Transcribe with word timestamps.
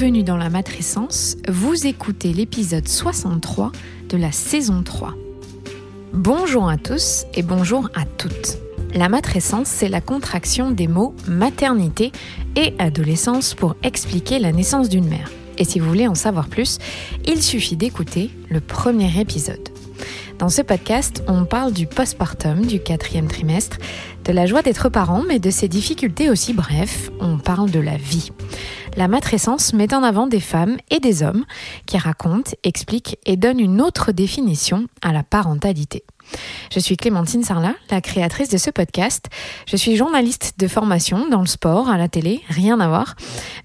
Bienvenue 0.00 0.22
dans 0.22 0.36
la 0.36 0.48
matrescence, 0.48 1.36
vous 1.48 1.88
écoutez 1.88 2.32
l'épisode 2.32 2.86
63 2.86 3.72
de 4.08 4.16
la 4.16 4.30
saison 4.30 4.84
3. 4.84 5.16
Bonjour 6.12 6.68
à 6.68 6.76
tous 6.76 7.24
et 7.34 7.42
bonjour 7.42 7.90
à 7.96 8.04
toutes. 8.04 8.58
La 8.94 9.08
matrescence, 9.08 9.66
c'est 9.66 9.88
la 9.88 10.00
contraction 10.00 10.70
des 10.70 10.86
mots 10.86 11.16
maternité 11.26 12.12
et 12.54 12.74
adolescence 12.78 13.54
pour 13.54 13.74
expliquer 13.82 14.38
la 14.38 14.52
naissance 14.52 14.88
d'une 14.88 15.08
mère. 15.08 15.32
Et 15.58 15.64
si 15.64 15.80
vous 15.80 15.88
voulez 15.88 16.06
en 16.06 16.14
savoir 16.14 16.46
plus, 16.46 16.78
il 17.26 17.42
suffit 17.42 17.74
d'écouter 17.74 18.30
le 18.50 18.60
premier 18.60 19.20
épisode. 19.20 19.68
Dans 20.38 20.48
ce 20.48 20.62
podcast, 20.62 21.24
on 21.26 21.44
parle 21.44 21.72
du 21.72 21.88
postpartum, 21.88 22.64
du 22.64 22.80
quatrième 22.80 23.26
trimestre, 23.26 23.78
de 24.24 24.32
la 24.32 24.46
joie 24.46 24.62
d'être 24.62 24.88
parent, 24.88 25.24
mais 25.26 25.40
de 25.40 25.50
ses 25.50 25.66
difficultés 25.66 26.30
aussi. 26.30 26.52
Bref, 26.52 27.10
on 27.18 27.38
parle 27.38 27.72
de 27.72 27.80
la 27.80 27.96
vie. 27.96 28.30
La 28.96 29.08
matrescence 29.08 29.72
met 29.72 29.92
en 29.92 30.04
avant 30.04 30.28
des 30.28 30.38
femmes 30.38 30.76
et 30.90 31.00
des 31.00 31.24
hommes 31.24 31.44
qui 31.86 31.98
racontent, 31.98 32.52
expliquent 32.62 33.18
et 33.26 33.36
donnent 33.36 33.58
une 33.58 33.80
autre 33.80 34.12
définition 34.12 34.86
à 35.02 35.12
la 35.12 35.24
parentalité. 35.24 36.04
Je 36.72 36.80
suis 36.80 36.96
Clémentine 36.96 37.42
Sarlat, 37.42 37.74
la 37.90 38.00
créatrice 38.00 38.48
de 38.48 38.58
ce 38.58 38.70
podcast. 38.70 39.26
Je 39.66 39.76
suis 39.76 39.96
journaliste 39.96 40.54
de 40.58 40.68
formation 40.68 41.28
dans 41.28 41.40
le 41.40 41.46
sport, 41.46 41.88
à 41.88 41.96
la 41.96 42.08
télé, 42.08 42.42
rien 42.48 42.80
à 42.80 42.88
voir. 42.88 43.14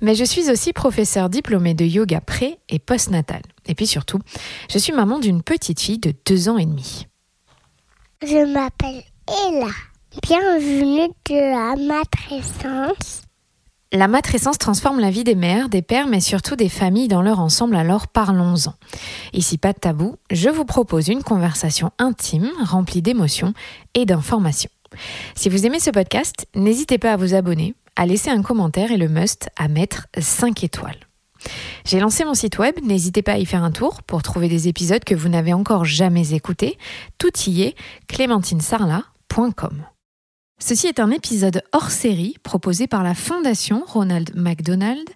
Mais 0.02 0.16
je 0.16 0.24
suis 0.24 0.50
aussi 0.52 0.74
professeure 0.74 1.30
diplômée 1.30 1.74
de 1.74 1.86
yoga 1.86 2.22
pré 2.22 2.58
et 2.70 2.80
postnatal. 2.80 3.42
Et 3.66 3.76
puis 3.76 3.88
surtout, 3.88 4.20
je 4.72 4.78
suis 4.78 4.94
maman 4.94 5.20
d'une 5.20 5.42
petite 5.42 5.80
fille 5.80 6.00
de 6.00 6.14
deux 6.26 6.50
ans 6.50 6.58
et 6.58 6.66
demi. 6.66 7.08
Je 8.22 8.46
m'appelle 8.54 9.04
Ella. 9.28 9.72
Bienvenue 10.22 11.10
de 11.26 11.36
la 11.36 11.76
matrescence. 11.76 13.23
La 13.96 14.08
matrescence 14.08 14.58
transforme 14.58 15.00
la 15.00 15.12
vie 15.12 15.24
des 15.24 15.36
mères, 15.36 15.70
des 15.70 15.84
pères, 15.84 16.08
mais 16.08 16.20
surtout 16.20 16.56
des 16.56 16.68
familles 16.68 17.08
dans 17.08 17.22
leur 17.22 17.40
ensemble, 17.40 17.76
alors 17.76 18.08
parlons-en. 18.08 18.74
Ici, 19.34 19.60
pas 19.60 19.72
de 19.72 19.78
tabou, 19.78 20.16
je 20.32 20.50
vous 20.50 20.66
propose 20.66 21.10
une 21.10 21.22
conversation 21.22 21.92
intime, 22.00 22.50
remplie 22.64 23.04
d'émotions 23.04 23.54
et 23.94 24.06
d'informations. 24.06 24.72
Si 25.36 25.48
vous 25.48 25.68
aimez 25.68 25.80
ce 25.80 25.92
podcast, 25.92 26.48
n'hésitez 26.56 26.98
pas 26.98 27.14
à 27.14 27.18
vous 27.18 27.36
abonner, 27.36 27.76
à 27.96 28.08
laisser 28.08 28.32
un 28.32 28.42
commentaire 28.42 28.92
et 28.92 28.98
le 28.98 29.10
must 29.10 29.50
à 29.58 29.68
mettre 29.68 30.08
5 30.18 30.64
étoiles. 30.64 31.00
J'ai 31.86 32.00
lancé 32.00 32.26
mon 32.26 32.34
site 32.34 32.58
web, 32.58 32.74
n'hésitez 32.82 33.22
pas 33.22 33.34
à 33.34 33.38
y 33.38 33.46
faire 33.46 33.64
un 33.64 33.72
tour 33.72 34.02
pour 34.02 34.24
trouver 34.24 34.48
des 34.48 34.68
épisodes 34.68 35.04
que 35.04 35.14
vous 35.14 35.30
n'avez 35.30 35.54
encore 35.54 35.86
jamais 35.86 36.34
écoutés. 36.34 36.80
Tout 37.20 37.38
y 37.46 37.62
est 37.62 37.76
clémentinesarla.com. 38.08 39.86
Ceci 40.60 40.88
est 40.88 41.00
un 41.00 41.12
épisode 41.12 41.62
hors 41.74 41.92
série 41.92 42.36
proposé 42.42 42.88
par 42.88 43.04
la 43.04 43.16
Fondation 43.16 43.84
Ronald 43.86 44.32
McDonald. 44.36 45.10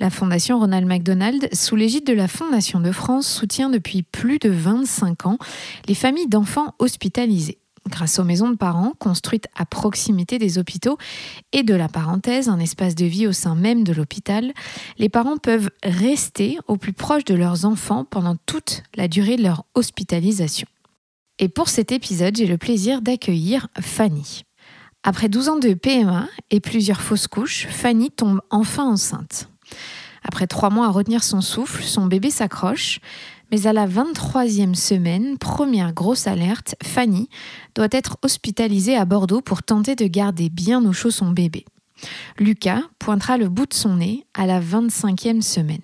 La 0.00 0.08
Fondation 0.08 0.58
Ronald 0.58 0.86
McDonald, 0.86 1.48
sous 1.52 1.76
l'égide 1.76 2.06
de 2.06 2.14
la 2.14 2.28
Fondation 2.28 2.80
de 2.80 2.90
France, 2.90 3.26
soutient 3.26 3.68
depuis 3.68 4.02
plus 4.02 4.38
de 4.38 4.48
25 4.48 5.26
ans 5.26 5.38
les 5.88 5.94
familles 5.94 6.28
d'enfants 6.28 6.74
hospitalisés. 6.78 7.58
Grâce 7.90 8.18
aux 8.18 8.24
maisons 8.24 8.48
de 8.48 8.56
parents 8.56 8.94
construites 8.98 9.46
à 9.56 9.66
proximité 9.66 10.38
des 10.38 10.56
hôpitaux 10.56 10.96
et 11.52 11.62
de 11.62 11.74
la 11.74 11.88
parenthèse, 11.88 12.48
un 12.48 12.58
espace 12.58 12.94
de 12.94 13.04
vie 13.04 13.26
au 13.26 13.32
sein 13.32 13.54
même 13.54 13.84
de 13.84 13.92
l'hôpital, 13.92 14.54
les 14.96 15.10
parents 15.10 15.36
peuvent 15.36 15.70
rester 15.82 16.56
au 16.66 16.78
plus 16.78 16.94
proche 16.94 17.24
de 17.24 17.34
leurs 17.34 17.66
enfants 17.66 18.06
pendant 18.06 18.36
toute 18.46 18.84
la 18.96 19.06
durée 19.06 19.36
de 19.36 19.42
leur 19.42 19.66
hospitalisation. 19.74 20.66
Et 21.38 21.50
pour 21.50 21.68
cet 21.68 21.92
épisode, 21.92 22.36
j'ai 22.36 22.46
le 22.46 22.56
plaisir 22.56 23.02
d'accueillir 23.02 23.68
Fanny. 23.80 24.44
Après 25.06 25.28
12 25.28 25.48
ans 25.50 25.58
de 25.58 25.74
PMA 25.74 26.28
et 26.50 26.60
plusieurs 26.60 27.02
fausses 27.02 27.26
couches, 27.26 27.66
Fanny 27.68 28.10
tombe 28.10 28.40
enfin 28.48 28.84
enceinte. 28.84 29.50
Après 30.22 30.46
trois 30.46 30.70
mois 30.70 30.86
à 30.86 30.90
retenir 30.90 31.22
son 31.22 31.42
souffle, 31.42 31.82
son 31.82 32.06
bébé 32.06 32.30
s'accroche, 32.30 33.00
mais 33.52 33.66
à 33.66 33.74
la 33.74 33.86
23e 33.86 34.74
semaine, 34.74 35.36
première 35.36 35.92
grosse 35.92 36.26
alerte, 36.26 36.74
Fanny 36.82 37.28
doit 37.74 37.88
être 37.90 38.16
hospitalisée 38.22 38.96
à 38.96 39.04
Bordeaux 39.04 39.42
pour 39.42 39.62
tenter 39.62 39.94
de 39.94 40.06
garder 40.06 40.48
bien 40.48 40.82
au 40.86 40.94
chaud 40.94 41.10
son 41.10 41.32
bébé. 41.32 41.66
Lucas 42.38 42.80
pointera 42.98 43.36
le 43.36 43.50
bout 43.50 43.66
de 43.66 43.74
son 43.74 43.96
nez 43.96 44.24
à 44.32 44.46
la 44.46 44.58
25e 44.58 45.42
semaine. 45.42 45.82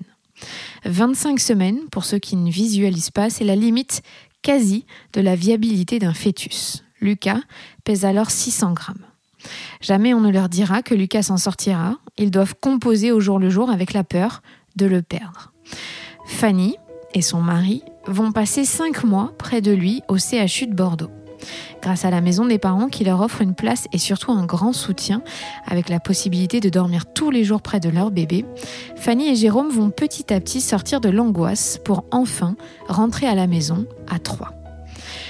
25 0.87 1.39
semaines, 1.39 1.81
pour 1.93 2.07
ceux 2.07 2.19
qui 2.19 2.37
ne 2.37 2.51
visualisent 2.51 3.11
pas, 3.11 3.29
c'est 3.29 3.45
la 3.45 3.55
limite 3.55 4.01
quasi 4.41 4.87
de 5.13 5.21
la 5.21 5.37
viabilité 5.37 5.99
d'un 5.99 6.15
fœtus. 6.15 6.85
Lucas 7.03 7.41
pèse 7.85 8.07
alors 8.07 8.31
600 8.31 8.73
grammes. 8.73 9.10
Jamais 9.81 10.15
on 10.15 10.21
ne 10.21 10.31
leur 10.31 10.49
dira 10.49 10.83
que 10.83 10.95
Lucas 10.95 11.25
s'en 11.25 11.37
sortira. 11.37 11.97
Ils 12.19 12.31
doivent 12.31 12.55
composer 12.61 13.13
au 13.13 13.21
jour 13.21 13.39
le 13.39 13.51
jour 13.51 13.71
avec 13.71 13.93
la 13.93 14.05
peur 14.05 14.43
de 14.77 14.87
le 14.87 15.03
perdre. 15.03 15.53
Fanny 16.27 16.77
et 17.15 17.23
son 17.23 17.41
mari 17.41 17.83
vont 18.07 18.33
passer 18.33 18.65
cinq 18.65 19.05
mois 19.05 19.33
près 19.39 19.61
de 19.61 19.73
lui 19.73 20.03
au 20.09 20.17
CHU 20.17 20.67
de 20.67 20.75
Bordeaux. 20.75 21.11
Grâce 21.83 22.05
à 22.05 22.11
la 22.11 22.21
maison 22.21 22.45
des 22.45 22.59
parents 22.59 22.89
qui 22.89 23.05
leur 23.05 23.21
offre 23.21 23.41
une 23.41 23.55
place 23.55 23.87
et 23.93 23.99
surtout 23.99 24.31
un 24.33 24.45
grand 24.45 24.73
soutien, 24.73 25.23
avec 25.67 25.89
la 25.89 25.99
possibilité 25.99 26.61
de 26.61 26.69
dormir 26.69 27.07
tous 27.15 27.31
les 27.31 27.45
jours 27.45 27.63
près 27.63 27.81
de 27.81 27.89
leur 27.89 28.11
bébé, 28.11 28.45
Fanny 28.97 29.29
et 29.29 29.35
Jérôme 29.35 29.71
vont 29.71 29.91
petit 29.91 30.33
à 30.33 30.41
petit 30.41 30.61
sortir 30.61 31.01
de 31.01 31.09
l'angoisse 31.09 31.79
pour 31.83 32.05
enfin 32.11 32.57
rentrer 32.89 33.27
à 33.27 33.35
la 33.35 33.47
maison 33.47 33.87
à 34.11 34.19
trois. 34.19 34.60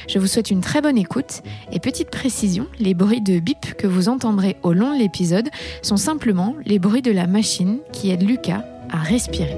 Je 0.09 0.19
vous 0.19 0.27
souhaite 0.27 0.51
une 0.51 0.61
très 0.61 0.81
bonne 0.81 0.99
écoute 0.99 1.43
et 1.73 1.81
petite 1.81 2.11
précision, 2.11 2.67
les 2.79 2.95
bruits 2.95 3.21
de 3.21 3.39
bip 3.39 3.75
que 3.77 3.87
vous 3.87 4.09
entendrez 4.09 4.57
au 4.63 4.73
long 4.73 4.95
de 4.95 4.99
l'épisode 4.99 5.49
sont 5.83 5.97
simplement 5.97 6.55
les 6.65 6.79
bruits 6.79 7.03
de 7.03 7.13
la 7.13 7.27
machine 7.27 7.79
qui 7.93 8.11
aide 8.11 8.23
Lucas 8.23 8.65
à 8.91 8.99
respirer. 8.99 9.57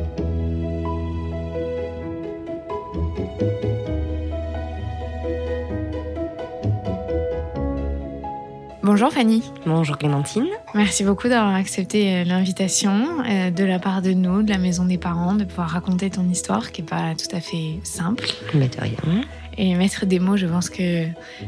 Bonjour 8.84 9.12
Fanny. 9.12 9.44
Bonjour 9.64 9.96
Clémentine. 9.96 10.48
Merci 10.74 11.04
beaucoup 11.04 11.28
d'avoir 11.28 11.54
accepté 11.54 12.16
euh, 12.16 12.24
l'invitation 12.24 13.22
euh, 13.24 13.50
de 13.52 13.62
la 13.62 13.78
part 13.78 14.02
de 14.02 14.10
nous, 14.10 14.42
de 14.42 14.50
la 14.50 14.58
maison 14.58 14.84
des 14.84 14.98
parents, 14.98 15.34
de 15.34 15.44
pouvoir 15.44 15.70
raconter 15.70 16.10
ton 16.10 16.28
histoire 16.28 16.72
qui 16.72 16.82
n'est 16.82 16.88
pas 16.88 17.14
tout 17.14 17.34
à 17.34 17.40
fait 17.40 17.78
simple. 17.84 18.26
Mais 18.54 18.66
de 18.66 18.80
rien. 18.80 19.22
Et 19.58 19.74
mettre 19.74 20.06
des 20.06 20.18
mots, 20.18 20.36
je 20.36 20.46
pense 20.46 20.70
que 20.70 21.06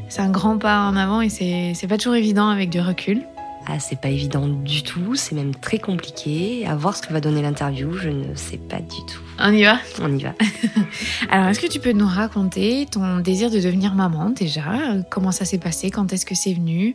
c'est 0.08 0.20
un 0.20 0.30
grand 0.30 0.58
pas 0.58 0.86
en 0.86 0.96
avant 0.96 1.20
et 1.20 1.28
c'est 1.28 1.86
pas 1.88 1.96
toujours 1.96 2.14
évident 2.14 2.48
avec 2.48 2.70
du 2.70 2.80
recul. 2.80 3.22
Ah, 3.66 3.78
c'est 3.78 3.98
pas 3.98 4.10
évident 4.10 4.46
du 4.46 4.82
tout, 4.82 5.14
c'est 5.14 5.34
même 5.34 5.54
très 5.54 5.78
compliqué. 5.78 6.66
À 6.66 6.76
voir 6.76 6.94
ce 6.94 7.02
que 7.02 7.12
va 7.14 7.20
donner 7.20 7.40
l'interview, 7.40 7.94
je 7.94 8.10
ne 8.10 8.34
sais 8.34 8.58
pas 8.58 8.76
du 8.76 8.98
tout. 9.06 9.20
On 9.38 9.50
y 9.52 9.64
va? 9.64 9.78
On 10.02 10.14
y 10.14 10.22
va. 10.22 10.34
Alors, 11.30 11.48
est-ce 11.48 11.60
que 11.60 11.66
tu 11.66 11.80
peux 11.80 11.92
nous 11.92 12.06
raconter 12.06 12.86
ton 12.90 13.20
désir 13.20 13.50
de 13.50 13.58
devenir 13.58 13.94
maman 13.94 14.28
déjà? 14.28 14.64
Comment 15.10 15.32
ça 15.32 15.46
s'est 15.46 15.58
passé? 15.58 15.90
Quand 15.90 16.12
est-ce 16.12 16.26
que 16.26 16.34
c'est 16.34 16.52
venu? 16.52 16.94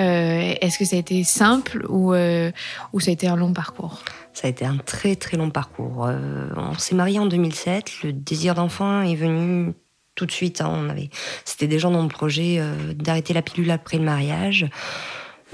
Euh, 0.00 0.54
Est-ce 0.60 0.78
que 0.78 0.84
ça 0.84 0.96
a 0.96 0.98
été 0.98 1.22
simple 1.22 1.86
ou, 1.88 2.12
euh, 2.12 2.50
ou 2.92 2.98
ça 2.98 3.10
a 3.10 3.12
été 3.12 3.28
un 3.28 3.36
long 3.36 3.52
parcours? 3.52 4.02
Ça 4.32 4.48
a 4.48 4.50
été 4.50 4.64
un 4.64 4.76
très 4.76 5.14
très 5.14 5.36
long 5.36 5.50
parcours. 5.50 6.06
Euh, 6.08 6.48
on 6.56 6.74
s'est 6.74 6.96
marié 6.96 7.20
en 7.20 7.26
2007, 7.26 8.02
le 8.02 8.12
désir 8.12 8.54
d'enfant 8.54 9.02
est 9.02 9.14
venu 9.14 9.72
tout 10.18 10.26
de 10.26 10.32
suite. 10.32 10.60
Hein. 10.60 10.70
on 10.70 10.90
avait, 10.90 11.10
c'était 11.44 11.66
déjà 11.66 11.88
dans 11.88 12.02
le 12.02 12.08
projet 12.08 12.60
d'arrêter 12.94 13.32
la 13.32 13.42
pilule 13.42 13.70
après 13.70 13.98
le 13.98 14.04
mariage. 14.04 14.68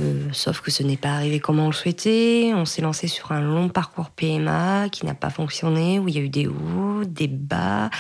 Euh, 0.01 0.29
sauf 0.33 0.61
que 0.61 0.71
ce 0.71 0.83
n'est 0.83 0.97
pas 0.97 1.11
arrivé 1.11 1.39
comme 1.41 1.59
on 1.61 1.67
le 1.67 1.73
souhaitait. 1.73 2.53
On 2.55 2.65
s'est 2.65 2.83
lancé 2.83 3.07
sur 3.07 3.33
un 3.33 3.41
long 3.41 3.69
parcours 3.69 4.11
PMA 4.11 4.89
qui 4.91 5.07
n'a 5.07 5.15
pas 5.15 5.31
fonctionné, 5.31 5.99
où 5.99 6.09
il 6.09 6.17
y 6.17 6.19
a 6.19 6.23
eu 6.23 6.29
des 6.29 6.47
hauts, 6.47 7.05
des 7.07 7.29
bas, 7.29 7.91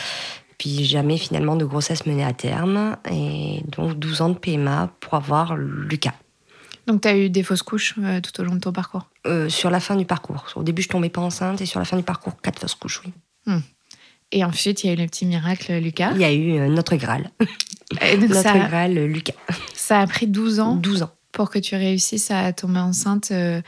puis 0.58 0.84
jamais 0.84 1.19
finalement 1.19 1.56
de 1.56 1.64
grossesse 1.64 2.06
menée 2.06 2.25
à 2.25 2.32
terme. 2.32 2.96
Et 3.10 3.62
donc 3.69 3.99
12 3.99 4.22
ans 4.22 4.28
de 4.31 4.38
PMA 4.38 4.90
pour 5.00 5.14
avoir 5.14 5.56
Lucas. 5.56 6.14
Donc 6.87 7.02
tu 7.02 7.08
as 7.08 7.17
eu 7.17 7.31
des 7.31 7.43
fausses 7.43 7.62
couches 7.62 7.94
euh, 7.99 8.20
tout 8.20 8.38
au 8.40 8.44
long 8.44 8.56
de 8.56 8.60
ton 8.60 8.72
parcours? 8.72 9.08
Euh, 9.26 9.49
Sur 9.49 9.70
la 9.70 9.81
fin 9.81 9.96
du 9.96 10.05
parcours. 10.05 10.44
Au 10.56 10.62
début, 10.62 10.82
je 10.82 10.88
tombais 10.88 11.08
pas 11.08 11.22
enceinte 11.22 11.60
et 11.60 11.67
sur 11.67 11.78
la 11.78 11.87
fin 11.87 11.96
du 11.96 12.02
parcours, 12.02 12.40
quatre 12.43 12.58
fausses 12.58 12.75
couches, 12.75 13.02
oui. 13.06 13.12
Hmm. 13.46 13.60
Et 14.34 14.44
ensuite, 14.44 14.82
il 14.82 14.88
y 14.88 14.90
a 14.90 14.94
eu 14.94 14.96
le 14.96 15.06
petit 15.06 15.26
miracle 15.26 15.72
Lucas. 15.78 16.10
Il 16.16 16.20
y 16.20 16.25
a 16.25 16.32
eu 16.32 16.69
notre 16.69 16.96
Graal. 16.96 17.31
notre 18.19 18.69
Graal 18.69 18.94
Lucas. 19.06 19.34
Ça 19.75 20.00
a 20.00 20.06
pris 20.08 20.26
12 20.26 20.58
ans 20.58 20.75
12 20.75 21.04
ans 21.04 21.10
pour 21.31 21.50
que 21.50 21.58
tu 21.60 21.76
réussisses 21.76 22.31
à 22.31 22.52
tomber 22.52 22.81
enceinte 22.81 23.31
euh, 23.31 23.60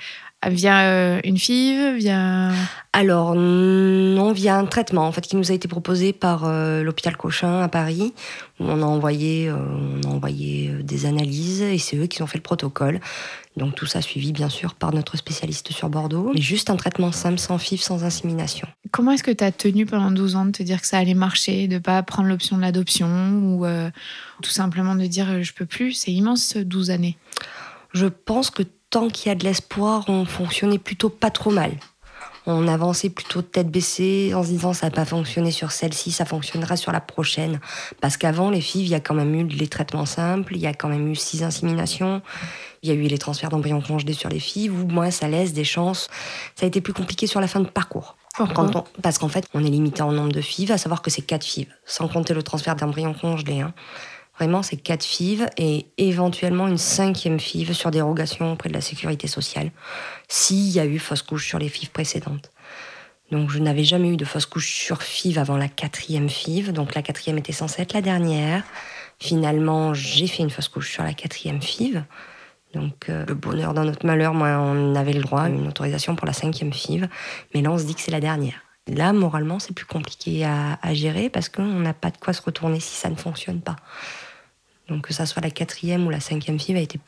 via 0.47 0.89
euh, 0.89 1.21
une 1.25 1.39
FIV 1.39 1.97
via... 1.97 2.51
Alors, 2.93 3.35
non, 3.37 4.33
via 4.33 4.57
un 4.57 4.65
traitement 4.65 5.07
en 5.07 5.13
fait, 5.13 5.21
qui 5.21 5.37
nous 5.37 5.53
a 5.53 5.55
été 5.55 5.69
proposé 5.69 6.13
par 6.13 6.45
euh, 6.45 6.83
l'hôpital 6.83 7.17
Cochin 7.17 7.63
à 7.63 7.69
Paris. 7.69 8.13
Où 8.59 8.65
on 8.65 8.83
a 8.83 8.87
envoyé, 8.87 9.53
on 9.53 10.09
a 10.09 10.13
envoyé 10.13 10.71
des 10.83 11.07
analyses 11.07 11.63
et 11.63 11.79
c'est 11.79 11.97
eux 11.97 12.07
qui 12.07 12.23
ont 12.23 12.27
fait 12.27 12.39
le 12.39 12.43
protocole. 12.43 13.01
Donc 13.57 13.75
tout 13.75 13.87
ça 13.87 14.03
suivi 14.03 14.33
bien 14.33 14.49
sûr 14.49 14.75
par 14.75 14.93
notre 14.93 15.17
spécialiste 15.17 15.73
sur 15.73 15.89
Bordeaux. 15.89 16.31
Mais 16.35 16.41
juste 16.41 16.69
un 16.69 16.77
traitement 16.77 17.11
simple, 17.13 17.39
sans 17.39 17.57
FIV, 17.59 17.81
sans 17.81 18.05
insémination. 18.05 18.69
Comment 18.91 19.13
est-ce 19.13 19.23
que 19.23 19.31
tu 19.31 19.45
as 19.45 19.53
tenu 19.53 19.87
pendant 19.87 20.11
12 20.11 20.37
ans 20.37 20.45
de 20.45 20.51
te 20.51 20.63
dire 20.63 20.81
que 20.81 20.87
ça 20.87 20.99
allait 20.99 21.15
marcher, 21.15 21.67
de 21.67 21.75
ne 21.75 21.79
pas 21.79 22.03
prendre 22.03 22.29
l'option 22.29 22.57
de 22.57 22.63
l'adoption 22.63 23.07
ou 23.09 23.67
tout 24.43 24.51
simplement 24.51 24.95
de 24.95 25.07
dire 25.07 25.43
je 25.43 25.53
peux 25.53 25.67
plus? 25.67 25.93
C'est 25.93 26.13
immense 26.13 26.57
12 26.57 26.91
années. 26.91 27.17
Je 27.93 28.07
pense 28.07 28.51
que 28.51 28.63
tant 28.91 29.09
qu'il 29.09 29.29
y 29.29 29.33
a 29.33 29.35
de 29.35 29.45
l'espoir, 29.45 30.05
on 30.09 30.25
fonctionnait 30.27 30.79
plutôt 30.79 31.09
pas 31.09 31.31
trop 31.31 31.51
mal. 31.51 31.73
On 32.47 32.69
avançait 32.69 33.11
plutôt 33.11 33.43
tête 33.43 33.69
baissée 33.69 34.33
en 34.35 34.45
se 34.45 34.49
disant 34.49 34.73
ça 34.73 34.87
n'a 34.87 34.91
pas 34.91 35.05
fonctionné 35.05 35.51
sur 35.51 35.73
celle-ci, 35.73 36.13
ça 36.13 36.25
fonctionnera 36.25 36.77
sur 36.77 36.93
la 36.93 37.01
prochaine. 37.01 37.61
Parce 38.01 38.17
qu'avant, 38.17 38.51
les 38.51 38.61
filles, 38.61 38.83
il 38.83 38.89
y 38.89 38.95
a 38.95 39.01
quand 39.01 39.15
même 39.15 39.35
eu 39.35 39.45
les 39.45 39.67
traitements 39.67 40.07
simples, 40.07 40.55
il 40.55 40.61
y 40.61 40.67
a 40.67 40.75
quand 40.75 40.89
même 40.89 41.11
eu 41.11 41.17
six 41.17 41.43
inséminations, 41.43 42.23
il 42.83 42.89
y 42.89 42.93
a 42.93 42.95
eu 42.95 43.03
les 43.03 43.19
transferts 43.19 43.51
d'embryons 43.51 43.81
congelés 43.81 44.13
sur 44.13 44.29
les 44.29 44.39
filles, 44.39 44.71
ou 44.71 44.87
moins 44.87 45.11
ça 45.11 45.29
laisse 45.29 45.53
des 45.53 45.65
chances. 45.65 46.09
Ça 46.55 46.67
a 46.67 46.69
été 46.69 46.81
plus 46.81 46.93
compliqué 46.93 47.27
sur 47.27 47.41
la 47.41 47.49
fin 47.49 47.61
de 47.61 47.69
parcours. 47.69 48.17
parce 49.03 49.19
qu'en 49.19 49.29
fait, 49.29 49.49
on 49.55 49.65
est 49.65 49.71
limité 49.71 50.03
en 50.03 50.13
nombre 50.13 50.33
de 50.33 50.41
FIV, 50.41 50.71
à 50.71 50.79
savoir 50.79 51.03
que 51.03 51.11
c'est 51.11 51.23
quatre 51.23 51.45
FIV, 51.45 51.69
sans 51.85 52.07
compter 52.07 52.35
le 52.35 52.43
transfert 52.43 52.77
d'embryons 52.77 53.15
congelés. 53.15 53.61
Hein. 53.61 53.75
Vraiment, 54.39 54.63
c'est 54.63 54.77
quatre 54.77 55.03
FIV 55.03 55.47
et 55.57 55.87
éventuellement 55.97 56.69
une 56.69 56.77
cinquième 56.77 57.41
FIV 57.41 57.73
sur 57.73 57.91
dérogation 57.91 58.53
auprès 58.53 58.69
de 58.69 58.75
la 58.75 58.83
sécurité 58.83 59.29
sociale, 59.29 59.71
s'il 60.29 60.69
y 60.69 60.79
a 60.79 60.85
eu 60.85 60.99
fausse 60.99 61.23
couche 61.23 61.47
sur 61.47 61.59
les 61.59 61.71
FIV 61.71 61.89
précédentes. 61.91 62.51
Donc, 63.31 63.51
je 63.51 63.59
n'avais 63.59 63.85
jamais 63.85 64.09
eu 64.09 64.17
de 64.17 64.25
fausse 64.25 64.47
couche 64.47 64.73
sur 64.73 65.03
FIV 65.03 65.39
avant 65.39 65.57
la 65.57 65.69
quatrième 65.69 66.29
FIV. 66.29 66.73
Donc, 66.73 66.95
la 66.95 67.03
quatrième 67.03 67.39
était 67.39 67.53
censée 67.53 67.83
être 67.83 67.95
la 67.95 68.03
dernière. 68.03 68.63
Finalement, 69.19 69.95
j'ai 69.95 70.27
fait 70.27 70.43
une 70.43 70.51
fausse 70.51 70.69
couche 70.69 70.93
sur 70.93 71.03
la 71.03 71.15
quatrième 71.15 71.61
FIV. 71.61 72.05
Donc, 72.75 73.09
euh, 73.09 73.25
le 73.27 73.35
bonheur 73.35 73.73
dans 73.73 73.85
notre 73.85 74.05
malheur, 74.05 74.35
moi, 74.35 74.51
on 74.61 74.95
avait 74.95 75.15
le 75.15 75.23
droit 75.23 75.43
à 75.43 75.49
une 75.49 75.67
autorisation 75.67 76.15
pour 76.15 76.27
la 76.27 76.35
cinquième 76.35 76.73
FIV. 76.73 77.09
Mais 77.55 77.63
là, 77.63 77.73
on 77.73 77.79
se 77.79 77.85
dit 77.85 77.95
que 77.95 78.03
c'est 78.03 78.13
la 78.13 78.21
dernière. 78.21 78.61
Là, 78.87 79.13
moralement, 79.13 79.59
c'est 79.59 79.75
plus 79.75 79.87
compliqué 79.87 80.45
à 80.45 80.95
gérer 80.95 81.29
parce 81.29 81.49
qu'on 81.49 81.65
n'a 81.65 81.93
pas 81.93 82.13
de 82.13 82.19
quoi 82.19 82.33
se 82.33 82.41
retourner 82.41 82.79
si 82.79 82.95
ça 82.95 83.11
ne 83.11 83.17
fonctionne 83.17 83.61
pas. 83.61 83.75
Donc 84.89 85.09
que 85.09 85.15
ça 85.15 85.27
soit 85.27 85.43
la 85.43 85.51
quatrième 85.51 86.07
ou 86.07 86.11
la 86.11 86.21
cinquième 86.21 86.59
fille 86.59 86.77
a 86.77 86.81
été 86.81 86.99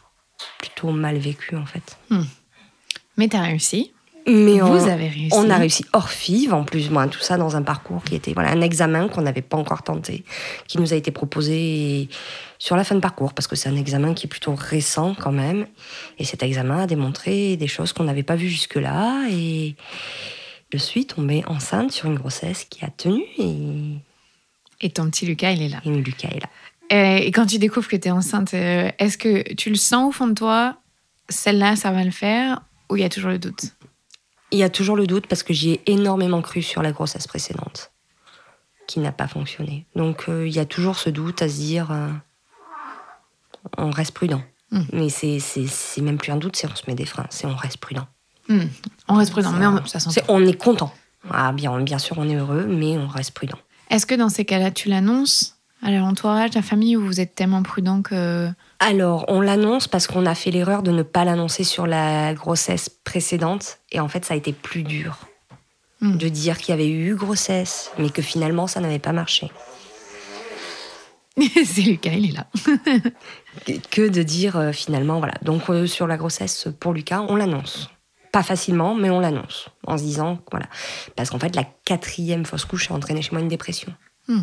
plutôt 0.59 0.91
mal 0.91 1.19
vécu 1.19 1.57
en 1.57 1.67
fait. 1.67 1.99
Hmm. 2.11 2.25
Mais 3.17 3.29
tu 3.29 3.37
as 3.37 3.43
réussi. 3.43 3.93
Mais 4.29 4.61
Vous 4.61 4.67
on, 4.67 4.89
avez 4.89 5.09
réussi. 5.09 5.31
On 5.33 5.49
a 5.49 5.57
réussi 5.57 5.87
hors 5.95 6.11
FIV, 6.11 6.53
en 6.53 6.63
plus, 6.63 6.91
moi, 6.91 7.07
tout 7.09 7.21
ça 7.21 7.39
dans 7.39 7.57
un 7.57 7.63
parcours 7.63 8.05
qui 8.05 8.15
était 8.15 8.35
voilà, 8.35 8.51
un 8.51 8.61
examen 8.61 9.09
qu'on 9.09 9.23
n'avait 9.23 9.43
pas 9.43 9.57
encore 9.57 9.83
tenté, 9.83 10.23
qui 10.67 10.79
nous 10.79 10.93
a 10.93 10.97
été 10.97 11.11
proposé 11.11 12.11
sur 12.59 12.77
la 12.77 12.85
fin 12.85 12.95
de 12.95 13.01
parcours, 13.01 13.33
parce 13.33 13.47
que 13.47 13.57
c'est 13.57 13.71
un 13.71 13.77
examen 13.77 14.13
qui 14.13 14.27
est 14.27 14.29
plutôt 14.29 14.55
récent 14.55 15.15
quand 15.19 15.33
même. 15.33 15.67
Et 16.19 16.25
cet 16.25 16.43
examen 16.43 16.83
a 16.83 16.87
démontré 16.87 17.57
des 17.57 17.69
choses 17.69 17.95
qu'on 17.95 18.05
n'avait 18.05 18.23
pas 18.23 18.37
vues 18.37 18.51
jusque-là. 18.51 19.29
Et 19.31 19.77
je 20.71 20.79
suis 20.79 21.07
tombée 21.07 21.43
enceinte 21.47 21.93
sur 21.93 22.11
une 22.11 22.17
grossesse 22.17 22.67
qui 22.69 22.85
a 22.85 22.91
tenu. 22.91 23.23
Et, 23.39 24.87
et 24.87 24.91
ton 24.91 25.09
petit 25.09 25.25
Lucas, 25.25 25.53
il 25.53 25.63
est 25.63 25.69
là. 25.69 25.81
Et 25.87 25.91
Lucas 25.91 26.29
est 26.29 26.41
là. 26.41 26.51
Euh, 26.93 27.17
et 27.17 27.31
quand 27.33 27.47
tu 27.47 27.59
découvres 27.59 27.89
que 27.89 27.97
tu 27.97 28.09
es 28.09 28.11
enceinte, 28.11 28.55
euh, 28.55 28.91
est-ce 28.99 29.19
que 29.19 29.55
tu 29.55 29.69
le 29.69 29.77
sens 29.77 30.09
au 30.09 30.13
fond 30.13 30.27
de 30.27 30.35
toi, 30.35 30.77
celle-là, 31.29 31.77
ça 31.77 31.91
va 31.91 32.03
le 32.03 32.11
faire, 32.11 32.63
ou 32.91 32.97
il 32.97 33.03
y 33.03 33.05
a 33.05 33.09
toujours 33.09 33.31
le 33.31 33.39
doute? 33.39 33.75
Il 34.51 34.59
y 34.59 34.63
a 34.63 34.71
toujours 34.71 34.97
le 34.97 35.07
doute 35.07 35.27
parce 35.27 35.43
que 35.43 35.53
j'y 35.53 35.73
ai 35.73 35.83
énormément 35.87 36.41
cru 36.41 36.63
sur 36.63 36.83
la 36.83 36.93
grossesse 36.93 37.27
précédente, 37.27 37.93
qui 38.87 39.01
n'a 39.01 39.13
pas 39.13 39.29
fonctionné. 39.29 39.87
Donc 39.95 40.29
euh, 40.29 40.49
il 40.49 40.55
y 40.55 40.59
a 40.59 40.65
toujours 40.65 40.97
ce 40.97 41.11
doute 41.11 41.43
à 41.43 41.49
se 41.49 41.57
dire, 41.57 41.91
on 43.77 43.91
reste 43.91 44.13
prudent. 44.13 44.43
Hmm. 44.71 44.85
Mais 44.93 45.09
c'est 45.11 46.01
même 46.01 46.17
plus 46.17 46.33
un 46.33 46.37
doute, 46.37 46.57
c'est 46.57 46.71
on 46.71 46.75
se 46.75 46.85
met 46.87 46.95
des 46.95 47.07
freins, 47.07 47.27
c'est 47.29 47.47
on 47.47 47.57
reste 47.57 47.79
prudent. 47.79 48.07
Hmm. 48.49 48.69
On 49.09 49.15
reste 49.17 49.33
prudent, 49.33 49.53
mais 49.53 49.67
on, 49.67 49.85
ça 49.85 49.99
est, 49.99 50.25
on 50.29 50.47
est 50.47 50.57
content. 50.57 50.93
Ah, 51.31 51.53
bien, 51.53 51.79
bien 51.81 51.99
sûr, 51.99 52.17
on 52.17 52.29
est 52.29 52.37
heureux, 52.37 52.67
mais 52.67 52.97
on 52.97 53.09
reste 53.09 53.33
prudent. 53.33 53.59
Est-ce 53.91 54.07
que 54.07 54.15
dans 54.15 54.31
ces 54.31 54.47
cas-là, 54.47 54.71
tu 54.71 54.89
l'annonces? 54.89 55.58
À 55.83 55.91
l'entourage, 55.91 56.55
la 56.55 56.63
famille, 56.63 56.97
où 56.97 57.05
vous 57.05 57.21
êtes 57.21 57.35
tellement 57.35 57.63
prudent 57.63 58.03
que... 58.03 58.49
Alors, 58.81 59.25
on 59.29 59.41
l'annonce 59.41 59.89
parce 59.89 60.07
qu'on 60.07 60.27
a 60.27 60.35
fait 60.35 60.51
l'erreur 60.51 60.83
de 60.83 60.91
ne 60.91 61.03
pas 61.03 61.25
l'annoncer 61.25 61.65
sur 61.65 61.87
la 61.87 62.35
grossesse 62.35 62.89
précédente. 62.89 63.79
Et 63.93 64.01
en 64.01 64.09
fait, 64.09 64.25
ça 64.25 64.35
a 64.35 64.37
été 64.37 64.53
plus 64.53 64.83
dur 64.83 65.19
hmm. 66.01 66.17
de 66.17 66.29
dire 66.29 66.59
qu'il 66.59 66.71
y 66.71 66.73
avait 66.73 66.91
eu 66.91 67.15
grossesse, 67.15 67.93
mais 67.99 68.11
que 68.11 68.23
finalement, 68.23 68.67
ça 68.67 68.81
n'avait 68.81 68.99
pas 68.99 69.13
marché. 69.13 69.51
C'est 71.65 71.83
Lucas, 71.83 72.11
il 72.11 72.31
est 72.31 72.37
là. 72.37 72.47
que 73.91 74.09
de 74.09 74.23
dire 74.23 74.57
euh, 74.57 74.73
finalement, 74.73 75.19
voilà. 75.19 75.35
Donc, 75.43 75.71
euh, 75.71 75.87
sur 75.87 76.09
la 76.09 76.17
grossesse 76.17 76.69
pour 76.81 76.93
Lucas, 76.93 77.25
on 77.29 77.37
l'annonce. 77.37 77.91
Pas 78.33 78.43
facilement, 78.43 78.95
mais 78.95 79.11
on 79.11 79.21
l'annonce. 79.21 79.69
En 79.87 79.97
se 79.97 80.03
disant, 80.03 80.41
voilà. 80.51 80.67
Parce 81.15 81.31
qu'en 81.31 81.39
fait, 81.39 81.55
la 81.55 81.65
quatrième 81.85 82.45
fausse 82.45 82.65
couche 82.65 82.91
a 82.91 82.95
entraîné 82.95 83.23
chez 83.23 83.31
moi 83.31 83.41
une 83.41 83.49
dépression. 83.49 83.95
Hmm. 84.27 84.43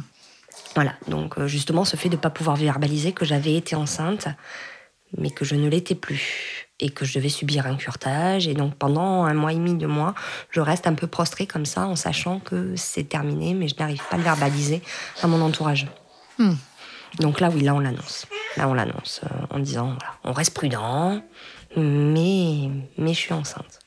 Voilà, 0.76 0.94
donc 1.08 1.38
euh, 1.38 1.48
justement 1.48 1.86
ce 1.86 1.96
fait 1.96 2.10
de 2.10 2.18
ne 2.18 2.22
pas 2.22 2.30
pouvoir 2.30 2.58
verbaliser 2.58 3.14
que 3.14 3.24
j'avais 3.24 3.56
été 3.56 3.76
enceinte, 3.76 4.28
mais 5.18 5.32
que 5.32 5.46
je 5.46 5.56
ne 5.56 5.70
l'étais 5.70 5.96
plus, 5.96 6.68
et 6.82 6.90
que 6.90 7.06
je 7.06 7.14
devais 7.18 7.30
subir 7.30 7.66
un 7.66 7.76
curtage, 7.78 8.48
et 8.50 8.54
donc 8.54 8.76
pendant 8.76 9.24
un 9.24 9.34
mois 9.34 9.54
et 9.54 9.56
demi, 9.56 9.76
deux 9.76 9.88
mois, 9.88 10.14
je 10.52 10.60
reste 10.60 10.86
un 10.86 10.94
peu 10.94 11.08
prostrée 11.08 11.48
comme 11.48 11.66
ça, 11.66 11.88
en 11.88 11.96
sachant 11.96 12.40
que 12.40 12.76
c'est 12.76 13.06
terminé, 13.06 13.54
mais 13.54 13.70
je 13.70 13.76
n'arrive 13.80 14.02
pas 14.10 14.16
à 14.16 14.18
le 14.18 14.24
verbaliser 14.24 14.82
à 15.22 15.28
mon 15.28 15.42
entourage. 15.42 15.88
Hmm. 16.38 16.56
Donc 17.20 17.40
là, 17.40 17.50
oui, 17.50 17.62
là 17.62 17.74
on 17.74 17.80
l'annonce. 17.80 18.28
Là 18.58 18.68
on 18.68 18.74
l'annonce 18.74 19.22
euh, 19.24 19.46
en 19.56 19.60
disant, 19.60 19.96
voilà, 19.98 20.16
on 20.26 20.34
reste 20.34 20.54
prudent, 20.54 21.22
mais, 21.78 22.70
mais 22.98 23.14
je 23.14 23.20
suis 23.20 23.34
enceinte. 23.34 23.80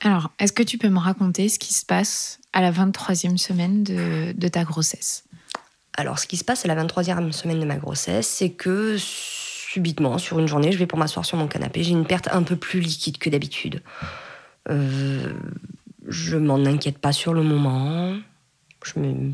Alors, 0.00 0.30
est-ce 0.38 0.52
que 0.52 0.62
tu 0.62 0.78
peux 0.78 0.88
me 0.88 1.00
raconter 1.00 1.48
ce 1.48 1.58
qui 1.58 1.74
se 1.74 1.84
passe 1.84 2.38
à 2.52 2.60
la 2.60 2.70
23e 2.70 3.36
semaine 3.36 3.82
de, 3.82 4.32
de 4.32 4.48
ta 4.48 4.62
grossesse? 4.62 5.24
Alors, 5.98 6.20
ce 6.20 6.28
qui 6.28 6.36
se 6.36 6.44
passe 6.44 6.64
à 6.64 6.68
la 6.68 6.76
23e 6.76 7.32
semaine 7.32 7.58
de 7.58 7.64
ma 7.64 7.74
grossesse, 7.74 8.28
c'est 8.28 8.50
que 8.50 8.96
subitement, 8.98 10.16
sur 10.18 10.38
une 10.38 10.46
journée, 10.46 10.70
je 10.70 10.78
vais 10.78 10.86
pour 10.86 10.96
m'asseoir 10.96 11.26
sur 11.26 11.36
mon 11.36 11.48
canapé, 11.48 11.82
j'ai 11.82 11.90
une 11.90 12.06
perte 12.06 12.28
un 12.30 12.44
peu 12.44 12.54
plus 12.54 12.78
liquide 12.78 13.18
que 13.18 13.28
d'habitude. 13.28 13.82
Euh, 14.70 15.32
je 16.06 16.36
m'en 16.36 16.64
inquiète 16.64 16.98
pas 16.98 17.10
sur 17.10 17.34
le 17.34 17.42
moment. 17.42 18.14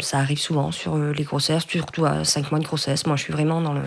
ça 0.01 0.19
arrive 0.21 0.39
souvent 0.39 0.73
sur 0.73 0.95
euh, 0.95 1.13
les 1.13 1.25
grossesses, 1.25 1.67
surtout 1.69 2.07
à 2.07 2.25
5 2.25 2.51
mois 2.51 2.61
de 2.61 2.65
grossesse. 2.65 3.05
Moi, 3.05 3.17
je 3.17 3.25
suis 3.25 3.33
vraiment 3.33 3.61
dans 3.61 3.75
le. 3.75 3.83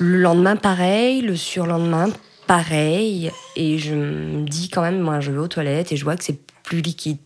Le 0.00 0.18
lendemain, 0.18 0.56
pareil. 0.56 1.20
Le 1.20 1.36
surlendemain, 1.36 2.08
pareil. 2.48 3.30
Et 3.54 3.78
je 3.78 3.94
me 3.94 4.48
dis 4.48 4.68
quand 4.68 4.82
même, 4.82 4.98
moi, 4.98 5.20
je 5.20 5.30
vais 5.30 5.38
aux 5.38 5.48
toilettes 5.48 5.92
et 5.92 5.96
je 5.96 6.02
vois 6.02 6.16
que 6.16 6.24
c'est 6.24 6.40
plus 6.64 6.80
liquide 6.80 7.18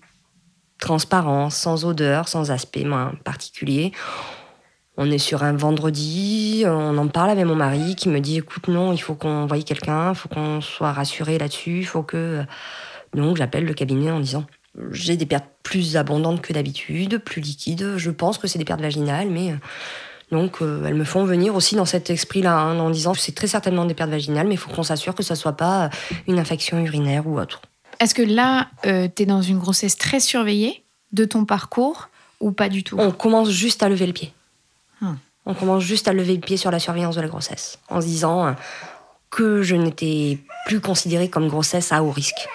transparent, 0.78 1.50
sans 1.50 1.84
odeur, 1.84 2.28
sans 2.28 2.50
aspect 2.50 2.84
moins 2.84 3.14
particulier. 3.24 3.92
On 4.98 5.10
est 5.10 5.18
sur 5.18 5.42
un 5.42 5.52
vendredi, 5.52 6.64
on 6.66 6.96
en 6.96 7.08
parle 7.08 7.30
avec 7.30 7.44
mon 7.44 7.54
mari 7.54 7.96
qui 7.96 8.08
me 8.08 8.18
dit 8.18 8.38
écoute 8.38 8.68
non, 8.68 8.92
il 8.92 8.98
faut 8.98 9.14
qu'on 9.14 9.46
voie 9.46 9.60
quelqu'un, 9.60 10.10
il 10.10 10.14
faut 10.14 10.28
qu'on 10.28 10.62
soit 10.62 10.92
rassuré 10.92 11.38
là-dessus, 11.38 11.80
il 11.80 11.86
faut 11.86 12.02
que 12.02 12.44
donc 13.14 13.36
j'appelle 13.36 13.64
le 13.64 13.74
cabinet 13.74 14.10
en 14.10 14.20
disant 14.20 14.46
j'ai 14.90 15.16
des 15.16 15.26
pertes 15.26 15.48
plus 15.62 15.96
abondantes 15.96 16.40
que 16.40 16.52
d'habitude, 16.52 17.18
plus 17.18 17.40
liquides. 17.40 17.96
Je 17.96 18.10
pense 18.10 18.38
que 18.38 18.46
c'est 18.46 18.58
des 18.58 18.64
pertes 18.64 18.80
vaginales, 18.80 19.28
mais 19.30 19.54
donc 20.30 20.60
euh, 20.60 20.84
elles 20.86 20.94
me 20.94 21.04
font 21.04 21.24
venir 21.24 21.54
aussi 21.54 21.76
dans 21.76 21.84
cet 21.84 22.10
esprit-là, 22.10 22.56
hein, 22.56 22.78
en 22.78 22.90
disant 22.90 23.14
c'est 23.14 23.34
très 23.34 23.46
certainement 23.46 23.84
des 23.84 23.94
pertes 23.94 24.10
vaginales, 24.10 24.46
mais 24.46 24.54
il 24.54 24.58
faut 24.58 24.70
qu'on 24.70 24.82
s'assure 24.82 25.14
que 25.14 25.22
ça 25.22 25.34
soit 25.34 25.56
pas 25.56 25.90
une 26.26 26.38
infection 26.38 26.78
urinaire 26.78 27.26
ou 27.26 27.38
autre. 27.38 27.60
Est-ce 28.00 28.14
que 28.14 28.22
là, 28.22 28.68
euh, 28.86 29.08
tu 29.14 29.22
es 29.22 29.26
dans 29.26 29.42
une 29.42 29.58
grossesse 29.58 29.96
très 29.96 30.20
surveillée 30.20 30.84
de 31.12 31.24
ton 31.24 31.44
parcours 31.44 32.08
ou 32.40 32.52
pas 32.52 32.68
du 32.68 32.84
tout? 32.84 32.96
On 32.98 33.10
commence 33.10 33.50
juste 33.50 33.82
à 33.82 33.88
lever 33.88 34.06
le 34.06 34.12
pied. 34.12 34.32
Hmm. 35.00 35.14
On 35.46 35.54
commence 35.54 35.82
juste 35.82 36.08
à 36.08 36.12
lever 36.12 36.34
le 36.34 36.40
pied 36.40 36.56
sur 36.56 36.70
la 36.70 36.78
surveillance 36.78 37.16
de 37.16 37.20
la 37.20 37.28
grossesse, 37.28 37.78
en 37.88 38.00
se 38.00 38.06
disant 38.06 38.46
euh, 38.46 38.52
que 39.30 39.62
je 39.62 39.76
n'étais 39.76 40.38
plus 40.66 40.80
considérée 40.80 41.28
comme 41.28 41.48
grossesse 41.48 41.92
à 41.92 42.02
haut 42.02 42.10
risque. 42.10 42.48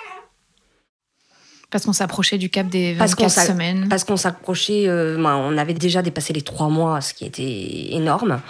Parce 1.72 1.86
qu'on 1.86 1.94
s'approchait 1.94 2.38
du 2.38 2.50
cap 2.50 2.68
des 2.68 2.94
24 2.94 3.30
semaines. 3.48 3.88
Parce 3.88 4.04
qu'on 4.04 4.18
s'approchait, 4.18 4.90
euh, 4.90 5.16
ben, 5.16 5.36
on 5.38 5.58
avait 5.58 5.74
déjà 5.74 6.02
dépassé 6.02 6.34
les 6.34 6.42
trois 6.42 6.68
mois, 6.68 7.00
ce 7.00 7.14
qui 7.14 7.26
était 7.26 7.94
énorme. 7.94 8.42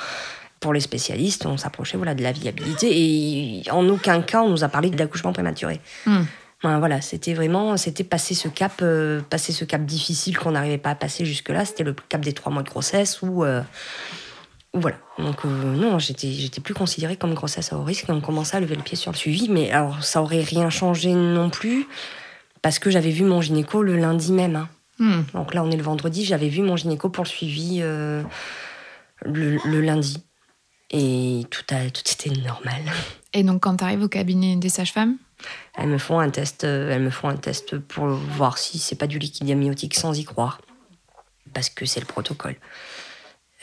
Pour 0.60 0.74
les 0.74 0.80
spécialistes, 0.80 1.46
on 1.46 1.58
s'approchait 1.58 1.98
voilà, 1.98 2.16
de 2.16 2.24
la 2.24 2.32
viabilité 2.32 2.90
et 2.92 3.72
en 3.72 3.88
aucun 3.90 4.22
cas 4.22 4.44
on 4.44 4.50
nous 4.50 4.64
a 4.64 4.70
parlé 4.70 4.92
de 4.92 4.98
l'accouchement 4.98 5.34
prématuré. 5.34 5.80
Voilà, 6.64 7.02
c'était 7.02 7.34
vraiment, 7.34 7.76
c'était 7.76 8.04
passer 8.04 8.36
ce 8.36 8.48
cap, 8.48 8.74
euh, 8.82 9.22
passer 9.30 9.52
ce 9.52 9.66
cap 9.66 9.84
difficile 9.84 10.38
qu'on 10.38 10.52
n'arrivait 10.52 10.78
pas 10.78 10.92
à 10.92 10.96
passer 10.96 11.26
jusque-là. 11.26 11.66
C'était 11.66 11.84
le 11.84 11.94
cap 11.94 12.22
des 12.22 12.34
trois 12.34 12.52
mois 12.52 12.62
de 12.62 12.70
grossesse 12.70 13.22
où, 13.24 13.44
euh, 13.44 13.64
voilà. 14.74 14.98
Donc 15.18 15.44
euh, 15.44 15.76
non, 15.76 15.98
j'étais, 15.98 16.32
j'étais 16.32 16.62
plus 16.62 16.76
considérée 16.76 17.18
comme 17.18 17.34
grossesse 17.34 17.74
à 17.74 17.78
haut 17.78 17.84
risque 17.84 18.10
et 18.10 18.12
on 18.12 18.22
commençait 18.22 18.58
à 18.58 18.60
lever 18.60 18.76
le 18.76 18.84
pied 18.84 18.96
sur 18.96 19.12
le 19.12 19.18
suivi. 19.18 19.50
Mais 19.50 19.72
alors, 19.72 20.04
ça 20.04 20.22
aurait 20.22 20.44
rien 20.44 20.70
changé 20.70 21.14
non 21.14 21.50
plus 21.50 21.88
parce 22.62 22.78
que 22.78 22.92
j'avais 22.92 23.12
vu 23.12 23.24
mon 23.24 23.42
gynéco 23.42 23.82
le 23.82 23.98
lundi 23.98 24.32
même. 24.32 24.56
Hein. 24.56 24.70
Hmm. 25.00 25.24
Donc 25.34 25.56
là, 25.56 25.64
on 25.64 25.72
est 25.72 25.78
le 25.78 25.84
vendredi, 25.84 26.26
j'avais 26.26 26.50
vu 26.50 26.62
mon 26.62 26.76
gynéco 26.76 27.10
pour 27.10 27.24
le 27.24 27.30
suivi 27.30 27.80
le, 27.80 28.24
le, 29.24 29.82
lundi 29.82 30.24
et 30.92 31.42
tout 31.50 31.64
a, 31.72 31.90
tout 31.90 32.04
était 32.12 32.30
normal. 32.42 32.82
Et 33.34 33.44
donc, 33.44 33.62
quand 33.64 33.78
tu 33.78 33.84
arrives 33.84 34.04
au 34.04 34.10
cabinet 34.10 34.58
des 34.58 34.70
sages-femmes? 34.70 35.18
Elles 35.76 35.88
me 35.88 35.98
font 35.98 36.20
un 36.20 36.30
test, 36.30 36.64
euh, 36.64 36.92
elles 36.92 37.02
me 37.02 37.10
font 37.10 37.30
un 37.30 37.38
test 37.38 37.78
pour 37.78 38.06
voir 38.06 38.58
si 38.58 38.80
c'est 38.80 38.96
pas 38.96 39.08
du 39.08 39.20
liquide 39.20 39.50
amniotique 39.52 39.96
sans 39.96 40.18
y 40.18 40.24
croire, 40.24 40.62
parce 41.54 41.70
que 41.70 41.86
c'est 41.86 42.00
le 42.00 42.06
protocole. 42.06 42.56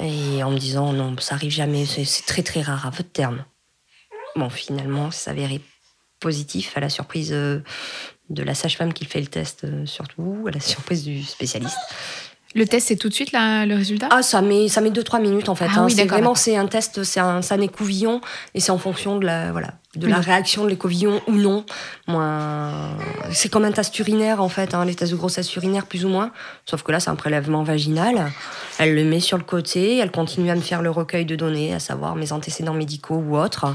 Et 0.00 0.42
en 0.42 0.50
me 0.50 0.58
disant 0.58 0.92
non, 0.92 1.16
ça 1.18 1.34
arrive 1.34 1.50
jamais, 1.50 1.84
c'est 1.86 2.26
très 2.26 2.42
très 2.42 2.62
rare 2.62 2.86
à 2.86 2.90
votre 2.90 3.10
terme. 3.10 3.44
Bon, 4.36 4.48
finalement, 4.48 5.10
ça 5.10 5.30
s'avérait 5.30 5.60
positif 6.20 6.76
à 6.76 6.80
la 6.80 6.88
surprise 6.88 7.32
euh, 7.32 7.60
de 8.30 8.42
la 8.42 8.54
sage-femme 8.54 8.92
qui 8.92 9.04
fait 9.04 9.20
le 9.20 9.26
test, 9.26 9.64
euh, 9.64 9.86
surtout, 9.86 10.44
à 10.48 10.50
la 10.50 10.60
surprise 10.60 11.04
du 11.04 11.22
spécialiste. 11.22 11.78
Le 12.54 12.66
test, 12.66 12.88
c'est 12.88 12.96
tout 12.96 13.08
de 13.10 13.14
suite 13.14 13.32
là, 13.32 13.66
le 13.66 13.74
résultat? 13.74 14.08
Ah, 14.10 14.22
ça 14.22 14.40
met, 14.40 14.68
ça 14.68 14.80
met 14.80 14.90
2-3 14.90 15.20
minutes 15.20 15.48
en 15.50 15.54
fait. 15.54 15.66
Ah 15.68 15.80
hein. 15.80 15.84
oui, 15.86 15.92
c'est 15.94 16.06
vraiment 16.06 16.34
c'est 16.34 16.56
un 16.56 16.66
test, 16.66 17.02
c'est 17.02 17.20
un, 17.20 17.60
écouvillon 17.60 18.20
et 18.54 18.60
c'est 18.60 18.70
en 18.70 18.78
fonction 18.78 19.18
de 19.18 19.26
la, 19.26 19.52
voilà, 19.52 19.74
de 19.96 20.06
la 20.06 20.18
Oui. 20.18 20.24
réaction 20.24 20.64
de 20.64 20.70
l'écouvillon 20.70 21.20
ou 21.26 21.32
non. 21.32 21.66
C'est 23.32 23.50
comme 23.50 23.64
un 23.64 23.72
test 23.72 23.98
urinaire 23.98 24.42
en 24.42 24.48
fait, 24.48 24.72
hein, 24.72 24.86
les 24.86 24.94
tests 24.94 25.12
de 25.12 25.16
grossesse 25.16 25.54
urinaire 25.56 25.86
plus 25.86 26.06
ou 26.06 26.08
moins. 26.08 26.30
Sauf 26.64 26.82
que 26.82 26.90
là, 26.90 27.00
c'est 27.00 27.10
un 27.10 27.16
prélèvement 27.16 27.64
vaginal. 27.64 28.32
Elle 28.78 28.94
le 28.94 29.04
met 29.04 29.20
sur 29.20 29.36
le 29.36 29.44
côté, 29.44 29.98
elle 29.98 30.10
continue 30.10 30.50
à 30.50 30.54
me 30.54 30.62
faire 30.62 30.80
le 30.80 30.90
recueil 30.90 31.26
de 31.26 31.36
données, 31.36 31.74
à 31.74 31.80
savoir 31.80 32.16
mes 32.16 32.32
antécédents 32.32 32.74
médicaux 32.74 33.16
ou 33.16 33.36
autres. 33.36 33.66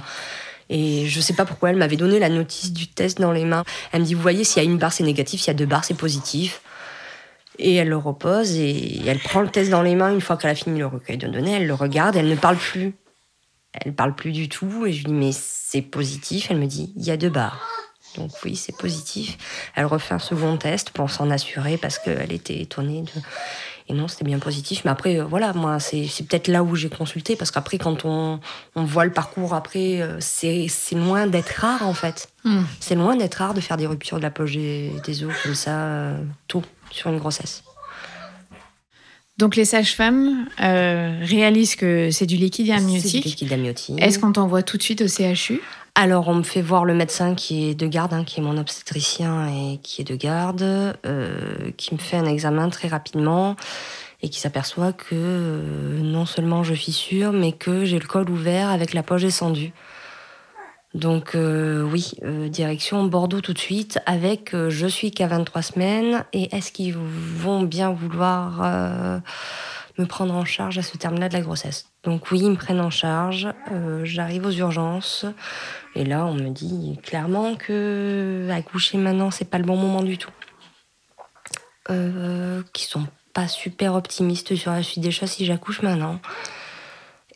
Et 0.69 1.05
je 1.07 1.21
sais 1.21 1.33
pas 1.33 1.45
pourquoi 1.45 1.69
elle 1.69 1.75
m'avait 1.75 1.97
donné 1.97 2.17
la 2.17 2.29
notice 2.29 2.73
du 2.73 2.87
test 2.87 3.21
dans 3.21 3.31
les 3.31 3.45
mains. 3.45 3.63
Elle 3.91 4.01
me 4.01 4.05
dit, 4.05 4.15
vous 4.15 4.21
voyez, 4.21 4.43
s'il 4.43 4.63
y 4.63 4.65
a 4.65 4.69
une 4.69 4.77
barre, 4.77 4.93
c'est 4.93 5.03
négatif, 5.03 5.41
s'il 5.41 5.49
y 5.49 5.51
a 5.51 5.53
deux 5.53 5.67
barres, 5.67 5.85
c'est 5.85 5.93
positif. 5.93 6.61
Et 7.59 7.75
elle 7.75 7.89
le 7.89 7.97
repose 7.97 8.55
et 8.55 9.01
elle 9.05 9.19
prend 9.19 9.41
le 9.41 9.49
test 9.49 9.69
dans 9.69 9.83
les 9.83 9.95
mains 9.95 10.11
une 10.11 10.21
fois 10.21 10.37
qu'elle 10.37 10.51
a 10.51 10.55
fini 10.55 10.79
le 10.79 10.87
recueil 10.87 11.17
de 11.17 11.27
données. 11.27 11.53
Elle 11.53 11.67
le 11.67 11.73
regarde, 11.73 12.15
elle 12.15 12.29
ne 12.29 12.35
parle 12.35 12.57
plus. 12.57 12.95
Elle 13.73 13.93
parle 13.93 14.15
plus 14.15 14.31
du 14.31 14.49
tout. 14.49 14.85
Et 14.85 14.93
je 14.93 14.99
lui 14.99 15.05
dis, 15.05 15.13
mais 15.13 15.31
c'est 15.33 15.81
positif? 15.81 16.47
Elle 16.49 16.57
me 16.57 16.65
dit, 16.65 16.91
il 16.95 17.03
y 17.03 17.11
a 17.11 17.17
deux 17.17 17.29
barres. 17.29 17.67
Donc 18.15 18.31
oui, 18.43 18.55
c'est 18.55 18.77
positif. 18.77 19.37
Elle 19.75 19.85
refait 19.85 20.13
un 20.13 20.19
second 20.19 20.57
test 20.57 20.91
pour 20.91 21.09
s'en 21.09 21.31
assurer 21.31 21.77
parce 21.77 21.97
qu'elle 21.97 22.31
était 22.31 22.59
étonnée. 22.61 23.01
De... 23.01 23.21
Et 23.89 23.93
non, 23.93 24.07
c'était 24.07 24.23
bien 24.23 24.39
positif. 24.39 24.85
Mais 24.85 24.91
après, 24.91 25.19
euh, 25.19 25.25
voilà, 25.25 25.51
moi, 25.53 25.79
c'est 25.79 26.07
peut-être 26.27 26.47
là 26.47 26.63
où 26.63 26.75
j'ai 26.75 26.89
consulté 26.89 27.35
parce 27.35 27.51
qu'après, 27.51 27.77
quand 27.77 28.05
on, 28.05 28.39
on 28.75 28.83
voit 28.83 29.05
le 29.05 29.11
parcours 29.11 29.53
après, 29.53 30.01
euh, 30.01 30.17
c'est 30.19 30.67
c'est 30.69 30.95
loin 30.95 31.27
d'être 31.27 31.49
rare 31.49 31.85
en 31.87 31.93
fait. 31.93 32.29
Hmm. 32.43 32.63
C'est 32.79 32.95
loin 32.95 33.15
d'être 33.15 33.35
rare 33.35 33.53
de 33.53 33.61
faire 33.61 33.77
des 33.77 33.87
ruptures 33.87 34.17
de 34.17 34.23
la 34.23 34.31
poche 34.31 34.53
des, 34.53 34.91
des 35.05 35.23
os 35.23 35.33
comme 35.43 35.55
ça, 35.55 35.71
euh, 35.71 36.23
tôt, 36.47 36.63
sur 36.93 37.09
une 37.09 37.17
grossesse. 37.19 37.63
Donc 39.37 39.55
les 39.55 39.65
sages-femmes 39.65 40.47
euh, 40.61 41.19
réalisent 41.23 41.75
que 41.75 42.11
c'est 42.11 42.27
du 42.27 42.35
liquide 42.37 42.67
C'est 42.67 42.73
du 42.73 42.77
amniotique. 42.77 43.25
liquide 43.25 43.53
amniotique. 43.53 44.01
Est-ce 44.01 44.19
qu'on 44.19 44.31
t'envoie 44.31 44.61
tout 44.61 44.77
de 44.77 44.83
suite 44.83 45.01
au 45.01 45.07
CHU 45.07 45.59
Alors, 45.95 46.27
on 46.27 46.35
me 46.35 46.43
fait 46.43 46.61
voir 46.61 46.85
le 46.85 46.93
médecin 46.93 47.33
qui 47.33 47.69
est 47.69 47.73
de 47.75 47.87
garde, 47.87 48.13
hein, 48.13 48.23
qui 48.23 48.39
est 48.39 48.43
mon 48.43 48.57
obstétricien 48.57 49.47
et 49.47 49.79
qui 49.81 50.01
est 50.01 50.05
de 50.05 50.15
garde, 50.15 50.61
euh, 50.61 51.71
qui 51.77 51.95
me 51.95 51.99
fait 51.99 52.17
un 52.17 52.25
examen 52.25 52.69
très 52.69 52.87
rapidement 52.87 53.55
et 54.21 54.29
qui 54.29 54.39
s'aperçoit 54.39 54.93
que 54.93 55.07
euh, 55.13 55.99
non 56.01 56.27
seulement 56.27 56.63
je 56.63 56.75
fissure, 56.75 57.33
mais 57.33 57.51
que 57.53 57.85
j'ai 57.85 57.97
le 57.99 58.07
col 58.07 58.29
ouvert 58.29 58.69
avec 58.69 58.93
la 58.93 59.01
poche 59.01 59.23
descendue. 59.23 59.73
Donc 60.93 61.33
euh, 61.33 61.81
oui, 61.81 62.11
euh, 62.23 62.49
direction 62.49 63.03
Bordeaux 63.05 63.41
tout 63.41 63.53
de 63.53 63.59
suite 63.59 63.99
avec 64.05 64.53
euh, 64.53 64.69
je 64.69 64.85
suis 64.85 65.11
qu'à 65.11 65.27
23 65.27 65.61
semaines 65.61 66.23
et 66.33 66.55
est-ce 66.55 66.71
qu'ils 66.71 66.95
vont 66.95 67.63
bien 67.63 67.91
vouloir 67.91 69.21
me 69.97 70.05
prendre 70.05 70.33
en 70.35 70.45
charge 70.45 70.77
à 70.77 70.83
ce 70.83 70.97
terme-là 70.97 71.29
de 71.29 71.33
la 71.33 71.41
grossesse? 71.41 71.87
Donc 72.03 72.31
oui, 72.31 72.41
ils 72.43 72.51
me 72.51 72.55
prennent 72.55 72.81
en 72.81 72.89
charge, 72.89 73.47
j'arrive 74.03 74.45
aux 74.45 74.51
urgences 74.51 75.25
et 75.95 76.05
là 76.05 76.25
on 76.25 76.33
me 76.35 76.49
dit 76.49 76.99
clairement 77.03 77.55
que 77.55 78.47
accoucher 78.51 78.97
maintenant 78.97 79.31
c'est 79.31 79.49
pas 79.49 79.57
le 79.57 79.65
bon 79.65 79.77
moment 79.77 80.03
du 80.03 80.17
tout. 80.17 80.31
Euh, 81.89 82.63
qui 82.71 82.85
sont 82.85 83.05
pas 83.33 83.49
super 83.49 83.95
optimistes 83.95 84.55
sur 84.55 84.71
la 84.71 84.83
suite 84.83 85.03
des 85.03 85.11
choses 85.11 85.31
si 85.31 85.45
j'accouche 85.45 85.81
maintenant. 85.81 86.21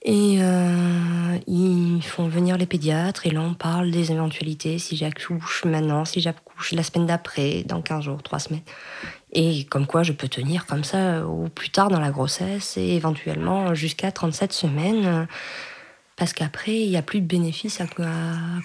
Et 0.10 0.38
euh, 0.40 1.38
ils 1.48 2.02
font 2.02 2.30
venir 2.30 2.58
les 2.58 2.66
pédiatres 2.66 3.26
et 3.28 3.30
là 3.32 3.42
on 3.42 3.54
parle 3.54 3.92
des 3.92 4.14
éventualités 4.14 4.80
si 4.80 4.96
j'accouche 4.96 5.66
maintenant, 5.66 6.06
si 6.06 6.22
j'accouche 6.22 6.72
la 6.72 6.82
semaine 6.82 7.08
d'après, 7.08 7.64
dans 7.66 7.82
15 7.82 8.06
jours, 8.06 8.24
3 8.24 8.40
semaines. 8.40 8.62
Et 9.34 9.66
comme 9.66 9.86
quoi 9.86 10.04
je 10.04 10.14
peux 10.14 10.30
tenir 10.30 10.66
comme 10.66 10.86
ça 10.86 11.28
au 11.28 11.50
plus 11.50 11.72
tard 11.72 11.90
dans 11.90 12.00
la 12.00 12.12
grossesse 12.12 12.78
et 12.78 12.96
éventuellement 12.96 13.76
jusqu'à 13.76 14.14
37 14.14 14.54
semaines. 14.54 15.06
euh, 15.06 15.26
Parce 16.16 16.32
qu'après, 16.32 16.74
il 16.74 16.90
n'y 16.90 16.96
a 16.98 17.02
plus 17.02 17.20
de 17.20 17.28
bénéfice 17.28 17.82
à, 17.82 17.86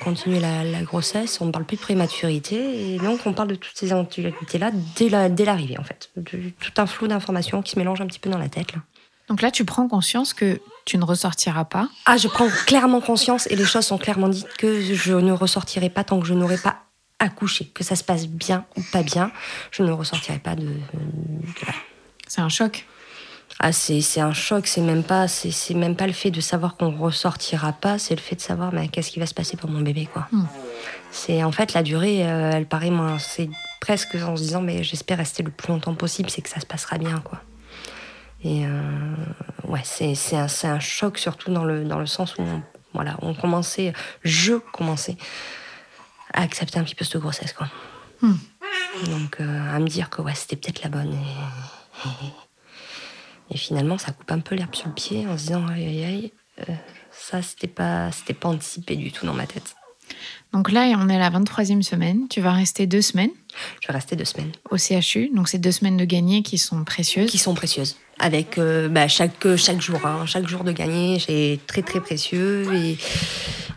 continuer 0.00 0.38
la, 0.38 0.82
grossesse, 0.84 1.40
on 1.40 1.46
ne 1.46 1.50
parle 1.50 1.64
plus 1.66 1.76
de 1.76 1.82
prématurité, 1.82 2.94
et 2.94 2.98
donc 2.98 3.18
on 3.26 3.32
parle 3.34 3.48
de 3.48 3.56
toutes 3.56 3.76
ces 3.76 3.88
éventualités-là 3.88 4.70
dès 4.96 5.08
la- 5.08 5.28
dès 5.28 5.44
l'arrivée, 5.44 5.76
en 5.78 5.82
fait. 5.84 6.10
Tout 6.24 6.72
un 6.76 6.86
flot 6.86 7.08
d'informations 7.08 7.60
qui 7.62 7.72
se 7.72 7.78
mélange 7.80 8.00
un 8.00 8.06
petit 8.06 8.20
peu 8.20 8.30
dans 8.30 8.38
la 8.38 8.48
tête. 8.48 8.68
Donc 9.28 9.42
là, 9.42 9.50
tu 9.50 9.64
prends 9.64 9.86
conscience 9.88 10.32
que 10.34 10.60
tu 10.84 10.98
ne 10.98 11.04
ressortiras 11.04 11.64
pas. 11.64 11.88
Ah, 12.06 12.16
je 12.16 12.28
prends 12.28 12.48
clairement 12.66 13.00
conscience 13.00 13.46
et 13.48 13.56
les 13.56 13.64
choses 13.64 13.86
sont 13.86 13.98
clairement 13.98 14.28
dites 14.28 14.48
que 14.56 14.80
je 14.80 15.14
ne 15.14 15.32
ressortirai 15.32 15.90
pas 15.90 16.04
tant 16.04 16.20
que 16.20 16.26
je 16.26 16.34
n'aurai 16.34 16.58
pas 16.58 16.76
accouché. 17.18 17.66
Que 17.66 17.84
ça 17.84 17.96
se 17.96 18.04
passe 18.04 18.26
bien 18.26 18.64
ou 18.76 18.82
pas 18.92 19.02
bien, 19.02 19.30
je 19.70 19.82
ne 19.82 19.92
ressortirai 19.92 20.38
pas 20.38 20.54
de, 20.54 20.64
de 20.64 21.66
là. 21.66 21.74
C'est 22.26 22.40
un 22.40 22.48
choc. 22.48 22.86
Ah, 23.58 23.70
c'est 23.70 24.00
c'est 24.00 24.20
un 24.20 24.32
choc, 24.32 24.66
c'est 24.66 24.80
même 24.80 25.04
pas 25.04 25.28
c'est 25.28 25.50
c'est 25.50 25.74
même 25.74 25.94
pas 25.94 26.06
le 26.06 26.12
fait 26.12 26.30
de 26.30 26.40
savoir 26.40 26.76
qu'on 26.76 26.90
ressortira 26.90 27.72
pas, 27.72 27.98
c'est 27.98 28.14
le 28.14 28.20
fait 28.20 28.34
de 28.34 28.40
savoir 28.40 28.72
mais 28.72 28.88
qu'est-ce 28.88 29.10
qui 29.10 29.20
va 29.20 29.26
se 29.26 29.34
passer 29.34 29.56
pour 29.56 29.70
mon 29.70 29.82
bébé 29.82 30.08
quoi. 30.12 30.26
Hmm. 30.32 30.46
C'est 31.10 31.44
en 31.44 31.52
fait 31.52 31.74
la 31.74 31.82
durée, 31.82 32.26
euh, 32.26 32.50
elle 32.54 32.66
paraît 32.66 32.90
moins, 32.90 33.18
c'est 33.18 33.50
presque 33.80 34.14
en 34.14 34.36
se 34.36 34.42
disant 34.42 34.62
mais 34.62 34.82
j'espère 34.82 35.18
rester 35.18 35.42
le 35.42 35.50
plus 35.50 35.68
longtemps 35.68 35.94
possible, 35.94 36.30
c'est 36.30 36.40
que 36.40 36.48
ça 36.48 36.60
se 36.60 36.66
passera 36.66 36.98
bien 36.98 37.20
quoi. 37.20 37.42
Et 38.44 38.66
euh, 38.66 39.14
ouais, 39.64 39.82
c'est 39.84 40.14
c'est 40.14 40.36
un, 40.36 40.48
c'est 40.48 40.66
un 40.66 40.80
choc 40.80 41.18
surtout 41.18 41.52
dans 41.52 41.64
le 41.64 41.84
dans 41.84 41.98
le 41.98 42.06
sens 42.06 42.36
où 42.38 42.42
on, 42.42 42.62
voilà, 42.92 43.16
on 43.22 43.34
commençait, 43.34 43.92
je 44.22 44.54
commençais 44.54 45.16
à 46.34 46.42
accepter 46.42 46.78
un 46.78 46.84
petit 46.84 46.94
peu 46.94 47.04
cette 47.04 47.20
grossesse 47.20 47.52
quoi. 47.52 47.68
Hmm. 48.20 48.34
Donc 49.06 49.40
euh, 49.40 49.74
à 49.74 49.78
me 49.78 49.86
dire 49.86 50.10
que 50.10 50.22
ouais, 50.22 50.34
c'était 50.34 50.56
peut-être 50.56 50.82
la 50.82 50.90
bonne 50.90 51.14
et, 51.14 53.54
et 53.54 53.56
finalement, 53.56 53.98
ça 53.98 54.12
coupe 54.12 54.30
un 54.30 54.40
peu 54.40 54.54
l'herbe 54.54 54.74
sur 54.74 54.88
le 54.88 54.94
pied 54.94 55.26
en 55.26 55.38
se 55.38 55.44
disant 55.44 55.66
aïe 55.68 55.86
aïe 55.86 56.04
aïe, 56.04 56.32
euh, 56.60 56.74
ça 57.10 57.42
c'était 57.42 57.68
pas, 57.68 58.10
c'était 58.12 58.34
pas 58.34 58.48
anticipé 58.48 58.96
du 58.96 59.12
tout 59.12 59.26
dans 59.26 59.34
ma 59.34 59.46
tête. 59.46 59.74
Donc 60.52 60.70
là, 60.70 60.92
on 60.98 61.08
est 61.08 61.16
à 61.16 61.30
la 61.30 61.30
23e 61.30 61.82
semaine. 61.82 62.28
Tu 62.28 62.40
vas 62.40 62.52
rester 62.52 62.86
deux 62.86 63.00
semaines 63.00 63.30
Je 63.80 63.88
vais 63.88 63.94
rester 63.94 64.16
deux 64.16 64.24
semaines 64.24 64.52
au 64.70 64.76
CHU. 64.76 65.30
Donc 65.34 65.48
c'est 65.48 65.58
deux 65.58 65.72
semaines 65.72 65.96
de 65.96 66.04
gagné 66.04 66.42
qui 66.42 66.58
sont 66.58 66.84
précieuses. 66.84 67.30
qui 67.30 67.38
sont 67.38 67.54
précieuses. 67.54 67.96
Avec 68.18 68.58
euh, 68.58 68.88
bah, 68.88 69.08
chaque, 69.08 69.56
chaque 69.56 69.80
jour, 69.80 70.04
hein, 70.04 70.26
chaque 70.26 70.46
jour 70.46 70.64
de 70.64 70.72
gagner, 70.72 71.18
c'est 71.18 71.58
très 71.66 71.82
très 71.82 72.00
précieux. 72.00 72.72
Et, 72.74 72.98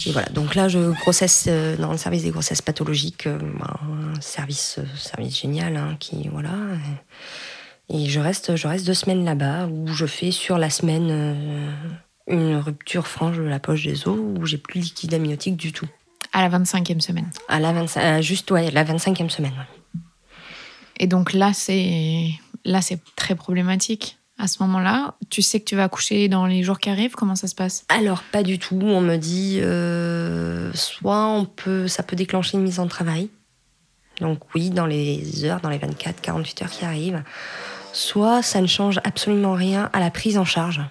et 0.05 0.11
voilà, 0.11 0.27
donc 0.29 0.55
là, 0.55 0.67
je 0.67 0.91
grossesse 0.91 1.45
euh, 1.47 1.75
dans 1.77 1.91
le 1.91 1.97
service 1.97 2.23
des 2.23 2.29
grossesses 2.29 2.61
pathologiques, 2.61 3.25
euh, 3.27 3.39
un 3.61 4.19
service, 4.21 4.77
euh, 4.79 4.97
service 4.97 5.39
génial 5.39 5.75
hein, 5.77 5.97
qui 5.99 6.27
voilà. 6.31 6.51
Et, 7.89 8.07
je 8.07 8.19
reste, 8.19 8.55
je 8.55 8.67
reste 8.67 8.85
deux 8.85 8.93
semaines 8.93 9.25
là-bas 9.25 9.67
où 9.67 9.87
je 9.87 10.05
fais 10.05 10.31
sur 10.31 10.57
la 10.57 10.69
semaine 10.69 11.07
euh, 11.09 11.71
une 12.27 12.57
rupture 12.57 13.07
franche 13.07 13.37
de 13.37 13.43
la 13.43 13.59
poche 13.59 13.83
des 13.83 14.07
os 14.07 14.17
où 14.17 14.45
j'ai 14.45 14.57
plus 14.57 14.79
de 14.79 14.85
liquide 14.85 15.13
amniotique 15.13 15.57
du 15.57 15.71
tout. 15.71 15.87
À 16.35 16.47
la 16.47 16.59
25e 16.59 16.99
semaine. 16.99 17.29
À 17.47 17.61
la 17.61 17.71
25, 17.71 18.01
euh, 18.03 18.21
juste 18.21 18.51
ouais, 18.51 18.69
la 18.69 18.83
25e 18.83 19.29
semaine. 19.29 19.53
ouais. 19.53 20.01
Et 20.97 21.07
donc 21.07 21.31
là, 21.31 21.53
c'est 21.53 22.29
là, 22.65 22.81
c'est 22.81 22.99
très 23.15 23.35
problématique. 23.35 24.17
À 24.37 24.47
ce 24.47 24.61
moment-là, 24.63 25.15
tu 25.29 25.41
sais 25.41 25.61
que 25.61 25.65
tu 25.65 25.77
vas 25.77 25.85
accoucher 25.85 26.27
dans 26.27 26.45
les 26.45 26.61
jours 26.61 26.79
qui 26.79 26.89
arrivent. 26.89 27.15
Comment 27.15 27.37
ça 27.37 27.47
se 27.47 27.55
passe? 27.55 27.85
Alors 27.87 28.21
pas 28.21 28.43
du 28.43 28.59
tout. 28.59 28.77
On 28.83 28.99
me 28.99 29.15
dit 29.15 29.59
euh, 29.61 30.73
soit 30.73 31.25
on 31.25 31.45
peut, 31.45 31.87
ça 31.87 32.03
peut 32.03 32.17
déclencher 32.17 32.57
une 32.57 32.63
mise 32.63 32.81
en 32.81 32.87
travail. 32.87 33.29
Donc 34.19 34.39
oui, 34.53 34.71
dans 34.71 34.87
les 34.87 35.45
heures, 35.45 35.61
dans 35.61 35.69
les 35.69 35.77
24, 35.77 36.19
48 36.19 36.63
heures 36.63 36.69
qui 36.69 36.83
arrivent. 36.83 37.23
Soit 37.93 38.41
ça 38.41 38.59
ne 38.59 38.67
change 38.67 38.99
absolument 39.05 39.53
rien 39.53 39.89
à 39.93 40.01
la 40.01 40.11
prise 40.11 40.37
en 40.37 40.43
charge, 40.43 40.81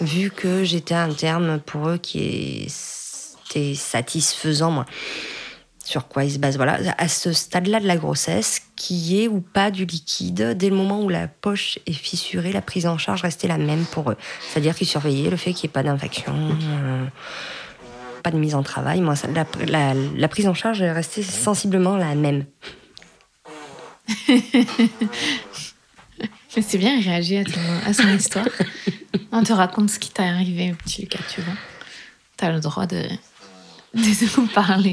vu 0.00 0.30
que 0.30 0.62
j'étais 0.62 0.94
à 0.94 1.02
un 1.02 1.12
terme 1.12 1.58
pour 1.58 1.88
eux 1.88 1.98
qui 1.98 2.64
était 3.50 3.74
satisfaisant. 3.74 4.70
Moi. 4.70 4.86
Sur 5.88 6.06
quoi 6.06 6.24
ils 6.24 6.32
se 6.32 6.38
basent 6.38 6.56
Voilà, 6.56 6.78
à 6.98 7.08
ce 7.08 7.32
stade-là 7.32 7.80
de 7.80 7.86
la 7.86 7.96
grossesse, 7.96 8.60
qui 8.76 9.22
est 9.22 9.28
ou 9.28 9.40
pas 9.40 9.70
du 9.70 9.86
liquide, 9.86 10.54
dès 10.54 10.68
le 10.68 10.76
moment 10.76 11.00
où 11.00 11.08
la 11.08 11.28
poche 11.28 11.78
est 11.86 11.94
fissurée, 11.94 12.52
la 12.52 12.60
prise 12.60 12.86
en 12.86 12.98
charge 12.98 13.22
restait 13.22 13.48
la 13.48 13.56
même 13.56 13.86
pour 13.86 14.10
eux. 14.10 14.16
C'est-à-dire 14.46 14.74
qu'ils 14.74 14.86
surveillaient 14.86 15.30
le 15.30 15.38
fait 15.38 15.54
qu'il 15.54 15.66
n'y 15.66 15.70
ait 15.70 15.72
pas 15.72 15.82
d'infection, 15.82 16.34
euh, 16.36 17.06
pas 18.22 18.30
de 18.30 18.36
mise 18.36 18.54
en 18.54 18.62
travail. 18.62 19.00
Moi, 19.00 19.14
la, 19.66 20.28
prise 20.28 20.46
en 20.46 20.52
charge 20.52 20.82
est 20.82 20.92
restée 20.92 21.22
sensiblement 21.22 21.96
la 21.96 22.14
même. 22.14 22.44
C'est 26.50 26.76
bien, 26.76 26.96
il 26.96 27.08
réagit 27.08 27.38
à, 27.38 27.44
à 27.86 27.94
son 27.94 28.08
histoire. 28.08 28.44
On 29.32 29.42
te 29.42 29.54
raconte 29.54 29.88
ce 29.88 29.98
qui 29.98 30.10
t'est 30.10 30.22
arrivé, 30.22 30.74
petit 30.84 31.00
Lucas, 31.00 31.20
tu 31.34 31.40
vois. 31.40 31.54
T'as 32.36 32.52
le 32.52 32.60
droit 32.60 32.86
de, 32.86 33.08
de 33.94 34.40
nous 34.40 34.46
parler. 34.48 34.92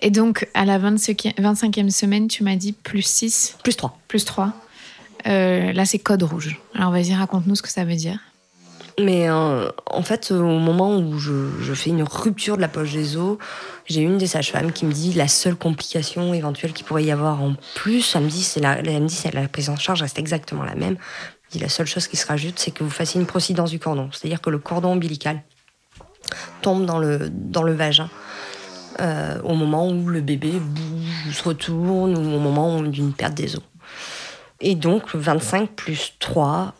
Et 0.00 0.10
donc, 0.10 0.48
à 0.54 0.64
la 0.64 0.78
25e, 0.78 1.34
25e 1.36 1.90
semaine, 1.90 2.28
tu 2.28 2.42
m'as 2.42 2.56
dit 2.56 2.72
plus 2.72 3.02
6, 3.02 3.58
Plus 3.62 3.76
3. 3.76 3.98
plus 4.08 4.24
3. 4.24 4.52
Euh, 5.26 5.72
là, 5.72 5.84
c'est 5.84 5.98
code 5.98 6.24
rouge. 6.24 6.58
Alors, 6.74 6.90
vas-y, 6.90 7.14
raconte-nous 7.14 7.54
ce 7.54 7.62
que 7.62 7.70
ça 7.70 7.84
veut 7.84 7.94
dire. 7.94 8.18
Mais 9.00 9.28
euh, 9.28 9.70
en 9.86 10.02
fait, 10.02 10.32
au 10.32 10.58
moment 10.58 10.96
où 10.96 11.18
je, 11.18 11.48
je, 11.60 11.72
fais 11.72 11.90
une 11.90 12.02
rupture 12.02 12.56
de 12.56 12.60
la 12.60 12.68
poche 12.68 12.92
des 12.92 13.16
os, 13.16 13.38
j'ai 13.86 14.02
une 14.02 14.18
des 14.18 14.26
sages-femmes 14.26 14.72
qui 14.72 14.84
me 14.84 14.92
dit 14.92 15.12
la 15.14 15.28
seule 15.28 15.56
complication 15.56 16.34
éventuelle 16.34 16.72
qu'il 16.72 16.84
pourrait 16.84 17.04
y 17.04 17.10
avoir 17.10 17.40
en 17.42 17.54
plus, 17.74 18.14
elle 18.14 18.24
me 18.24 18.28
dit 18.28 18.42
c'est 18.42 18.60
la, 18.60 18.78
elle 18.78 19.02
me 19.02 19.08
dit 19.08 19.14
c'est 19.14 19.32
la 19.32 19.48
prise 19.48 19.70
en 19.70 19.76
charge 19.76 20.02
reste 20.02 20.18
exactement 20.18 20.62
la 20.62 20.74
même. 20.74 20.96
Elle 20.98 21.52
dit 21.52 21.58
la 21.58 21.70
seule 21.70 21.86
chose 21.86 22.06
qui 22.06 22.16
se 22.16 22.26
rajoute, 22.26 22.58
c'est 22.58 22.70
que 22.70 22.84
vous 22.84 22.90
fassiez 22.90 23.18
une 23.18 23.26
procidence 23.26 23.70
du 23.70 23.78
cordon, 23.78 24.10
c'est-à-dire 24.12 24.42
que 24.42 24.50
le 24.50 24.58
cordon 24.58 24.90
ombilical 24.90 25.42
tombe 26.60 26.84
dans 26.86 26.98
le 26.98 27.30
dans 27.30 27.62
le 27.62 27.72
vagin. 27.72 28.08
Euh, 29.00 29.40
au 29.42 29.54
moment 29.54 29.88
où 29.88 30.06
le 30.06 30.20
bébé 30.20 30.52
bouge, 30.52 31.34
se 31.34 31.42
retourne, 31.42 32.16
ou 32.16 32.36
au 32.36 32.38
moment 32.38 32.82
d'une 32.82 33.12
perte 33.12 33.34
des 33.34 33.56
os. 33.56 33.62
Et 34.60 34.74
donc, 34.74 35.12
le 35.14 35.20
25 35.20 35.70
plus 35.70 36.14
3, 36.18 36.74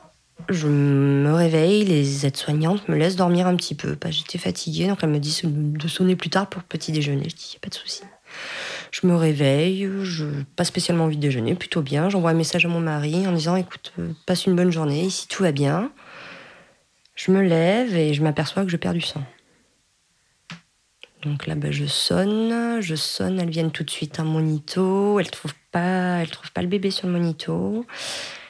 je 0.48 0.68
me 0.68 1.32
réveille, 1.32 1.84
les 1.84 2.26
aides-soignantes 2.26 2.88
me 2.88 2.96
laissent 2.96 3.16
dormir 3.16 3.46
un 3.46 3.56
petit 3.56 3.74
peu. 3.74 3.96
J'étais 4.10 4.38
fatiguée, 4.38 4.88
donc 4.88 4.98
elles 5.02 5.10
me 5.10 5.18
disent 5.18 5.42
de 5.44 5.88
sonner 5.88 6.16
plus 6.16 6.30
tard 6.30 6.48
pour 6.48 6.62
petit 6.62 6.92
déjeuner. 6.92 7.24
Je 7.28 7.34
dis, 7.34 7.50
il 7.52 7.56
a 7.56 7.60
pas 7.60 7.70
de 7.70 7.74
souci. 7.74 8.02
Je 8.90 9.06
me 9.06 9.16
réveille, 9.16 9.88
je 10.02 10.26
pas 10.56 10.64
spécialement 10.64 11.04
envie 11.04 11.16
de 11.16 11.22
déjeuner, 11.22 11.54
plutôt 11.54 11.82
bien. 11.82 12.08
J'envoie 12.08 12.30
un 12.30 12.34
message 12.34 12.66
à 12.66 12.68
mon 12.68 12.80
mari 12.80 13.26
en 13.26 13.32
disant, 13.32 13.56
écoute, 13.56 13.92
euh, 13.98 14.12
passe 14.26 14.46
une 14.46 14.54
bonne 14.54 14.70
journée, 14.70 15.02
ici 15.02 15.26
tout 15.28 15.42
va 15.42 15.52
bien. 15.52 15.90
Je 17.14 17.30
me 17.30 17.42
lève 17.42 17.96
et 17.96 18.14
je 18.14 18.22
m'aperçois 18.22 18.64
que 18.64 18.70
je 18.70 18.76
perds 18.76 18.94
du 18.94 19.00
sang. 19.00 19.22
Donc 21.22 21.46
là, 21.46 21.54
ben, 21.54 21.70
je 21.70 21.86
sonne, 21.86 22.80
je 22.80 22.94
sonne, 22.96 23.38
elles 23.38 23.50
viennent 23.50 23.70
tout 23.70 23.84
de 23.84 23.90
suite 23.90 24.18
un 24.18 24.24
monito, 24.24 25.20
elles 25.20 25.30
trouvent 25.30 25.54
pas, 25.70 26.18
elles 26.20 26.30
trouvent 26.30 26.52
pas 26.52 26.62
le 26.62 26.68
bébé 26.68 26.90
sur 26.90 27.06
le 27.06 27.12
monito. 27.12 27.86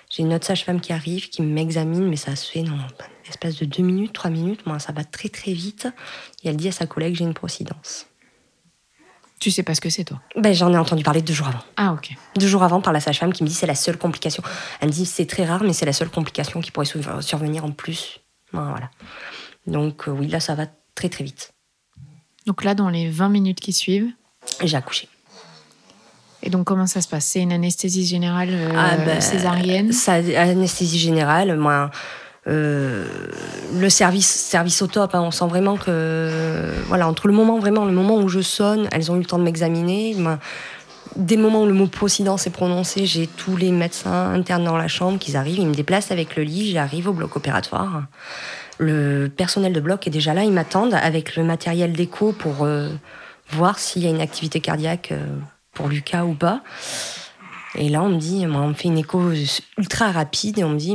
J'ai 0.08 0.22
une 0.22 0.32
autre 0.32 0.46
sage-femme 0.46 0.80
qui 0.80 0.92
arrive, 0.92 1.28
qui 1.28 1.42
m'examine, 1.42 2.08
mais 2.08 2.16
ça 2.16 2.34
se 2.34 2.50
fait 2.50 2.62
dans 2.62 2.76
l'espace 3.26 3.56
de 3.56 3.66
deux 3.66 3.82
minutes, 3.82 4.12
trois 4.12 4.30
minutes. 4.30 4.66
Moi, 4.66 4.78
ça 4.78 4.92
va 4.92 5.04
très 5.04 5.28
très 5.28 5.52
vite. 5.52 5.88
Et 6.42 6.48
elle 6.48 6.56
dit 6.56 6.68
à 6.68 6.72
sa 6.72 6.86
collègue 6.86 7.14
j'ai 7.14 7.24
une 7.24 7.34
procidence. 7.34 8.06
Tu 9.38 9.50
sais 9.50 9.62
pas 9.62 9.74
ce 9.74 9.80
que 9.80 9.90
c'est, 9.90 10.04
toi? 10.04 10.20
Ben, 10.36 10.54
J'en 10.54 10.72
ai 10.72 10.78
entendu 10.78 11.02
parler 11.02 11.20
deux 11.20 11.32
jours 11.34 11.48
avant. 11.48 11.62
Ah, 11.76 11.92
ok. 11.92 12.10
Deux 12.36 12.46
jours 12.46 12.62
avant, 12.62 12.80
par 12.80 12.92
la 12.92 13.00
sage-femme 13.00 13.32
qui 13.32 13.42
me 13.42 13.48
dit 13.48 13.54
c'est 13.54 13.66
la 13.66 13.74
seule 13.74 13.98
complication. 13.98 14.42
Elle 14.80 14.88
me 14.88 14.92
dit 14.92 15.04
c'est 15.04 15.26
très 15.26 15.44
rare, 15.44 15.64
mais 15.64 15.72
c'est 15.72 15.86
la 15.86 15.92
seule 15.92 16.10
complication 16.10 16.60
qui 16.60 16.70
pourrait 16.70 16.86
survenir 17.20 17.64
en 17.64 17.72
plus. 17.72 18.20
Voilà. 18.52 18.90
Donc, 19.66 20.08
euh, 20.08 20.12
oui, 20.12 20.28
là, 20.28 20.40
ça 20.40 20.54
va 20.54 20.66
très 20.94 21.08
très 21.08 21.24
vite. 21.24 21.52
Donc, 22.46 22.64
là, 22.64 22.74
dans 22.74 22.88
les 22.88 23.08
20 23.08 23.28
minutes 23.28 23.60
qui 23.60 23.72
suivent 23.72 24.10
J'ai 24.62 24.76
accouché. 24.76 25.08
Et 26.42 26.50
donc, 26.50 26.64
comment 26.64 26.86
ça 26.86 27.00
se 27.00 27.08
passe? 27.08 27.26
C'est 27.26 27.40
une 27.40 27.52
anesthésie 27.52 28.04
générale 28.04 28.48
euh, 28.50 28.72
ah 28.76 28.96
ben, 28.96 29.20
césarienne? 29.20 29.92
ça, 29.92 30.14
Anesthésie 30.14 30.98
générale, 30.98 31.56
moi. 31.56 31.90
Euh, 32.48 33.06
le 33.78 33.88
service, 33.88 34.26
service 34.28 34.82
au 34.82 34.88
top, 34.88 35.14
hein, 35.14 35.20
on 35.22 35.30
sent 35.30 35.46
vraiment 35.46 35.76
que, 35.76 36.72
voilà, 36.88 37.06
entre 37.06 37.28
le 37.28 37.32
moment 37.32 37.58
vraiment, 37.58 37.84
le 37.84 37.92
moment 37.92 38.16
où 38.16 38.28
je 38.28 38.40
sonne, 38.40 38.88
elles 38.90 39.12
ont 39.12 39.16
eu 39.16 39.20
le 39.20 39.24
temps 39.24 39.38
de 39.38 39.44
m'examiner. 39.44 40.16
dès 41.14 41.36
le 41.36 41.42
moment 41.42 41.62
où 41.62 41.66
le 41.66 41.72
mot 41.72 41.86
procidence 41.86 42.48
est 42.48 42.50
prononcé, 42.50 43.06
j'ai 43.06 43.28
tous 43.28 43.56
les 43.56 43.70
médecins 43.70 44.32
internes 44.32 44.64
dans 44.64 44.76
la 44.76 44.88
chambre 44.88 45.20
qui 45.20 45.36
arrivent, 45.36 45.60
ils 45.60 45.68
me 45.68 45.74
déplacent 45.74 46.10
avec 46.10 46.34
le 46.34 46.42
lit, 46.42 46.72
j'arrive 46.72 47.08
au 47.08 47.12
bloc 47.12 47.36
opératoire. 47.36 48.02
Le 48.82 49.28
personnel 49.28 49.72
de 49.72 49.80
bloc 49.80 50.06
est 50.06 50.10
déjà 50.10 50.34
là, 50.34 50.44
ils 50.44 50.52
m'attendent 50.52 50.94
avec 50.94 51.36
le 51.36 51.44
matériel 51.44 51.92
d'écho 51.92 52.32
pour 52.32 52.64
euh, 52.64 52.88
voir 53.50 53.78
s'il 53.78 54.02
y 54.02 54.06
a 54.06 54.10
une 54.10 54.20
activité 54.20 54.60
cardiaque 54.60 55.12
pour 55.72 55.88
Lucas 55.88 56.24
ou 56.24 56.34
pas. 56.34 56.62
Et 57.74 57.88
là, 57.88 58.02
on 58.02 58.10
me 58.10 58.18
dit, 58.18 58.44
on 58.46 58.68
me 58.68 58.74
fait 58.74 58.88
une 58.88 58.98
écho 58.98 59.32
ultra 59.78 60.12
rapide 60.12 60.58
et 60.58 60.64
on 60.64 60.70
me 60.70 60.78
dit, 60.78 60.94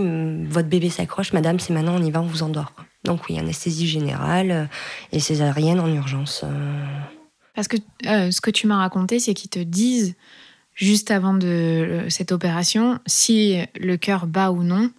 votre 0.49 0.67
bébé 0.67 0.89
s'accroche, 0.89 1.33
madame, 1.33 1.59
c'est 1.59 1.73
maintenant, 1.73 1.95
on 1.95 2.03
y 2.03 2.11
va, 2.11 2.21
on 2.21 2.27
vous 2.27 2.43
endort. 2.43 2.73
Donc 3.03 3.21
oui, 3.29 3.39
anesthésie 3.39 3.87
générale 3.87 4.51
euh, 4.51 4.65
et 5.11 5.19
césarienne 5.19 5.79
en 5.79 5.87
urgence. 5.87 6.41
Euh. 6.43 6.85
Parce 7.55 7.67
que 7.67 7.77
euh, 8.05 8.29
ce 8.31 8.41
que 8.41 8.51
tu 8.51 8.67
m'as 8.67 8.77
raconté, 8.77 9.19
c'est 9.19 9.33
qu'ils 9.33 9.49
te 9.49 9.59
disent, 9.59 10.15
juste 10.75 11.09
avant 11.09 11.33
de 11.33 12.05
cette 12.09 12.31
opération, 12.31 12.99
si 13.07 13.59
le 13.79 13.97
cœur 13.97 14.27
bat 14.27 14.51
ou 14.51 14.61
non. 14.61 14.91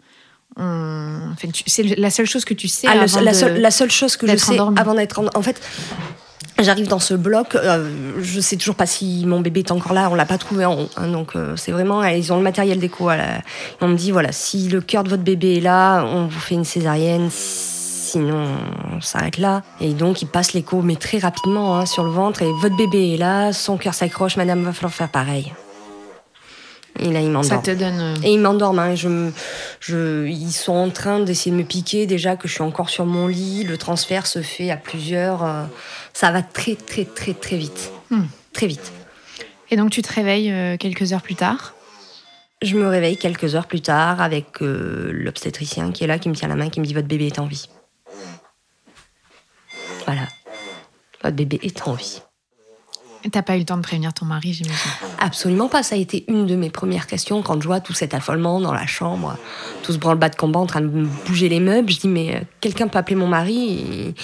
Enfin, 0.59 1.49
c'est 1.67 1.83
la 1.83 2.11
seule 2.11 2.27
chose 2.27 2.45
que 2.45 2.55
tu 2.55 2.69
sais. 2.69 2.89
Ah, 2.89 3.03
avant 3.03 3.21
la, 3.21 3.33
de... 3.33 3.37
seule, 3.37 3.61
la, 3.61 3.71
seule, 3.71 3.91
chose 3.91 4.17
que 4.17 4.27
je 4.27 4.37
sais 4.37 4.59
avant 4.59 4.95
d'être 4.95 5.21
en... 5.21 5.27
en 5.35 5.43
fait, 5.43 5.61
J'arrive 6.61 6.89
dans 6.89 6.99
ce 6.99 7.15
bloc, 7.15 7.55
euh, 7.55 7.89
je 8.21 8.41
sais 8.41 8.57
toujours 8.57 8.75
pas 8.75 8.87
si 8.87 9.25
mon 9.27 9.41
bébé 9.41 9.61
est 9.61 9.71
encore 9.71 9.93
là, 9.93 10.09
on 10.11 10.17
l'a 10.17 10.27
pas 10.27 10.39
trouvé 10.39 10.65
en 10.65 10.75
haut. 10.75 10.89
Hein, 10.97 11.07
donc 11.07 11.37
euh, 11.37 11.55
c'est 11.55 11.71
vraiment, 11.71 12.03
ils 12.03 12.33
ont 12.33 12.37
le 12.37 12.43
matériel 12.43 12.81
d'écho. 12.81 13.09
On 13.81 13.87
me 13.87 13.95
dit 13.95 14.11
voilà, 14.11 14.33
si 14.33 14.69
le 14.69 14.81
cœur 14.81 15.05
de 15.05 15.09
votre 15.09 15.23
bébé 15.23 15.59
est 15.59 15.61
là, 15.61 16.03
on 16.05 16.27
vous 16.27 16.41
fait 16.41 16.57
une 16.57 16.65
césarienne, 16.65 17.29
sinon 17.31 18.45
on 18.93 19.01
s'arrête 19.01 19.39
là. 19.39 19.63
Et 19.81 19.95
donc 19.95 20.21
ils 20.21 20.27
passent 20.27 20.53
l'écho, 20.53 20.83
mais 20.83 20.97
très 20.97 21.19
rapidement 21.19 21.79
hein, 21.79 21.87
sur 21.87 22.03
le 22.03 22.11
ventre. 22.11 22.43
Et 22.43 22.51
votre 22.61 22.77
bébé 22.77 23.15
est 23.15 23.19
là, 23.19 23.53
son 23.53 23.77
cœur 23.77 23.95
s'accroche, 23.95 24.37
madame 24.37 24.65
va 24.65 24.73
falloir 24.73 24.93
faire 24.93 25.11
pareil. 25.11 25.53
Et 26.99 27.13
là, 27.13 27.21
ils 27.21 27.31
m'endorment. 27.31 27.45
Ça 27.45 27.59
te 27.59 27.71
donne. 27.71 28.01
Euh, 28.01 28.15
Et 28.23 28.33
ils 28.33 28.41
m'endorment. 28.41 28.79
Hein. 28.79 28.95
Je, 28.95 29.31
je, 29.81 30.27
ils 30.27 30.53
sont 30.53 30.75
en 30.75 30.91
train 30.91 31.21
d'essayer 31.21 31.51
de 31.51 31.57
me 31.57 31.65
piquer. 31.65 32.07
Déjà 32.07 32.37
que 32.37 32.49
je 32.49 32.55
suis 32.55 32.63
encore 32.63 32.91
sur 32.91 33.07
mon 33.07 33.27
lit. 33.27 33.65
Le 33.65 33.77
transfert 33.79 34.27
se 34.27 34.43
fait 34.43 34.71
à 34.71 34.77
plusieurs. 34.77 35.45
Euh, 35.45 35.65
ça 36.13 36.31
va 36.31 36.43
très, 36.43 36.75
très, 36.75 37.05
très, 37.05 37.35
très 37.35 37.57
vite. 37.57 37.93
Hmm. 38.11 38.25
Très 38.53 38.67
vite. 38.67 38.93
Et 39.71 39.77
donc, 39.77 39.91
tu 39.91 40.03
te 40.03 40.13
réveilles 40.13 40.51
euh, 40.51 40.77
quelques 40.77 41.13
heures 41.13 41.23
plus 41.23 41.37
tard? 41.37 41.75
Je 42.63 42.77
me 42.77 42.89
réveille 42.89 43.17
quelques 43.17 43.55
heures 43.55 43.69
plus 43.69 43.83
tard 43.83 44.21
avec 44.21 44.61
l'obstétricien 44.61 45.93
qui 45.93 46.03
est 46.03 46.09
là, 46.09 46.19
qui 46.19 46.29
me 46.29 46.35
tient 46.35 46.49
la 46.49 46.57
main, 46.57 46.71
qui 46.71 46.81
me 46.81 46.85
dit 46.85 46.95
Votre 46.95 47.07
bébé 47.07 47.29
est 47.29 47.39
en 47.39 47.47
vie. 47.47 47.69
Voilà. 50.07 50.23
Votre 51.23 51.37
bébé 51.37 51.61
est 51.63 51.87
en 51.87 51.93
vie. 51.93 52.21
T'as 53.33 53.43
pas 53.43 53.57
eu 53.57 53.61
le 53.61 53.65
temps 53.65 53.77
de 53.77 53.83
prévenir 53.83 54.13
ton 54.15 54.27
mari, 54.27 54.53
j'imagine 54.53 54.91
Absolument 55.19 55.69
pas. 55.69 55.83
Ça 55.83 55.97
a 55.97 55.99
été 55.99 56.25
une 56.29 56.47
de 56.47 56.55
mes 56.55 56.71
premières 56.71 57.07
questions 57.07 57.43
quand 57.43 57.61
je 57.61 57.67
vois 57.67 57.81
tout 57.81 57.93
cet 57.93 58.15
affolement 58.15 58.61
dans 58.61 58.73
la 58.73 58.87
chambre, 58.87 59.37
tout 59.83 59.93
ce 59.93 59.99
branle-bas 59.99 60.29
de 60.29 60.37
combat 60.37 60.61
en 60.61 60.67
train 60.67 60.81
de 60.81 60.87
bouger 61.27 61.49
les 61.49 61.59
meubles. 61.59 61.91
Je 61.91 62.01
dis 62.01 62.09
mais 62.09 62.37
euh, 62.37 62.41
quelqu'un 62.61 62.87
peut 62.87 62.99
appeler 62.99 63.17
mon 63.17 63.27
mari 63.27 64.15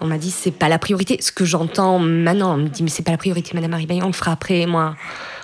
On 0.00 0.06
m'a 0.06 0.18
dit 0.18 0.30
c'est 0.30 0.50
pas 0.50 0.68
la 0.68 0.78
priorité. 0.78 1.18
Ce 1.20 1.30
que 1.30 1.44
j'entends 1.44 1.98
maintenant, 2.00 2.54
on 2.54 2.56
me 2.56 2.68
dit 2.68 2.82
mais 2.82 2.90
c'est 2.90 3.04
pas 3.04 3.12
la 3.12 3.18
priorité, 3.18 3.52
Madame 3.54 3.70
Marie 3.70 3.86
on 4.02 4.08
le 4.08 4.12
fera 4.12 4.32
après. 4.32 4.66
Moi, 4.66 4.96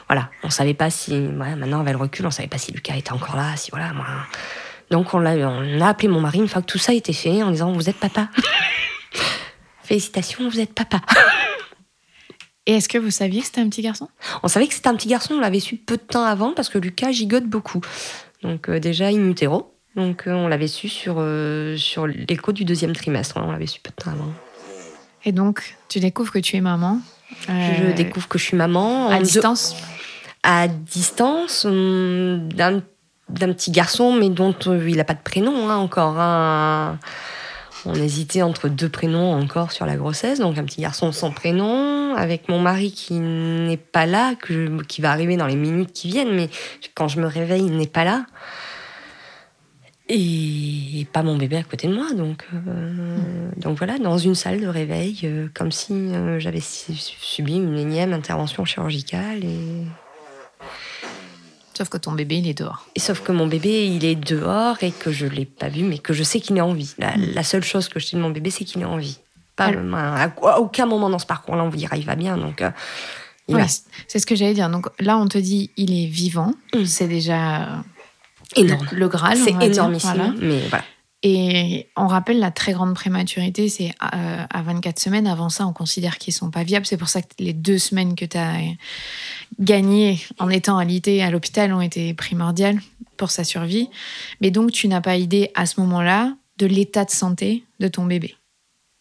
voilà, 0.09 0.31
on 0.43 0.51
savait 0.51 0.75
pas 0.75 0.91
si. 0.91 1.15
maintenant 1.15 1.81
avec 1.81 1.95
le 1.95 2.01
recul, 2.01 2.27
on 2.27 2.31
savait 2.31 2.49
pas 2.49 2.59
si 2.59 2.73
Lucas 2.73 2.97
était 2.97 3.13
encore 3.13 3.37
là, 3.37 3.57
si 3.57 3.71
voilà. 3.71 3.93
Moi. 3.93 4.07
Donc 4.91 5.15
on 5.15 5.25
a, 5.25 5.37
on 5.37 5.81
a 5.81 5.89
appelé 5.89 6.09
mon 6.09 6.21
mari 6.21 6.39
une 6.39 6.49
fois 6.49 6.61
que 6.61 6.67
tout 6.67 6.79
ça 6.79 6.93
été 6.93 7.13
fait 7.13 7.43
en 7.43 7.53
disant 7.53 7.73
vous 7.73 7.89
êtes 7.89 7.99
papa. 7.99 8.29
Félicitations, 9.83 10.49
vous 10.49 10.59
êtes 10.59 10.75
papa. 10.75 11.01
Et 12.67 12.75
est-ce 12.75 12.89
que 12.89 12.99
vous 12.99 13.11
saviez 13.11 13.41
que 13.41 13.47
c'était 13.47 13.61
un 13.61 13.69
petit 13.69 13.83
garçon? 13.83 14.09
On 14.43 14.49
savait 14.49 14.67
que 14.67 14.75
c'était 14.75 14.89
un 14.89 14.97
petit 14.97 15.09
garçon, 15.09 15.35
on 15.35 15.41
l'avait 15.41 15.61
su 15.61 15.77
peu 15.77 15.97
de 15.97 16.03
temps 16.03 16.25
avant 16.25 16.53
parce 16.53 16.69
que 16.69 16.79
Lucas 16.79 17.13
gigote 17.13 17.45
beaucoup. 17.45 17.81
Donc 18.43 18.69
euh, 18.69 18.81
déjà 18.81 19.07
in 19.07 19.31
utero. 19.31 19.73
Donc 19.95 20.27
euh, 20.27 20.33
on 20.33 20.49
l'avait 20.49 20.67
su 20.67 20.89
sur, 20.89 21.17
euh, 21.19 21.77
sur 21.77 22.07
l'écho 22.07 22.53
du 22.53 22.65
deuxième 22.65 22.95
trimestre, 22.95 23.37
on 23.37 23.53
l'avait 23.53 23.67
su 23.67 23.81
peu 23.81 23.91
de 23.97 24.03
temps 24.03 24.11
avant. 24.11 24.33
Et 25.25 25.33
donc 25.33 25.77
tu 25.89 26.01
découvres 26.01 26.33
que 26.33 26.41
tu 26.41 26.57
es 26.57 26.61
maman 26.61 27.01
Je 27.49 27.93
découvre 27.95 28.27
que 28.29 28.39
je 28.39 28.45
suis 28.45 28.57
maman. 28.57 29.09
À 29.11 29.21
distance? 29.21 29.77
À 30.43 30.67
distance 30.69 31.67
d'un 31.67 32.83
petit 33.29 33.71
garçon, 33.71 34.13
mais 34.13 34.29
dont 34.29 34.53
il 34.53 34.97
n'a 34.97 35.05
pas 35.05 35.15
de 35.15 35.23
prénom 35.23 35.69
hein, 35.69 35.77
encore. 35.77 36.19
Hein. 36.19 36.99
On 37.87 37.95
hésitait 37.95 38.43
entre 38.43 38.69
deux 38.69 38.89
prénoms 38.89 39.33
encore 39.33 39.71
sur 39.71 39.87
la 39.87 39.97
grossesse, 39.97 40.41
donc 40.41 40.59
un 40.59 40.65
petit 40.65 40.81
garçon 40.81 41.13
sans 41.13 41.31
prénom, 41.31 42.17
avec 42.17 42.49
mon 42.49 42.59
mari 42.59 42.91
qui 42.91 43.15
n'est 43.15 43.77
pas 43.77 44.07
là, 44.07 44.35
qui 44.89 45.01
va 45.01 45.13
arriver 45.13 45.37
dans 45.37 45.47
les 45.47 45.55
minutes 45.55 45.93
qui 45.93 46.09
viennent, 46.09 46.35
mais 46.35 46.51
quand 46.95 47.07
je 47.07 47.21
me 47.21 47.27
réveille, 47.27 47.65
il 47.65 47.77
n'est 47.77 47.87
pas 47.87 48.05
là. 48.05 48.27
Et 50.09 51.07
pas 51.13 51.23
mon 51.25 51.37
bébé 51.37 51.57
à 51.57 51.65
côté 51.65 51.89
de 51.89 51.95
moi, 51.95 52.13
donc, 52.13 52.45
euh, 52.55 53.17
voilà, 53.65 53.99
dans 53.99 54.19
une 54.19 54.37
salle 54.37 54.61
de 54.61 54.69
réveil, 54.69 55.19
euh, 55.25 55.49
comme 55.53 55.73
si 55.73 55.93
euh, 55.93 56.39
j'avais 56.39 56.61
subi 56.61 57.57
une 57.57 57.77
énième 57.77 58.13
intervention 58.13 58.65
chirurgicale 58.65 59.41
Sauf 61.77 61.91
que 61.91 61.99
ton 61.99 62.13
bébé, 62.13 62.39
il 62.39 62.49
est 62.49 62.55
dehors. 62.55 62.87
Et 62.95 63.01
sauf 63.01 63.21
que 63.21 63.33
mon 63.33 63.47
bébé, 63.47 63.87
il 63.87 64.03
est 64.07 64.15
dehors 64.15 64.83
et 64.83 64.93
que 64.93 65.13
je 65.13 65.27
ne 65.27 65.33
l'ai 65.33 65.45
pas 65.45 65.69
vu, 65.69 65.83
mais 65.83 65.99
que 65.99 66.15
je 66.15 66.23
sais 66.23 66.41
qu'il 66.41 66.57
est 66.57 66.63
en 66.63 66.73
vie. 66.73 66.95
Hmm. 66.99 67.35
La, 67.35 67.43
seule 67.43 67.63
chose 67.63 67.91
que 67.91 68.01
je 68.01 68.07
sais 68.07 68.17
de 68.17 68.23
mon 68.23 68.31
bébé, 68.31 68.49
c'est 68.49 68.65
qu'il 68.65 68.81
est 68.81 68.87
en 68.87 68.97
vie. 68.97 69.19
Pas, 69.57 69.73
à, 69.93 70.59
aucun 70.59 70.87
moment 70.87 71.11
dans 71.11 71.19
ce 71.19 71.27
parcours-là, 71.27 71.63
on 71.65 71.69
vous 71.69 71.77
dira 71.77 71.99
il 71.99 72.07
va 72.07 72.15
bien. 72.15 72.39
Donc, 72.39 72.63
euh, 72.63 72.71
c'est 74.09 74.19
ce 74.19 74.25
que 74.25 74.35
j'allais 74.35 74.55
dire. 74.55 74.71
Donc 74.71 74.87
là, 75.01 75.19
on 75.19 75.29
te 75.29 75.37
dit 75.37 75.71
il 75.77 75.93
est 75.93 76.07
vivant. 76.07 76.55
Hmm. 76.73 76.87
C'est 76.87 77.09
déjà 77.09 77.83
énorme. 78.55 78.89
Le, 78.93 79.09
Graal. 79.09 79.37
C'est 79.37 79.51
énormissime. 79.63 80.35
Mais 80.41 80.61
voilà. 80.71 80.85
Et 81.23 81.89
on 81.97 82.07
rappelle 82.07 82.39
la 82.39 82.51
très 82.51 82.73
grande 82.73 82.95
prématurité, 82.95 83.69
c'est 83.69 83.91
euh, 84.15 84.45
à 84.49 84.63
24 84.63 84.99
semaines. 84.99 85.27
Avant 85.27 85.49
ça, 85.49 85.67
on 85.67 85.73
considère 85.73 86.19
qu'ils 86.19 86.35
sont 86.35 86.51
pas 86.51 86.63
viables. 86.63 86.87
C'est 86.87 86.99
pour 86.99 87.09
ça 87.09 87.23
que 87.23 87.29
les 87.39 87.53
deux 87.53 87.79
semaines 87.79 88.15
que 88.15 88.25
tu 88.25 88.37
as 88.37 88.59
gagnées 89.59 90.21
en 90.39 90.51
étant 90.51 90.79
alité 90.79 91.23
à 91.23 91.31
l'hôpital 91.31 91.73
ont 91.73 91.81
été 91.81 92.13
primordiales 92.15 92.81
pour 93.17 93.31
sa 93.31 93.45
survie. 93.45 93.89
Mais 94.41 94.51
donc, 94.51 94.73
tu 94.73 94.89
n'as 94.89 95.01
pas 95.01 95.17
idée 95.17 95.51
à 95.55 95.67
ce 95.67 95.81
moment-là 95.81 96.37
de 96.59 96.67
l'état 96.67 97.05
de 97.05 97.11
santé 97.11 97.65
de 97.81 97.89
ton 97.89 98.05
bébé 98.05 98.37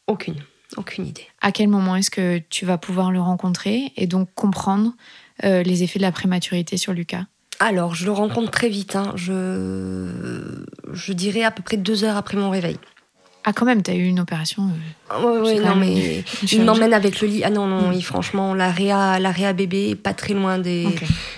Aucune, 0.08 0.42
aucune 0.78 1.08
idée. 1.08 1.28
À 1.42 1.52
quel 1.52 1.68
moment 1.68 1.96
est-ce 1.96 2.12
que 2.12 2.42
tu 2.50 2.66
vas 2.66 2.78
pouvoir 2.78 3.12
le 3.12 3.20
rencontrer 3.20 3.92
et 3.98 4.08
donc 4.08 4.30
comprendre 4.36 4.94
euh, 5.44 5.64
les 5.64 5.84
effets 5.84 6.00
de 6.00 6.04
la 6.04 6.12
prématurité 6.12 6.78
sur 6.78 6.94
Lucas? 6.94 7.26
Alors, 7.60 7.96
je 7.96 8.06
le 8.06 8.12
rencontre 8.12 8.52
très 8.52 8.70
vite. 8.70 8.96
hein. 8.96 9.14
Je, 9.16 10.10
je 10.94 11.14
dirais 11.14 11.44
à 11.44 11.52
peu 11.52 11.64
près 11.64 11.78
deux 11.78 12.04
heures 12.04 12.18
après 12.18 12.38
mon 12.38 12.50
réveil. 12.50 12.78
Ah, 13.48 13.54
quand 13.54 13.66
même, 13.66 13.84
tu 13.84 13.92
as 13.92 13.94
eu 13.94 14.06
une 14.06 14.20
opération. 14.20 14.64
euh, 14.64 14.68
Ah 15.10 15.22
Ouais, 15.24 15.60
quand 15.62 15.70
non, 15.70 15.76
mais 15.76 16.24
il 16.52 16.64
m'emmène 16.64 16.94
avec 16.94 17.22
le 17.22 17.28
lit. 17.28 17.44
Ah 17.44 17.52
non, 17.52 17.68
non, 17.68 17.90
Mm. 17.90 17.94
il- 17.94 18.04
franchement, 18.04 18.54
la 18.56 18.72
réa, 18.72 19.20
la 19.20 19.32
réa 19.32 19.54
bébé 19.54 19.90
est 19.92 19.96
pas 19.96 20.14
très 20.16 20.34
loin 20.34 20.58
des, 20.58 20.88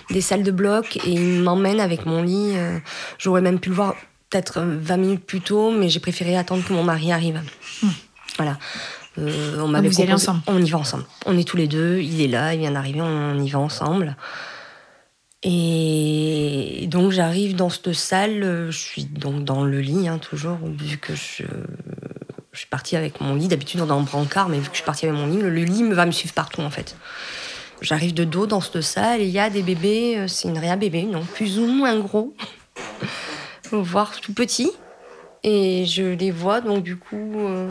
des 0.10 0.22
salles 0.22 0.44
de 0.44 0.52
bloc 0.52 0.98
et 1.06 1.10
il 1.12 1.42
m'emmène 1.44 1.82
avec 1.82 2.06
mon 2.06 2.24
lit. 2.24 2.54
euh, 2.56 2.80
J'aurais 3.18 3.42
même 3.42 3.60
pu 3.60 3.70
le 3.70 3.76
voir 3.76 3.94
peut-être 4.30 4.60
euh, 4.60 4.78
20 4.82 4.98
minutes 4.98 5.26
plus 5.26 5.42
tôt, 5.42 5.70
mais 5.72 5.90
j'ai 5.90 6.00
préféré 6.00 6.38
attendre 6.38 6.64
que 6.66 6.72
mon 6.72 6.84
mari 6.84 7.12
arrive. 7.12 7.42
Hmm. 7.84 7.88
Voilà. 8.38 8.58
Euh, 9.20 9.60
on 9.62 9.68
m'avait 9.68 9.88
allez 9.88 9.96
proposé- 9.96 10.14
ensemble 10.14 10.42
On 10.48 10.62
y 10.62 10.70
va 10.70 10.78
ensemble. 10.78 11.04
On 11.26 11.38
est 11.38 11.44
tous 11.48 11.58
les 11.58 11.68
deux. 11.68 12.00
Il 12.00 12.22
est 12.22 12.28
là, 12.28 12.54
il 12.54 12.60
vient 12.62 12.72
d'arriver, 12.72 13.02
on 13.02 13.38
y 13.44 13.50
va 13.50 13.60
ensemble. 13.60 14.16
Et 15.44 16.88
donc 16.90 17.12
j'arrive 17.12 17.56
dans 17.56 17.70
cette 17.70 17.94
salle, 17.94 18.44
euh, 18.44 18.72
je 18.72 18.78
suis 18.78 19.06
donc 19.06 19.44
dans 19.44 19.64
le 19.64 19.80
lit, 19.80 20.08
hein, 20.08 20.18
toujours, 20.18 20.58
vu 20.64 20.98
que 20.98 21.14
je, 21.14 21.44
suis 22.54 22.68
partie 22.70 22.96
avec 22.96 23.22
mon 23.22 23.36
lit, 23.36 23.48
d'habitude 23.48 23.80
dans 23.82 24.00
un 24.00 24.02
brancard, 24.02 24.50
mais 24.50 24.58
vu 24.58 24.64
que 24.64 24.72
je 24.72 24.78
suis 24.78 24.86
partie 24.86 25.06
avec 25.06 25.20
mon 25.20 25.28
lit, 25.28 25.42
le, 25.42 25.52
le 25.52 25.64
lit 25.64 25.84
va 25.92 26.08
me 26.08 26.12
suivre 26.12 26.34
partout 26.34 26.62
en 26.62 26.72
fait. 26.72 26.96
J'arrive 27.82 28.16
de 28.16 28.24
dos 28.24 28.48
dans 28.48 28.62
cette 28.62 28.82
salle 28.82 29.22
il 29.22 29.30
y 29.30 29.38
a 29.38 29.52
des 29.52 29.62
bébés, 29.62 30.16
euh, 30.18 30.28
c'est 30.28 30.48
une 30.48 30.58
réa 30.58 30.76
bébé, 30.76 31.04
non, 31.04 31.24
plus 31.24 31.60
ou 31.60 31.68
moins 31.68 32.00
gros, 32.00 32.34
voire 33.72 34.20
tout 34.20 34.34
petit. 34.34 34.72
Et 35.44 35.86
je 35.86 36.04
les 36.04 36.32
vois 36.32 36.62
donc 36.62 36.84
du 36.84 36.98
coup 36.98 37.34
euh, 37.38 37.70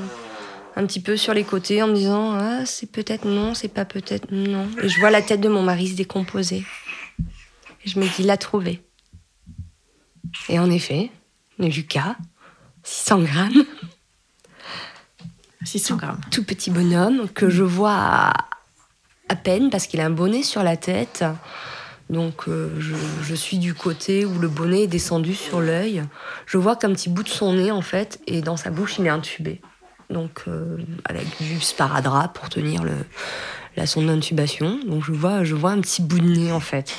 un 0.77 0.87
petit 0.87 1.01
peu 1.01 1.17
sur 1.17 1.35
les 1.35 1.43
côtés 1.43 1.83
en 1.83 1.89
me 1.89 1.95
disant 1.95 2.33
ah 2.33 2.65
c'est 2.65 2.91
peut-être 2.91 3.27
non, 3.27 3.55
c'est 3.55 3.69
pas 3.69 3.85
peut-être 3.85 4.31
non. 4.31 4.69
Et 4.81 4.89
je 4.89 5.01
vois 5.01 5.11
la 5.11 5.21
tête 5.21 5.41
de 5.41 5.49
mon 5.49 5.63
mari 5.63 5.89
se 5.89 5.97
décomposer. 5.97 6.65
Je 7.87 8.01
me 8.01 8.05
dis 8.05 8.15
il 8.21 8.27
l'a 8.27 8.37
trouvé. 8.37 8.83
Et 10.49 10.59
en 10.59 10.69
effet, 10.71 11.11
Lucas, 11.59 12.17
600 12.83 13.23
grammes, 13.23 13.65
600 15.65 15.97
grammes. 15.97 16.21
tout 16.31 16.45
petit 16.45 16.71
bonhomme 16.71 17.29
que 17.29 17.49
je 17.49 17.63
vois 17.63 17.95
à, 17.95 18.33
à 19.29 19.37
peine 19.37 19.71
parce 19.71 19.87
qu'il 19.87 20.01
a 20.01 20.07
un 20.07 20.11
bonnet 20.11 20.43
sur 20.43 20.63
la 20.63 20.77
tête. 20.77 21.25
Donc 22.11 22.49
euh, 22.49 22.71
je, 22.79 22.95
je 23.23 23.35
suis 23.35 23.59
du 23.59 23.75
côté 23.75 24.25
où 24.25 24.39
le 24.39 24.49
bonnet 24.49 24.83
est 24.83 24.89
descendu 24.89 25.35
sur 25.35 25.61
l'œil. 25.61 26.05
Je 26.47 26.59
vois 26.59 26.77
qu'un 26.77 26.93
petit 26.93 27.09
bout 27.09 27.23
de 27.23 27.29
son 27.29 27.55
nez 27.55 27.71
en 27.71 27.83
fait 27.83 28.21
et 28.27 28.43
dans 28.43 28.57
sa 28.57 28.71
bouche 28.71 28.99
il 28.99 29.07
est 29.07 29.11
intubé. 29.11 29.61
Donc 30.11 30.45
euh, 30.47 30.77
avec 31.05 31.27
du 31.41 31.61
sparadrap 31.61 32.33
pour 32.33 32.49
tenir 32.49 32.85
le, 32.85 32.95
la 33.77 33.87
sonde 33.87 34.07
d'intubation. 34.07 34.79
Donc 34.87 35.05
je 35.05 35.13
vois, 35.13 35.43
je 35.43 35.55
vois 35.55 35.71
un 35.71 35.81
petit 35.81 36.03
bout 36.03 36.21
de 36.21 36.29
nez 36.29 36.53
en 36.53 36.61
fait. 36.61 36.95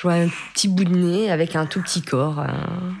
Je 0.00 0.04
vois 0.04 0.14
un 0.14 0.28
petit 0.54 0.68
bout 0.68 0.84
de 0.84 0.96
nez 0.96 1.30
avec 1.30 1.56
un 1.56 1.66
tout 1.66 1.82
petit 1.82 2.00
corps. 2.00 2.38
hein. 2.38 2.94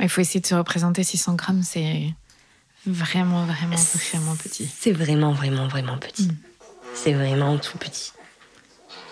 Il 0.00 0.08
faut 0.08 0.20
essayer 0.20 0.40
de 0.40 0.46
se 0.46 0.56
représenter 0.56 1.04
600 1.04 1.34
grammes, 1.36 1.62
c'est 1.62 2.12
vraiment, 2.84 3.44
vraiment, 3.46 3.76
vraiment 3.76 4.34
petit. 4.34 4.66
C'est 4.66 4.90
vraiment, 4.90 5.30
vraiment, 5.30 5.68
vraiment 5.68 5.98
petit. 5.98 6.26
Mm. 6.26 6.36
C'est 6.94 7.12
vraiment 7.12 7.58
tout 7.58 7.78
petit. 7.78 8.10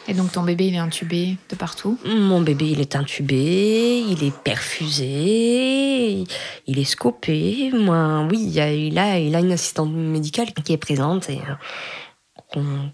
Et 0.09 0.15
donc 0.15 0.33
ton 0.33 0.43
bébé, 0.43 0.67
il 0.67 0.75
est 0.75 0.79
intubé 0.79 1.37
de 1.51 1.55
partout? 1.55 1.97
Mon 2.05 2.41
bébé, 2.41 2.71
il 2.71 2.81
est 2.81 2.97
intubé, 2.97 4.01
il 4.01 4.25
est 4.25 4.37
perfusé, 4.37 6.25
il 6.67 6.79
est 6.81 6.85
scopé. 6.85 7.71
Moi, 7.73 8.27
oui, 8.29 8.49
il, 8.51 8.59
a, 8.59 8.73
il, 8.73 8.99
a, 8.99 9.21
il 9.21 9.37
a 9.37 9.39
une 9.39 9.53
assistante 9.53 9.93
médicale 9.93 10.53
qui 10.53 10.73
est 10.73 10.79
présente 10.79 11.31
et 11.31 11.39
euh, 11.39 11.55
qu'on 12.53 12.91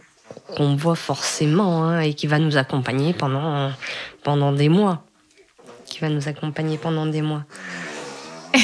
qu'on 0.56 0.76
voit 0.76 0.96
forcément 0.96 1.84
hein, 1.84 2.00
et 2.00 2.14
qui 2.14 2.26
va 2.26 2.38
nous 2.38 2.56
accompagner 2.56 3.12
pendant, 3.12 3.70
pendant 4.22 4.52
des 4.52 4.68
mois. 4.68 5.04
Qui 5.86 6.00
va 6.00 6.08
nous 6.08 6.28
accompagner 6.28 6.76
pendant 6.78 7.06
des 7.06 7.22
mois. 7.22 7.44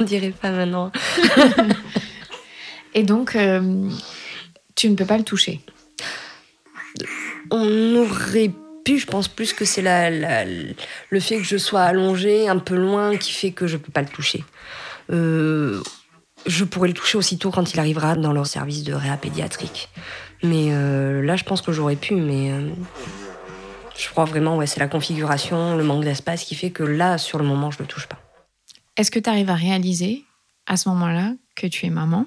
On 0.00 0.04
dirait 0.04 0.30
pas 0.30 0.50
maintenant. 0.50 0.90
Et 2.94 3.02
donc, 3.02 3.36
euh, 3.36 3.88
tu 4.74 4.88
ne 4.90 4.94
peux 4.96 5.04
pas 5.04 5.18
le 5.18 5.24
toucher. 5.24 5.60
On 7.50 7.96
aurait 7.96 8.50
pu, 8.84 8.98
je 8.98 9.06
pense 9.06 9.28
plus 9.28 9.52
que 9.52 9.64
c'est 9.64 9.82
la, 9.82 10.10
la- 10.10 10.44
le 10.44 11.20
fait 11.20 11.36
que 11.36 11.44
je 11.44 11.56
sois 11.56 11.82
allongée 11.82 12.48
un 12.48 12.58
peu 12.58 12.76
loin 12.76 13.16
qui 13.16 13.32
fait 13.32 13.50
que 13.52 13.66
je 13.66 13.76
peux 13.76 13.92
pas 13.92 14.02
le 14.02 14.08
toucher. 14.08 14.44
Euh, 15.12 15.82
je 16.46 16.64
pourrais 16.64 16.88
le 16.88 16.94
toucher 16.94 17.18
aussitôt 17.18 17.50
quand 17.50 17.72
il 17.72 17.80
arrivera 17.80 18.14
dans 18.14 18.32
leur 18.32 18.46
service 18.46 18.82
de 18.84 18.92
réa 18.92 19.16
pédiatrique. 19.16 19.88
Mais 20.42 20.68
euh, 20.70 21.22
là, 21.22 21.36
je 21.36 21.44
pense 21.44 21.60
que 21.60 21.72
j'aurais 21.72 21.96
pu, 21.96 22.14
mais 22.14 22.50
euh, 22.50 22.70
je 23.96 24.08
crois 24.08 24.24
vraiment, 24.24 24.56
ouais, 24.56 24.66
c'est 24.66 24.80
la 24.80 24.88
configuration, 24.88 25.76
le 25.76 25.84
manque 25.84 26.04
d'espace 26.04 26.44
qui 26.44 26.54
fait 26.54 26.70
que 26.70 26.82
là, 26.82 27.18
sur 27.18 27.38
le 27.38 27.44
moment, 27.44 27.70
je 27.70 27.78
le 27.78 27.86
touche 27.86 28.06
pas. 28.06 28.18
Est-ce 28.96 29.10
que 29.10 29.18
tu 29.18 29.28
arrives 29.28 29.50
à 29.50 29.54
réaliser 29.54 30.24
à 30.66 30.76
ce 30.76 30.88
moment-là 30.88 31.34
que 31.56 31.66
tu 31.66 31.86
es 31.86 31.90
maman? 31.90 32.26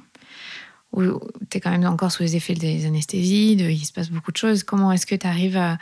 Ou 0.92 1.20
tu 1.50 1.58
es 1.58 1.60
quand 1.60 1.72
même 1.72 1.86
encore 1.86 2.12
sous 2.12 2.22
les 2.22 2.36
effets 2.36 2.54
des 2.54 2.86
anesthésies, 2.86 3.54
il 3.54 3.86
se 3.86 3.92
passe 3.92 4.12
beaucoup 4.12 4.32
de 4.32 4.38
choses. 4.38 4.64
Comment 4.64 4.92
est-ce 4.92 5.08
que 5.08 5.16
tu 5.16 5.26
arrives 5.26 5.58
à, 5.58 5.80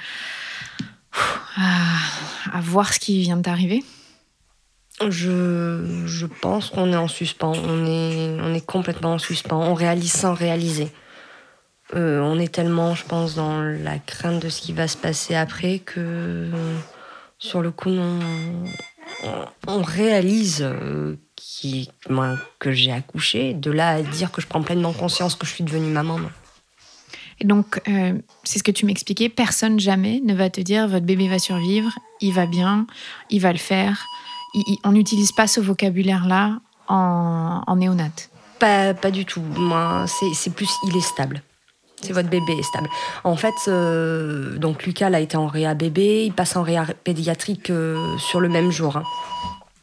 à, 1.58 1.98
à 2.54 2.62
voir 2.62 2.94
ce 2.94 3.00
qui 3.00 3.22
vient 3.22 3.36
de 3.36 3.42
t'arriver? 3.42 3.84
Je, 5.10 6.26
pense 6.42 6.70
qu'on 6.70 6.94
est 6.94 6.98
en 6.98 7.08
suspens. 7.08 7.54
On 7.54 8.54
est, 8.54 8.66
complètement 8.66 9.14
en 9.14 9.18
suspens. 9.18 9.58
On 9.58 9.74
réalise 9.74 10.12
sans 10.12 10.34
réaliser. 10.34 10.90
Euh, 11.96 12.22
on 12.22 12.40
est 12.40 12.54
tellement, 12.54 12.96
je 12.96 13.04
pense, 13.06 13.36
dans 13.36 13.62
la 13.62 14.00
crainte 14.00 14.42
de 14.42 14.50
ce 14.50 14.62
qui 14.62 14.74
va 14.74 14.88
se 14.88 14.98
passer 14.98 15.36
après 15.36 15.80
que, 15.80 16.50
sur 17.38 17.62
le 17.62 17.72
coup, 17.72 17.90
on, 19.68 19.82
réalise 19.82 20.62
euh, 20.62 21.16
que 22.60 22.72
j'ai 22.72 22.92
accouché. 22.92 23.54
De 23.54 23.72
là 23.72 23.90
à 23.90 24.02
dire 24.02 24.32
que 24.32 24.42
je 24.42 24.48
prends 24.48 24.62
pleinement 24.62 24.94
conscience 24.94 25.36
que 25.36 25.46
je 25.46 25.54
suis 25.54 25.64
devenue 25.64 25.92
maman. 25.92 26.20
Et 27.42 27.46
donc, 27.46 27.82
euh, 27.88 28.14
c'est 28.44 28.60
ce 28.60 28.64
que 28.64 28.72
tu 28.72 28.86
m'expliquais, 28.86 29.28
personne 29.28 29.80
jamais 29.80 30.22
ne 30.24 30.36
va 30.36 30.52
te 30.52 30.62
dire 30.62 30.88
votre 30.88 31.06
bébé 31.08 31.28
va 31.28 31.40
survivre, 31.40 31.92
il 32.22 32.34
va 32.34 32.46
bien, 32.46 32.86
il 33.32 33.42
va 33.42 33.52
le 33.52 33.58
faire. 33.58 34.06
On 34.84 34.92
n'utilise 34.92 35.32
pas 35.32 35.48
ce 35.48 35.60
vocabulaire-là 35.62 36.60
en, 36.88 37.64
en. 37.66 37.80
Pas, 38.60 38.94
du 39.12 39.26
tout. 39.26 39.42
Moi, 39.42 40.06
c'est 40.34 40.54
plus, 40.54 40.70
il 40.88 40.96
est 40.96 41.02
stable. 41.02 41.42
C'est 42.02 42.14
votre 42.14 42.30
bébé 42.30 42.54
est 42.54 42.64
stable. 42.64 42.90
En 43.24 43.36
fait, 43.36 43.54
euh, 43.68 44.58
donc 44.58 44.86
Lucas 44.86 45.08
a 45.14 45.20
été 45.20 45.38
en 45.38 45.48
réa 45.48 45.74
bébé, 45.76 46.26
il 46.26 46.34
passe 46.34 46.56
en 46.56 46.64
réa 46.64 46.86
pédiatrique 47.04 47.70
euh, 47.70 48.18
sur 48.18 48.40
le 48.40 48.50
même 48.50 48.72
jour. 48.72 48.98
hein. 48.98 49.04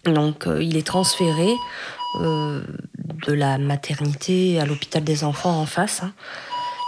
Donc 0.05 0.47
euh, 0.47 0.63
il 0.63 0.77
est 0.77 0.87
transféré 0.87 1.55
de 2.21 3.33
la 3.33 3.59
maternité 3.59 4.59
à 4.59 4.65
l'hôpital 4.65 5.05
des 5.05 5.25
enfants 5.25 5.61
en 5.61 5.67
face. 5.67 6.03
hein. 6.03 6.13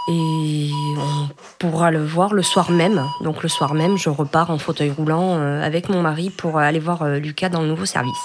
Et 0.07 0.71
on 0.97 1.29
pourra 1.59 1.91
le 1.91 2.03
voir 2.03 2.33
le 2.33 2.41
soir 2.41 2.71
même. 2.71 3.05
Donc 3.21 3.43
le 3.43 3.49
soir 3.49 3.73
même, 3.73 3.97
je 3.97 4.09
repars 4.09 4.49
en 4.49 4.57
fauteuil 4.57 4.89
roulant 4.89 5.37
euh, 5.37 5.61
avec 5.63 5.89
mon 5.89 6.01
mari 6.01 6.29
pour 6.29 6.57
aller 6.57 6.79
voir 6.79 7.03
euh, 7.03 7.19
Lucas 7.19 7.49
dans 7.49 7.61
le 7.61 7.67
nouveau 7.67 7.85
service. 7.85 8.17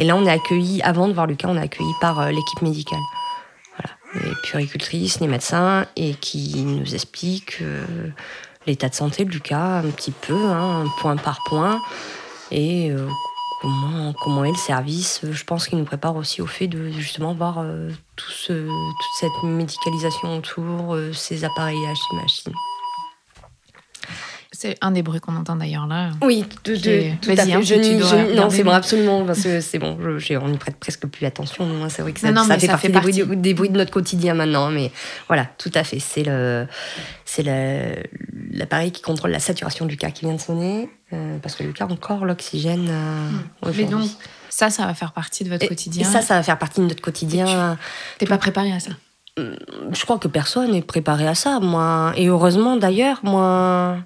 Et 0.00 0.04
là, 0.04 0.16
on 0.16 0.24
est 0.24 0.30
accueilli, 0.30 0.80
avant 0.82 1.08
de 1.08 1.12
voir 1.12 1.26
Lucas, 1.26 1.48
on 1.48 1.56
est 1.56 1.62
accueilli 1.62 1.92
par 2.00 2.20
euh, 2.20 2.30
l'équipe 2.30 2.62
médicale. 2.62 3.00
Voilà. 3.76 4.26
Les 4.26 4.34
puéricultrices, 4.42 5.20
les 5.20 5.26
médecins, 5.26 5.86
et 5.94 6.14
qui 6.14 6.62
nous 6.62 6.94
expliquent 6.94 7.58
euh, 7.60 8.08
l'état 8.66 8.88
de 8.88 8.94
santé 8.94 9.24
de 9.26 9.30
Lucas 9.30 9.80
un 9.80 9.90
petit 9.90 10.12
peu, 10.12 10.46
hein, 10.46 10.84
point 11.00 11.16
par 11.16 11.40
point, 11.46 11.80
et 12.50 12.90
euh, 12.90 13.06
comment, 13.60 14.44
est 14.44 14.50
le 14.50 14.56
service. 14.56 15.20
Je 15.30 15.44
pense 15.44 15.68
qu'ils 15.68 15.78
nous 15.78 15.84
préparent 15.84 16.16
aussi 16.16 16.40
au 16.42 16.46
fait 16.46 16.66
de 16.66 16.90
justement 16.90 17.34
voir 17.34 17.58
euh, 17.58 17.90
toute 18.16 18.60
cette 19.18 19.42
médicalisation 19.42 20.38
autour, 20.38 20.94
euh, 20.94 21.12
ces 21.12 21.44
appareillages, 21.44 21.98
ces 22.10 22.16
machines. 22.16 22.52
C'est 24.62 24.76
un 24.82 24.90
des 24.90 25.00
bruits 25.02 25.20
qu'on 25.20 25.34
entend 25.36 25.56
d'ailleurs 25.56 25.86
là. 25.86 26.10
Oui, 26.22 26.44
de, 26.64 26.74
est- 26.74 27.18
tout 27.22 27.30
à 27.30 27.36
fait. 27.36 27.50
hein, 27.54 27.62
Je 27.62 28.34
non, 28.36 28.50
c'est 28.50 28.62
bon, 28.62 28.72
mais- 28.72 28.76
absolument, 28.76 29.24
parce 29.24 29.40
que 29.40 29.62
c'est 29.62 29.78
bon, 29.78 29.96
je, 30.18 30.34
on 30.34 30.48
n'y 30.50 30.58
prête 30.58 30.76
presque 30.76 31.06
plus 31.06 31.24
attention. 31.24 31.64
Moi, 31.64 31.88
c'est 31.88 32.02
vrai 32.02 32.12
que 32.12 32.20
ça, 32.20 32.26
Non, 32.30 32.42
non, 32.42 32.46
ça 32.46 32.48
mais 32.54 32.60
fait 32.60 32.66
ça 32.66 32.72
partie, 32.72 32.88
fait 32.88 32.92
des, 32.92 33.00
bruits, 33.00 33.14
de- 33.14 33.34
des 33.36 33.54
bruits 33.54 33.70
de 33.70 33.78
notre 33.78 33.90
quotidien 33.90 34.34
maintenant. 34.34 34.68
Mais 34.68 34.92
voilà, 35.28 35.46
tout 35.56 35.70
à 35.74 35.82
fait. 35.82 35.98
C'est 35.98 36.24
le, 36.24 36.66
c'est 37.24 37.42
le- 37.42 38.02
l'appareil 38.52 38.92
qui 38.92 39.00
contrôle 39.00 39.30
la 39.30 39.38
saturation 39.38 39.86
du 39.86 39.96
cas 39.96 40.10
qui 40.10 40.26
vient 40.26 40.34
de 40.34 40.40
sonner, 40.40 40.90
euh, 41.14 41.38
parce 41.38 41.54
que 41.54 41.62
Lucas 41.62 41.86
a 41.86 41.90
encore 41.90 42.26
l'oxygène. 42.26 42.86
euh, 42.90 43.30
Mais 43.62 43.68
aujourd'hui. 43.70 43.86
donc, 43.86 44.10
ça, 44.50 44.68
ça 44.68 44.84
va 44.84 44.92
faire 44.92 45.12
partie 45.12 45.42
de 45.42 45.48
votre 45.48 45.64
et, 45.64 45.68
quotidien. 45.68 46.02
et 46.06 46.12
ça, 46.12 46.20
ça 46.20 46.34
va 46.34 46.42
faire 46.42 46.58
partie 46.58 46.80
de 46.80 46.84
notre 46.84 47.00
quotidien. 47.00 47.78
T'es 48.18 48.26
pas 48.26 48.36
préparé 48.36 48.72
à 48.72 48.78
ça? 48.80 48.90
Je 49.38 50.04
crois 50.04 50.18
que 50.18 50.28
personne 50.28 50.72
n'est 50.72 50.82
préparé 50.82 51.26
à 51.26 51.34
ça, 51.34 51.60
moi. 51.60 52.12
Et 52.16 52.26
heureusement, 52.26 52.76
d'ailleurs, 52.76 53.20
moi. 53.22 53.96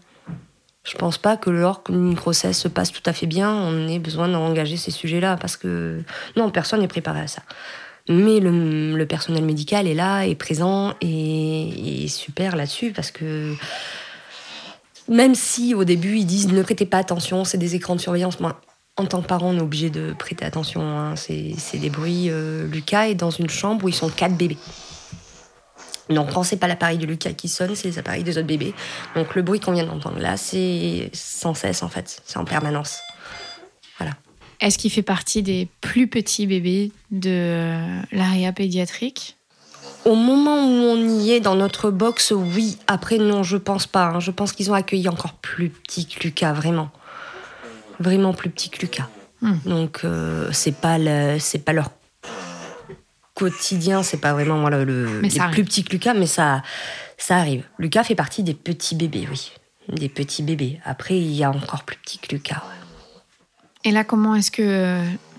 Je 0.84 0.96
pense 0.96 1.16
pas 1.16 1.36
que 1.38 1.48
lors 1.48 1.82
qu'une 1.82 2.14
grossesse 2.14 2.58
se 2.60 2.68
passe 2.68 2.92
tout 2.92 3.02
à 3.06 3.12
fait 3.12 3.26
bien, 3.26 3.50
on 3.50 3.88
ait 3.88 3.98
besoin 3.98 4.28
d'engager 4.28 4.76
ces 4.76 4.90
sujets-là, 4.90 5.36
parce 5.38 5.56
que 5.56 6.02
non, 6.36 6.50
personne 6.50 6.80
n'est 6.80 6.88
préparé 6.88 7.20
à 7.20 7.26
ça. 7.26 7.42
Mais 8.06 8.38
le, 8.38 9.04
personnel 9.06 9.44
médical 9.44 9.88
est 9.88 9.94
là, 9.94 10.26
est 10.26 10.34
présent 10.34 10.92
et, 11.00 12.04
est 12.04 12.08
super 12.08 12.54
là-dessus, 12.54 12.92
parce 12.92 13.10
que 13.10 13.54
même 15.08 15.34
si 15.34 15.74
au 15.74 15.84
début 15.84 16.18
ils 16.18 16.26
disent 16.26 16.52
ne 16.52 16.62
prêtez 16.62 16.86
pas 16.86 16.98
attention, 16.98 17.44
c'est 17.44 17.58
des 17.58 17.74
écrans 17.74 17.96
de 17.96 18.00
surveillance, 18.00 18.38
moi, 18.40 18.60
en 18.96 19.06
tant 19.06 19.22
que 19.22 19.26
parent, 19.26 19.50
on 19.50 19.56
est 19.56 19.62
obligé 19.62 19.90
de 19.90 20.12
prêter 20.12 20.44
attention. 20.44 20.82
Hein. 20.82 21.16
C'est 21.16 21.78
des 21.78 21.90
bruits. 21.90 22.30
Euh, 22.30 22.68
Lucas 22.68 23.08
est 23.08 23.16
dans 23.16 23.30
une 23.30 23.50
chambre 23.50 23.84
où 23.84 23.88
ils 23.88 23.94
sont 23.94 24.08
quatre 24.08 24.36
bébés. 24.36 24.58
Donc 26.10 26.32
quand 26.32 26.42
c'est 26.42 26.56
pas 26.56 26.66
l'appareil 26.66 26.98
de 26.98 27.06
Lucas 27.06 27.32
qui 27.32 27.48
sonne, 27.48 27.74
c'est 27.74 27.88
les 27.88 27.98
appareils 27.98 28.24
des 28.24 28.36
autres 28.36 28.46
bébés. 28.46 28.74
Donc 29.14 29.34
le 29.34 29.42
bruit 29.42 29.60
qu'on 29.60 29.72
vient 29.72 29.86
d'entendre 29.86 30.18
là, 30.18 30.36
c'est 30.36 31.10
sans 31.12 31.54
cesse 31.54 31.82
en 31.82 31.88
fait, 31.88 32.22
c'est 32.24 32.36
en 32.36 32.44
permanence. 32.44 32.98
Voilà. 33.98 34.14
Est-ce 34.60 34.78
qu'il 34.78 34.90
fait 34.90 35.02
partie 35.02 35.42
des 35.42 35.68
plus 35.80 36.06
petits 36.06 36.46
bébés 36.46 36.92
de 37.10 37.82
l'ARIA 38.12 38.52
pédiatrique? 38.52 39.36
Au 40.04 40.14
moment 40.14 40.66
où 40.66 40.68
on 40.68 40.96
y 41.20 41.32
est 41.32 41.40
dans 41.40 41.54
notre 41.54 41.90
box, 41.90 42.32
oui. 42.32 42.76
Après 42.86 43.16
non, 43.16 43.42
je 43.42 43.56
pense 43.56 43.86
pas. 43.86 44.06
Hein. 44.06 44.20
Je 44.20 44.30
pense 44.30 44.52
qu'ils 44.52 44.70
ont 44.70 44.74
accueilli 44.74 45.08
encore 45.08 45.32
plus 45.34 45.70
petit 45.70 46.06
que 46.06 46.22
Lucas, 46.22 46.52
vraiment, 46.52 46.90
vraiment 48.00 48.34
plus 48.34 48.50
petit 48.50 48.68
que 48.68 48.82
Lucas. 48.82 49.08
Hmm. 49.40 49.56
Donc 49.64 50.00
euh, 50.04 50.48
c'est 50.52 50.76
pas 50.76 50.98
c'est 51.38 51.64
pas 51.64 51.72
leur 51.72 51.90
quotidien, 53.34 54.02
c'est 54.02 54.20
pas 54.20 54.32
vraiment 54.32 54.60
voilà, 54.60 54.84
le 54.84 55.20
plus 55.52 55.64
petit 55.64 55.84
que 55.84 55.92
Lucas, 55.92 56.14
mais 56.14 56.26
ça, 56.26 56.62
ça 57.18 57.36
arrive. 57.36 57.64
Lucas 57.78 58.04
fait 58.04 58.14
partie 58.14 58.42
des 58.42 58.54
petits 58.54 58.94
bébés, 58.94 59.26
oui. 59.30 59.52
Des 59.88 60.08
petits 60.08 60.42
bébés. 60.42 60.80
Après, 60.84 61.18
il 61.18 61.32
y 61.32 61.44
a 61.44 61.50
encore 61.50 61.84
plus 61.84 61.98
petit 61.98 62.18
que 62.18 62.34
Lucas. 62.34 62.62
Et 63.84 63.90
là, 63.90 64.02
comment 64.04 64.34
est-ce 64.34 64.50
que 64.50 64.98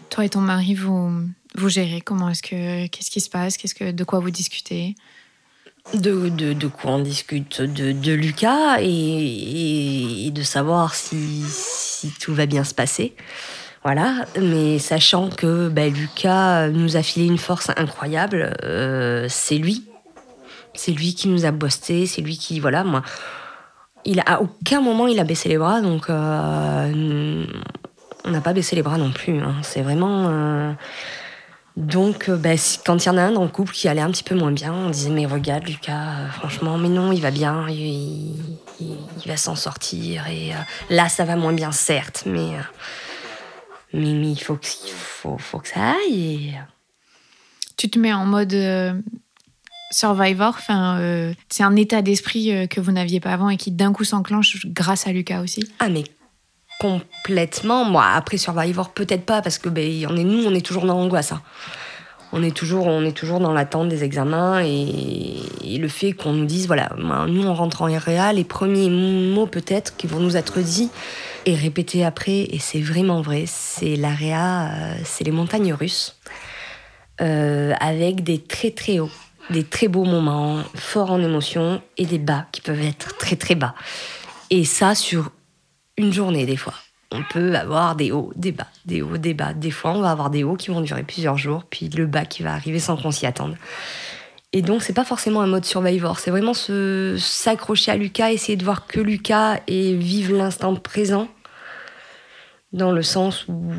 toi 0.09 0.23
et 0.23 0.29
ton 0.29 0.41
mari 0.41 0.75
vous, 0.75 1.11
vous 1.55 1.69
gérez? 1.69 2.01
Comment 2.01 2.29
est-ce 2.29 2.43
que 2.43 2.87
qu'est-ce 2.87 3.09
qui 3.09 3.21
se 3.21 3.29
passe? 3.29 3.57
Qu'est-ce 3.57 3.73
que 3.73 3.91
de 3.91 4.03
quoi 4.03 4.19
vous 4.19 4.29
discutez? 4.29 4.95
De, 5.93 6.29
de, 6.29 6.53
de, 6.53 6.67
quoi 6.67 6.91
on 6.91 6.99
discute? 6.99 7.61
De, 7.61 7.91
de 7.91 8.13
Lucas 8.13 8.81
et, 8.81 10.25
et, 10.27 10.31
de 10.31 10.43
savoir 10.43 10.95
si, 10.95 11.43
si 11.47 12.11
tout 12.19 12.33
va 12.33 12.45
bien 12.47 12.63
se 12.63 12.73
passer. 12.73 13.15
Voilà, 13.85 14.25
mais 14.41 14.79
sachant 14.79 15.29
que 15.29 15.69
bah, 15.69 15.87
Lucas 15.87 16.69
nous 16.69 16.97
a 16.97 17.03
filé 17.03 17.27
une 17.27 17.37
force 17.37 17.69
incroyable, 17.77 18.55
euh, 18.63 19.27
c'est 19.29 19.59
lui. 19.59 19.85
C'est 20.73 20.91
lui 20.91 21.13
qui 21.13 21.27
nous 21.27 21.45
a 21.45 21.51
bossé, 21.51 22.07
c'est 22.07 22.23
lui 22.23 22.35
qui, 22.35 22.59
voilà, 22.59 22.83
moi, 22.83 23.03
à 24.25 24.41
aucun 24.41 24.81
moment 24.81 25.05
il 25.05 25.19
a 25.19 25.23
baissé 25.23 25.49
les 25.49 25.59
bras, 25.59 25.81
donc 25.81 26.09
euh, 26.09 27.45
on 28.23 28.31
n'a 28.31 28.41
pas 28.41 28.53
baissé 28.53 28.75
les 28.75 28.81
bras 28.81 28.97
non 28.97 29.11
plus. 29.11 29.37
Hein. 29.37 29.53
c'est 29.61 29.83
vraiment. 29.83 30.29
Euh, 30.29 30.71
donc, 31.77 32.31
bah, 32.31 32.55
quand 32.83 33.05
il 33.05 33.05
y 33.05 33.11
en 33.11 33.17
a 33.17 33.21
un 33.21 33.33
dans 33.33 33.43
le 33.43 33.49
couple 33.49 33.73
qui 33.73 33.87
allait 33.87 34.01
un 34.01 34.09
petit 34.09 34.23
peu 34.23 34.33
moins 34.33 34.51
bien, 34.51 34.73
on 34.73 34.89
disait 34.89 35.11
Mais 35.11 35.27
regarde, 35.27 35.63
Lucas, 35.63 36.27
franchement, 36.39 36.79
mais 36.79 36.89
non, 36.89 37.11
il 37.11 37.21
va 37.21 37.29
bien, 37.29 37.67
il, 37.69 38.33
il 38.79 39.27
va 39.27 39.37
s'en 39.37 39.55
sortir. 39.55 40.25
Et 40.27 40.53
là, 40.89 41.07
ça 41.07 41.23
va 41.23 41.35
moins 41.35 41.53
bien, 41.53 41.71
certes, 41.71 42.23
mais 42.25 42.53
mais, 43.95 44.31
il 44.31 44.39
faut 44.39 44.55
que, 44.55 44.67
faut, 44.67 45.37
faut 45.37 45.59
que 45.59 45.69
ça 45.69 45.91
aille. 45.91 46.59
Tu 47.77 47.89
te 47.89 47.97
mets 47.99 48.13
en 48.13 48.25
mode 48.25 48.53
euh, 48.53 48.93
survivor, 49.91 50.55
enfin, 50.57 50.99
euh, 50.99 51.33
c'est 51.49 51.63
un 51.63 51.75
état 51.75 52.01
d'esprit 52.01 52.51
euh, 52.51 52.67
que 52.67 52.81
vous 52.81 52.91
n'aviez 52.91 53.19
pas 53.19 53.31
avant 53.31 53.49
et 53.49 53.57
qui 53.57 53.71
d'un 53.71 53.93
coup 53.93 54.03
s'enclenche 54.03 54.65
grâce 54.65 55.07
à 55.07 55.11
Lucas 55.11 55.41
aussi. 55.41 55.69
Ah 55.79 55.89
mais 55.89 56.03
complètement. 56.79 57.85
Moi 57.85 58.05
après 58.05 58.37
survivor 58.37 58.89
peut-être 58.91 59.25
pas 59.25 59.41
parce 59.41 59.57
que 59.57 59.69
ben 59.69 60.05
on 60.09 60.17
est 60.17 60.23
nous 60.23 60.45
on 60.45 60.53
est 60.53 60.65
toujours 60.65 60.85
dans 60.85 60.97
l'angoisse. 60.97 61.31
Hein. 61.31 61.41
On 62.33 62.43
est 62.43 62.55
toujours 62.55 62.87
on 62.87 63.03
est 63.05 63.15
toujours 63.15 63.39
dans 63.39 63.53
l'attente 63.53 63.87
des 63.87 64.03
examens 64.03 64.61
et, 64.61 65.37
le 65.77 65.87
fait 65.89 66.13
qu'on 66.13 66.31
nous 66.31 66.45
dise 66.45 66.67
voilà 66.67 66.89
nous 67.27 67.43
on 67.43 67.53
rentre 67.53 67.81
en 67.81 67.85
REA 67.85 68.33
les 68.33 68.45
premiers 68.45 68.89
mots 68.89 69.45
peut-être 69.45 69.97
qui 69.97 70.07
vont 70.07 70.19
nous 70.19 70.37
être 70.37 70.61
dits 70.61 70.89
et 71.45 71.55
répété 71.55 72.03
après, 72.03 72.47
et 72.49 72.59
c'est 72.59 72.81
vraiment 72.81 73.21
vrai, 73.21 73.43
c'est 73.45 73.95
l'AREA, 73.95 74.71
euh, 74.71 74.95
c'est 75.03 75.23
les 75.23 75.31
montagnes 75.31 75.73
russes, 75.73 76.19
euh, 77.21 77.73
avec 77.79 78.23
des 78.23 78.39
très 78.39 78.71
très 78.71 78.99
hauts, 78.99 79.11
des 79.51 79.63
très 79.63 79.87
beaux 79.87 80.05
moments, 80.05 80.63
forts 80.75 81.11
en 81.11 81.21
émotion, 81.21 81.81
et 81.97 82.05
des 82.05 82.17
bas 82.17 82.47
qui 82.51 82.61
peuvent 82.61 82.81
être 82.81 83.17
très 83.17 83.35
très 83.35 83.55
bas. 83.55 83.75
Et 84.49 84.65
ça 84.65 84.95
sur 84.95 85.31
une 85.97 86.11
journée 86.11 86.45
des 86.45 86.57
fois. 86.57 86.73
On 87.11 87.23
peut 87.23 87.55
avoir 87.55 87.95
des 87.95 88.11
hauts, 88.11 88.33
des 88.35 88.51
bas, 88.51 88.67
des 88.85 89.01
hauts, 89.01 89.17
des 89.17 89.33
bas. 89.33 89.53
Des 89.53 89.71
fois, 89.71 89.91
on 89.91 90.01
va 90.01 90.11
avoir 90.11 90.31
des 90.31 90.43
hauts 90.43 90.55
qui 90.55 90.71
vont 90.71 90.81
durer 90.81 91.03
plusieurs 91.03 91.37
jours, 91.37 91.63
puis 91.69 91.87
le 91.89 92.07
bas 92.07 92.25
qui 92.25 92.43
va 92.43 92.53
arriver 92.53 92.79
sans 92.79 92.97
qu'on 92.97 93.11
s'y 93.11 93.25
attende. 93.25 93.55
Et 94.51 94.61
donc, 94.61 94.81
c'est 94.81 94.93
pas 94.93 95.05
forcément 95.05 95.41
un 95.41 95.47
mode 95.47 95.65
survivor, 95.65 96.19
c'est 96.19 96.31
vraiment 96.31 96.53
s'accrocher 96.53 97.91
à 97.91 97.97
Lucas, 97.97 98.31
essayer 98.31 98.55
de 98.55 98.63
voir 98.63 98.87
que 98.87 98.99
Lucas 98.99 99.59
et 99.67 99.93
vivre 99.93 100.35
l'instant 100.35 100.73
présent 100.75 101.27
dans 102.75 102.91
le 102.91 103.01
sens 103.01 103.47
où 103.47 103.73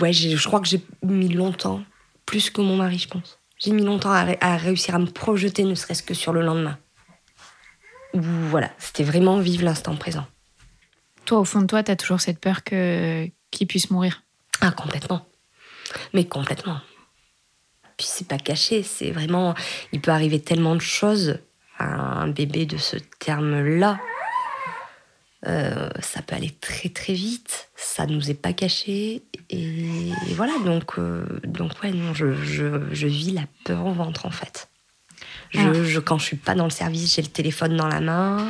ouais, 0.00 0.12
je 0.12 0.46
crois 0.46 0.60
que 0.60 0.66
j'ai 0.66 0.84
mis 1.02 1.28
longtemps, 1.28 1.82
plus 2.26 2.50
que 2.50 2.60
mon 2.60 2.76
mari, 2.76 2.98
je 2.98 3.08
pense. 3.08 3.38
J'ai 3.58 3.70
mis 3.70 3.84
longtemps 3.84 4.10
à, 4.10 4.56
réussir 4.56 4.96
à 4.96 4.98
me 4.98 5.06
projeter, 5.06 5.62
ne 5.62 5.76
serait-ce 5.76 6.02
que 6.02 6.14
sur 6.14 6.32
le 6.32 6.42
lendemain. 6.42 6.76
voilà, 8.12 8.70
c'était 8.78 9.04
vraiment 9.04 9.38
vivre 9.38 9.64
l'instant 9.64 9.94
présent. 9.94 10.26
Toi, 11.24 11.38
au 11.38 11.44
fond 11.44 11.62
de 11.62 11.66
toi, 11.66 11.82
tu 11.82 11.92
as 11.92 11.96
toujours 11.96 12.20
cette 12.20 12.40
peur 12.40 12.64
que 12.64 13.30
qu'il 13.50 13.68
puisse 13.68 13.90
mourir 13.90 14.22
Ah, 14.60 14.72
complètement. 14.72 15.24
Mais 16.12 16.24
complètement. 16.24 16.80
Puis 17.96 18.08
c'est 18.10 18.26
pas 18.26 18.38
caché, 18.38 18.82
c'est 18.82 19.12
vraiment. 19.12 19.54
Il 19.92 20.00
peut 20.00 20.10
arriver 20.10 20.40
tellement 20.40 20.74
de 20.74 20.80
choses 20.80 21.38
à 21.78 21.86
un 21.86 22.28
bébé 22.28 22.66
de 22.66 22.76
ce 22.76 22.96
terme-là 23.20 23.98
euh, 25.46 25.90
ça 26.00 26.22
peut 26.22 26.34
aller 26.34 26.54
très 26.60 26.88
très 26.88 27.12
vite, 27.12 27.68
ça 27.76 28.06
nous 28.06 28.30
est 28.30 28.40
pas 28.40 28.52
caché. 28.52 29.22
Et, 29.50 30.10
voilà, 30.34 30.54
donc, 30.64 30.98
euh, 30.98 31.24
donc 31.44 31.72
ouais, 31.82 31.92
non, 31.92 32.14
je, 32.14 32.32
je, 32.34 33.06
vis 33.06 33.32
la 33.32 33.44
peur 33.64 33.84
au 33.84 33.92
ventre 33.92 34.26
en 34.26 34.30
fait. 34.30 34.68
Je, 35.50 35.60
ah. 35.60 35.84
je, 35.84 36.00
quand 36.00 36.18
je 36.18 36.24
suis 36.24 36.36
pas 36.36 36.54
dans 36.54 36.64
le 36.64 36.70
service, 36.70 37.14
j'ai 37.14 37.22
le 37.22 37.28
téléphone 37.28 37.76
dans 37.76 37.88
la 37.88 38.00
main. 38.00 38.46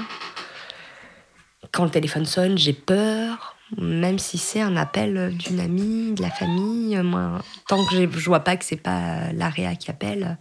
Quand 1.72 1.84
le 1.84 1.90
téléphone 1.90 2.26
sonne, 2.26 2.56
j'ai 2.56 2.72
peur, 2.72 3.56
même 3.76 4.20
si 4.20 4.38
c'est 4.38 4.60
un 4.60 4.76
appel 4.76 5.36
d'une 5.36 5.58
amie, 5.58 6.12
de 6.12 6.22
la 6.22 6.30
famille. 6.30 6.96
Moi, 7.02 7.42
tant 7.66 7.84
que 7.86 8.08
je 8.08 8.26
vois 8.26 8.40
pas 8.40 8.56
que 8.56 8.64
c'est 8.64 8.76
pas 8.76 9.32
l'AREA 9.32 9.74
qui 9.74 9.90
appelle, 9.90 10.38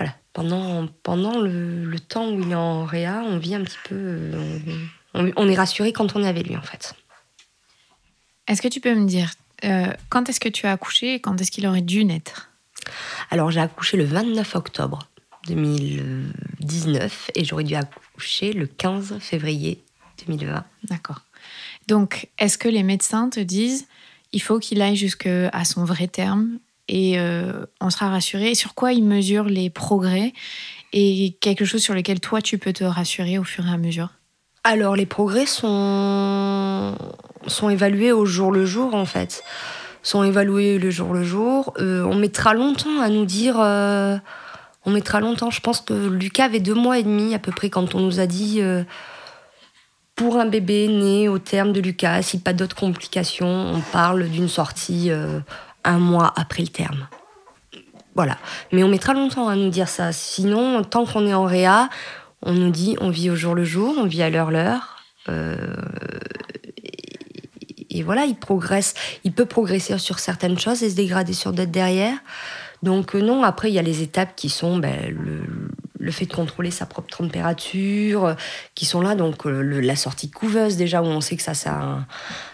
voilà, 0.00 0.16
pendant, 0.32 0.86
pendant 1.02 1.38
le, 1.38 1.94
temps 2.00 2.30
où 2.30 2.40
il 2.40 2.52
est 2.52 2.54
en 2.54 2.86
réa, 2.86 3.22
on 3.22 3.36
vit 3.36 3.54
un 3.54 3.62
petit 3.62 3.76
peu. 3.84 4.30
On, 5.12 5.48
est 5.48 5.54
rassuré 5.54 5.92
quand 5.92 6.16
on 6.16 6.22
est 6.22 6.26
avec 6.26 6.48
lui, 6.48 6.56
en 6.56 6.62
fait. 6.62 6.94
Est-ce 8.48 8.62
que 8.62 8.68
tu 8.68 8.80
peux 8.80 8.94
me 8.94 9.06
dire 9.06 9.30
euh, 9.64 9.92
quand 10.08 10.30
est-ce 10.30 10.40
que 10.40 10.48
tu 10.48 10.66
as 10.66 10.72
accouché 10.72 11.16
et 11.16 11.20
quand 11.20 11.38
est-ce 11.38 11.50
qu'il 11.50 11.66
aurait 11.66 11.82
dû 11.82 12.06
naître? 12.06 12.50
Alors, 13.30 13.50
j'ai 13.50 13.60
accouché 13.60 13.98
le 13.98 14.04
29 14.04 14.56
octobre 14.56 15.10
2019 15.48 17.32
et 17.34 17.44
j'aurais 17.44 17.64
dû 17.64 17.74
accoucher 17.74 18.54
le 18.54 18.66
15 18.66 19.18
février 19.18 19.84
2020. 20.26 20.64
D'accord. 20.84 21.26
Donc, 21.88 22.30
est-ce 22.38 22.56
que 22.56 22.68
les 22.68 22.82
médecins 22.82 23.28
te 23.28 23.40
disent 23.40 23.86
il 24.32 24.40
faut 24.40 24.60
qu'il 24.60 24.80
aille 24.80 24.96
jusqu'à 24.96 25.64
son 25.64 25.84
vrai 25.84 26.08
terme 26.08 26.58
et 26.90 27.20
euh, 27.20 27.52
on 27.80 27.88
sera 27.88 28.10
rassuré. 28.10 28.54
Sur 28.56 28.74
quoi 28.74 28.92
ils 28.92 29.04
mesurent 29.04 29.44
les 29.44 29.70
progrès 29.70 30.32
et 30.92 31.36
quelque 31.40 31.64
chose 31.64 31.80
sur 31.80 31.94
lequel 31.94 32.18
toi 32.18 32.42
tu 32.42 32.58
peux 32.58 32.72
te 32.72 32.82
rassurer 32.82 33.38
au 33.38 33.44
fur 33.44 33.64
et 33.64 33.70
à 33.70 33.78
mesure 33.78 34.08
Alors 34.64 34.96
les 34.96 35.06
progrès 35.06 35.46
sont, 35.46 36.96
sont 37.46 37.70
évalués 37.70 38.10
au 38.10 38.26
jour 38.26 38.50
le 38.50 38.66
jour 38.66 38.94
en 38.94 39.04
fait. 39.04 39.44
Sont 40.02 40.24
évalués 40.24 40.78
le 40.78 40.90
jour 40.90 41.14
le 41.14 41.22
jour. 41.22 41.74
Euh, 41.78 42.02
on 42.04 42.16
mettra 42.16 42.54
longtemps 42.54 43.00
à 43.00 43.08
nous 43.08 43.24
dire. 43.24 43.60
Euh, 43.60 44.18
on 44.84 44.90
mettra 44.90 45.20
longtemps. 45.20 45.50
Je 45.50 45.60
pense 45.60 45.80
que 45.80 45.94
Lucas 45.94 46.46
avait 46.46 46.58
deux 46.58 46.74
mois 46.74 46.98
et 46.98 47.04
demi 47.04 47.34
à 47.34 47.38
peu 47.38 47.52
près 47.52 47.70
quand 47.70 47.94
on 47.94 48.00
nous 48.00 48.18
a 48.18 48.26
dit 48.26 48.60
pour 50.16 50.38
un 50.38 50.46
bébé 50.46 50.88
né 50.88 51.28
au 51.28 51.38
terme 51.38 51.72
de 51.72 51.80
Lucas, 51.80 52.22
si 52.22 52.40
pas 52.40 52.54
d'autres 52.54 52.76
complications, 52.76 53.74
on 53.74 53.80
parle 53.92 54.28
d'une 54.28 54.48
sortie 54.48 55.10
un 55.84 55.98
mois 55.98 56.32
après 56.36 56.62
le 56.62 56.68
terme. 56.68 57.08
Voilà. 58.14 58.36
Mais 58.72 58.82
on 58.82 58.88
mettra 58.88 59.14
longtemps 59.14 59.48
à 59.48 59.56
nous 59.56 59.70
dire 59.70 59.88
ça. 59.88 60.12
Sinon, 60.12 60.82
tant 60.82 61.06
qu'on 61.06 61.26
est 61.26 61.34
en 61.34 61.44
réa, 61.44 61.88
on 62.42 62.52
nous 62.52 62.70
dit 62.70 62.96
on 63.00 63.10
vit 63.10 63.30
au 63.30 63.36
jour 63.36 63.54
le 63.54 63.64
jour, 63.64 63.94
on 63.98 64.06
vit 64.06 64.22
à 64.22 64.30
l'heure 64.30 64.50
l'heure. 64.50 64.96
Euh, 65.28 65.74
et, 67.88 68.02
voilà, 68.02 68.24
il 68.24 68.36
progresse. 68.36 68.94
Il 69.24 69.32
peut 69.32 69.46
progresser 69.46 69.96
sur 69.98 70.18
certaines 70.18 70.58
choses 70.58 70.82
et 70.82 70.90
se 70.90 70.96
dégrader 70.96 71.32
sur 71.32 71.52
d'autres 71.52 71.70
derrière. 71.70 72.16
Donc 72.82 73.14
euh, 73.14 73.20
non, 73.20 73.42
après, 73.42 73.70
il 73.70 73.74
y 73.74 73.78
a 73.78 73.82
les 73.82 74.02
étapes 74.02 74.34
qui 74.36 74.48
sont 74.48 74.78
ben, 74.78 75.14
fait 76.10 76.26
de 76.26 76.32
contrôler 76.32 76.70
sa 76.70 76.86
propre 76.86 77.16
température, 77.16 78.24
euh, 78.24 78.34
qui 78.74 78.84
sont 78.84 79.00
là. 79.00 79.14
Donc 79.14 79.44
la 79.44 79.96
sortie 79.96 80.30
couveuse 80.30 80.76
déjà, 80.76 81.02
où 81.02 81.06
on 81.06 81.20
sait 81.20 81.36
que 81.36 81.42
ça, 81.42 81.54
c'est 81.54 81.68
un, 81.68 82.06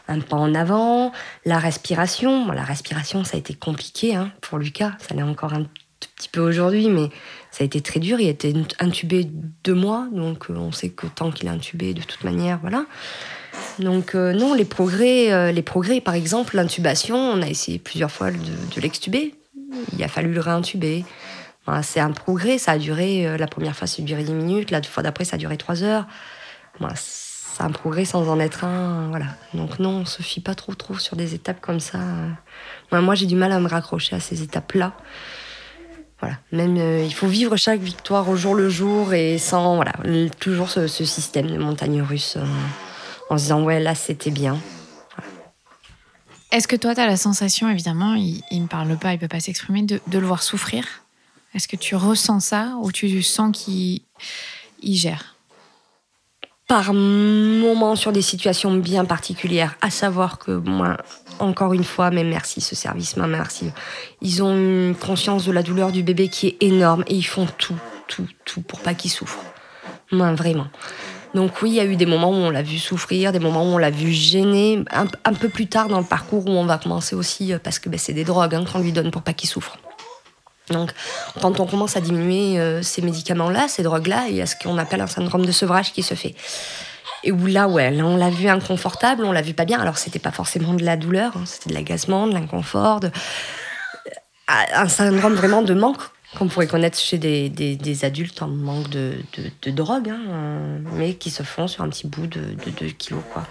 pas 0.07 0.37
en 0.37 0.55
avant. 0.55 1.13
La 1.45 1.59
respiration, 1.59 2.51
la 2.53 2.65
respiration, 2.65 3.25
ça 3.25 3.37
a 3.37 3.39
été 3.39 3.55
compliqué 3.55 4.15
hein, 4.15 4.31
pour 4.41 4.59
Lucas. 4.59 4.93
Ça 4.99 5.15
l'est 5.15 5.23
encore 5.23 5.55
un 5.55 5.67
petit 6.17 6.29
peu 6.29 6.41
aujourd'hui, 6.41 6.89
mais 6.89 7.09
ça 7.51 7.63
a 7.63 7.65
été 7.65 7.81
très 7.81 8.01
dur. 8.01 8.21
Il 8.21 8.27
a 8.27 8.31
été 8.31 8.55
intubé 8.81 9.29
deux 9.65 9.75
mois, 9.75 10.09
donc 10.13 10.47
on 10.51 10.73
sait 10.73 10.91
que 10.91 11.07
tant 11.07 11.31
qu'il 11.31 11.47
est 11.47 11.51
intubé, 11.51 11.95
de 11.95 12.03
toute 12.03 12.25
manière, 12.25 12.59
voilà. 12.61 12.85
Donc 13.79 14.15
non, 14.15 14.53
les 14.53 14.67
progrès, 14.67 15.53
les 15.53 15.63
progrès, 15.63 16.01
par 16.01 16.15
exemple, 16.15 16.57
l'intubation, 16.57 17.17
on 17.17 17.41
a 17.41 17.47
essayé 17.47 17.79
plusieurs 17.79 18.11
fois 18.11 18.31
de, 18.31 18.37
de 18.39 18.81
l'extuber 18.81 19.35
il 19.93 20.03
a 20.03 20.09
fallu 20.09 20.33
le 20.33 20.41
réintuber. 20.41 21.05
C'est 21.83 22.01
un 22.01 22.13
progrès, 22.13 22.59
ça 22.59 22.73
a 22.73 22.79
duré, 22.79 23.27
euh, 23.27 23.37
la 23.37 23.47
première 23.47 23.77
fois 23.77 23.87
ça 23.87 24.03
a 24.03 24.05
duré 24.05 24.23
10 24.23 24.33
minutes, 24.33 24.71
la 24.71 24.83
fois 24.83 25.03
d'après 25.03 25.25
ça 25.25 25.37
a 25.37 25.39
duré 25.39 25.57
3 25.57 25.83
heures. 25.83 26.07
c'est 26.95 27.63
un 27.63 27.71
progrès 27.71 28.05
sans 28.05 28.29
en 28.29 28.39
être 28.39 28.65
un. 28.65 29.09
Voilà. 29.09 29.27
Donc 29.55 29.79
non, 29.79 29.91
on 29.91 30.05
se 30.05 30.23
fie 30.23 30.41
pas 30.41 30.55
trop 30.55 30.75
trop 30.75 30.99
sur 30.99 31.17
des 31.17 31.35
étapes 31.35 31.61
comme 31.61 31.81
ça. 31.81 31.99
moi 32.93 33.15
j'ai 33.15 33.27
du 33.27 33.37
mal 33.37 33.53
à 33.53 33.61
me 33.61 33.69
raccrocher 33.69 34.17
à 34.17 34.21
ces 34.21 34.43
étapes-là. 34.43 34.93
Voilà. 36.21 36.37
Même 36.53 36.77
euh, 36.79 37.03
il 37.05 37.13
faut 37.13 37.27
vivre 37.27 37.57
chaque 37.57 37.81
victoire 37.81 38.29
au 38.29 38.37
jour 38.37 38.55
le 38.55 38.71
jour 38.71 39.13
et 39.13 39.37
sans 39.37 39.77
voilà 39.77 39.93
toujours 40.41 40.71
ce, 40.71 40.87
système 40.87 41.47
de 41.47 41.59
montagne 41.59 42.01
russe 42.01 42.37
euh, 42.37 42.45
en 43.29 43.37
se 43.37 43.45
disant 43.45 43.63
ouais 43.63 43.81
là 43.81 43.95
c'était 43.95 44.31
bien. 44.31 44.59
Est-ce 46.53 46.69
que 46.69 46.77
toi, 46.77 46.95
tu 46.95 47.01
as 47.01 47.07
la 47.07 47.17
sensation, 47.17 47.69
évidemment, 47.69 48.15
il 48.15 48.63
ne 48.63 48.67
parle 48.67 48.97
pas, 48.97 49.11
il 49.11 49.17
ne 49.17 49.21
peut 49.21 49.29
pas 49.29 49.41
s'exprimer, 49.41 49.83
de, 49.83 50.01
le 50.11 50.27
voir 50.27 50.43
souffrir? 50.43 51.06
Est-ce 51.57 51.69
que 51.69 51.77
tu 51.77 51.97
ressens 51.97 52.41
ça 52.41 52.75
ou 52.83 52.93
tu 52.93 53.23
sens 53.23 53.51
qu'il 53.57 54.03
gère? 54.83 55.37
Par 56.69 56.93
moments, 56.93 57.97
sur 57.97 58.13
des 58.13 58.21
situations 58.21 58.75
bien 58.75 59.07
particulières, 59.07 59.75
à 59.81 59.89
savoir 59.89 60.39
que 60.39 60.51
moi, 60.51 60.99
encore 61.39 61.73
une 61.73 61.85
fois, 61.85 62.11
mais 62.11 62.25
merci 62.25 62.61
ce 62.61 62.75
service, 62.75 63.17
mais 63.17 63.27
merci. 63.27 63.71
Ils 64.21 64.43
ont 64.43 64.55
une 64.55 64.95
conscience 64.95 65.47
de 65.47 65.53
la 65.53 65.63
douleur 65.63 65.93
du 65.93 66.03
bébé 66.03 66.29
qui 66.29 66.49
est 66.49 66.57
énorme 66.61 67.05
et 67.07 67.15
ils 67.15 67.27
font 67.27 67.47
tout, 67.57 67.79
tout, 68.07 68.29
tout 68.45 68.61
pour 68.61 68.81
pas 68.81 68.93
qu'il 68.93 69.11
souffre. 69.11 69.39
Moi, 70.13 70.35
vraiment. 70.35 70.67
Donc 71.35 71.63
oui, 71.63 71.71
il 71.71 71.75
y 71.77 71.81
a 71.81 71.87
eu 71.87 71.97
des 71.97 72.07
moments 72.07 72.33
où 72.33 72.35
on 72.35 72.51
l'a 72.51 72.63
vu 72.63 72.79
souffrir, 72.79 73.33
des 73.33 73.39
moments 73.39 73.63
où 73.63 73.75
on 73.75 73.79
l'a 73.79 73.91
vu 73.91 74.11
gêner. 74.13 74.85
Un, 74.93 75.33
peu 75.33 75.49
plus 75.49 75.69
tard 75.69 75.89
dans 75.89 76.01
le 76.01 76.07
parcours 76.07 76.47
où 76.47 76.51
on 76.51 76.67
va 76.67 76.77
commencer 76.77 77.17
aussi, 77.17 77.55
euh, 77.55 77.59
parce 77.59 77.79
que 77.79 77.89
ben, 77.89 77.99
c'est 77.99 78.13
des 78.13 78.25
drogues 78.25 78.55
hein, 78.55 78.65
qu'on 78.71 78.81
lui 78.81 78.93
donne 78.93 79.11
pour 79.11 79.23
pas 79.23 79.33
qu'il 79.33 79.49
souffre. 79.49 79.79
Donc, 80.71 80.91
quand 81.41 81.61
on 81.61 81.67
commence 81.67 81.97
à 81.97 82.01
diminuer 82.01 82.59
euh, 82.59 82.83
ces 82.83 83.03
médicaments-là, 83.03 83.69
ces 83.69 83.83
drogues-là, 83.83 84.27
il 84.29 84.35
y 84.35 84.43
a 84.43 84.47
ce 84.47 84.57
qu'on 84.57 84.79
appelle 84.79 85.01
un 85.01 85.07
syndrome 85.07 85.47
de 85.47 85.53
sevrage 85.53 85.93
qui 85.93 86.03
se 86.03 86.15
fait. 86.15 86.35
Et 87.23 87.33
où 87.33 87.47
là, 87.47 87.69
ouais, 87.69 87.91
là, 87.91 88.05
on 88.05 88.17
l'a 88.17 88.31
vu 88.31 88.49
inconfortable, 88.49 89.25
on 89.25 89.33
l'a 89.33 89.43
vu 89.43 89.55
pas 89.55 89.65
bien. 89.65 89.81
Alors, 89.81 89.99
c'était 89.99 90.19
pas 90.19 90.33
forcément 90.33 90.75
de 90.75 90.85
la 90.85 90.97
douleur, 90.97 91.37
hein, 91.37 91.45
c'était 91.47 91.71
de 91.71 91.75
l'agacement, 91.75 92.27
de 92.27 92.35
l'inconfort, 92.35 93.01
de... 93.01 93.09
Euh, 93.09 94.53
un 94.75 94.89
syndrome 94.89 95.35
vraiment 95.35 95.63
de 95.63 95.75
manque 95.75 96.03
qu'on 96.37 96.49
pourrait 96.49 96.67
connaître 96.67 96.99
chez 96.99 97.19
des, 97.19 97.49
des, 97.49 98.05
adultes 98.05 98.43
en 98.43 98.49
manque 98.49 98.89
de, 98.91 99.15
de, 99.63 99.71
drogue, 99.71 100.11
hein, 100.11 100.81
mais 100.93 101.15
qui 101.15 101.31
se 101.31 101.43
font 101.43 101.67
sur 101.67 101.83
un 101.83 101.89
petit 101.89 102.07
bout 102.07 102.27
de, 102.27 102.55
2 102.79 102.87
kilos. 102.89 103.23
Quoi. 103.33 103.47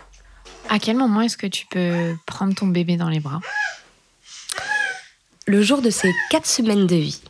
À 0.70 0.80
quel 0.80 0.96
moment 0.98 1.22
est-ce 1.22 1.38
que 1.38 1.48
tu 1.48 1.66
peux 1.68 2.16
prendre 2.26 2.54
ton 2.54 2.68
bébé 2.68 2.98
dans 2.98 3.10
les 3.10 3.20
bras? 3.20 3.40
Le 5.48 5.62
jour 5.62 5.82
de 5.82 5.92
ses 5.92 6.12
4 6.32 6.46
semaines 6.46 6.88
de 6.88 6.96
vie. 6.96 7.22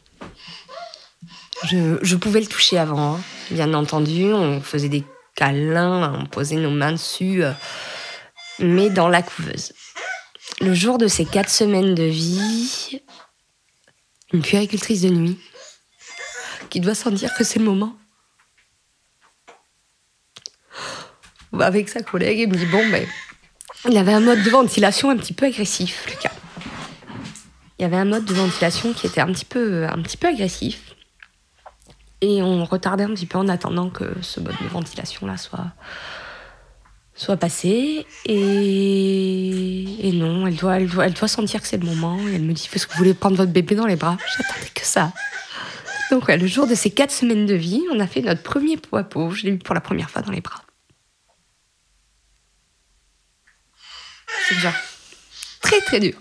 Je, 1.63 2.15
pouvais 2.15 2.39
le 2.39 2.47
toucher 2.47 2.77
avant, 2.77 3.15
hein. 3.15 3.21
bien 3.51 3.73
entendu. 3.73 4.31
On 4.33 4.61
faisait 4.61 4.89
des 4.89 5.03
câlins, 5.35 6.13
on 6.21 6.25
posait 6.25 6.55
nos 6.55 6.71
mains 6.71 6.93
dessus, 6.93 7.43
euh, 7.43 7.51
mais 8.59 8.89
dans 8.89 9.09
la 9.09 9.21
couveuse. 9.21 9.73
Le 10.61 10.73
jour 10.73 10.97
de 10.97 11.07
ses 11.07 11.25
4 11.25 11.49
semaines 11.49 11.93
de 11.93 12.03
vie, 12.03 13.01
une 14.31 14.41
puéricultrice 14.41 15.01
de 15.01 15.09
nuit, 15.09 15.39
qui 16.69 16.79
doit 16.79 16.95
sentir 16.95 17.33
que 17.33 17.43
c'est 17.43 17.59
le 17.59 17.65
moment. 17.65 17.97
Avec 21.59 21.89
sa 21.89 22.01
collègue, 22.01 22.39
il 22.39 22.49
me 22.49 22.55
dit 22.55 22.65
Bon, 22.65 22.89
ben, 22.89 23.05
il 23.89 23.97
avait 23.97 24.13
un 24.13 24.19
mode 24.21 24.43
de 24.43 24.49
ventilation 24.49 25.09
un 25.09 25.17
petit 25.17 25.33
peu 25.33 25.47
agressif, 25.47 26.05
Lucas. 26.07 26.31
Il 27.77 27.81
y 27.81 27.85
avait 27.85 27.97
un 27.97 28.05
mode 28.05 28.25
de 28.25 28.33
ventilation 28.33 28.93
qui 28.93 29.07
était 29.07 29.21
un 29.21 29.27
petit 29.27 29.45
peu, 29.45 29.85
un 29.85 30.01
petit 30.01 30.17
peu 30.17 30.27
agressif. 30.27 30.95
Et 32.21 32.41
on 32.41 32.63
retardait 32.63 33.03
un 33.03 33.13
petit 33.13 33.25
peu 33.25 33.37
en 33.37 33.49
attendant 33.49 33.89
que 33.89 34.05
ce 34.21 34.39
mode 34.39 34.55
de 34.61 34.67
ventilation-là 34.67 35.37
soit, 35.37 35.67
soit 37.13 37.35
passé. 37.35 38.07
Et, 38.25 40.07
et 40.07 40.11
non, 40.13 40.47
elle 40.47 40.55
doit, 40.55 40.77
elle, 40.77 40.89
doit, 40.89 41.05
elle 41.05 41.13
doit 41.13 41.27
sentir 41.27 41.61
que 41.61 41.67
c'est 41.67 41.77
le 41.77 41.85
moment. 41.85 42.17
Et 42.27 42.35
elle 42.35 42.43
me 42.43 42.53
dit 42.53 42.69
Est-ce 42.73 42.87
que 42.87 42.93
vous 42.93 42.97
voulez 42.97 43.13
prendre 43.13 43.35
votre 43.35 43.51
bébé 43.51 43.75
dans 43.75 43.85
les 43.85 43.97
bras? 43.97 44.17
J'attendais 44.37 44.69
que 44.73 44.85
ça. 44.85 45.11
Donc, 46.11 46.29
le 46.29 46.47
jour 46.47 46.67
de 46.67 46.75
ces 46.75 46.91
quatre 46.91 47.11
semaines 47.11 47.45
de 47.45 47.55
vie, 47.55 47.83
on 47.91 47.99
a 47.99 48.07
fait 48.07 48.21
notre 48.21 48.43
premier 48.43 48.77
pot 48.77 48.95
à 48.95 49.03
pot. 49.03 49.31
Je 49.31 49.43
l'ai 49.43 49.51
eu 49.51 49.57
pour 49.57 49.75
la 49.75 49.81
première 49.81 50.09
fois 50.09 50.21
dans 50.21 50.31
les 50.31 50.41
bras. 50.41 50.61
C'est 54.47 54.55
déjà 54.55 54.73
très 55.61 55.81
très 55.81 55.99
dur. 55.99 56.13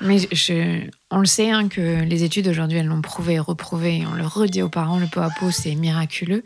Mais 0.00 0.18
je, 0.18 0.86
on 1.10 1.18
le 1.18 1.26
sait 1.26 1.50
hein, 1.50 1.68
que 1.68 2.02
les 2.02 2.24
études 2.24 2.48
aujourd'hui, 2.48 2.78
elles 2.78 2.86
l'ont 2.86 3.02
prouvé 3.02 3.34
et 3.34 3.38
reprouvé. 3.38 4.04
On 4.10 4.14
le 4.14 4.26
redit 4.26 4.62
aux 4.62 4.68
parents, 4.68 4.98
le 4.98 5.06
pot 5.06 5.20
à 5.20 5.28
pot, 5.30 5.50
c'est 5.50 5.74
miraculeux. 5.74 6.42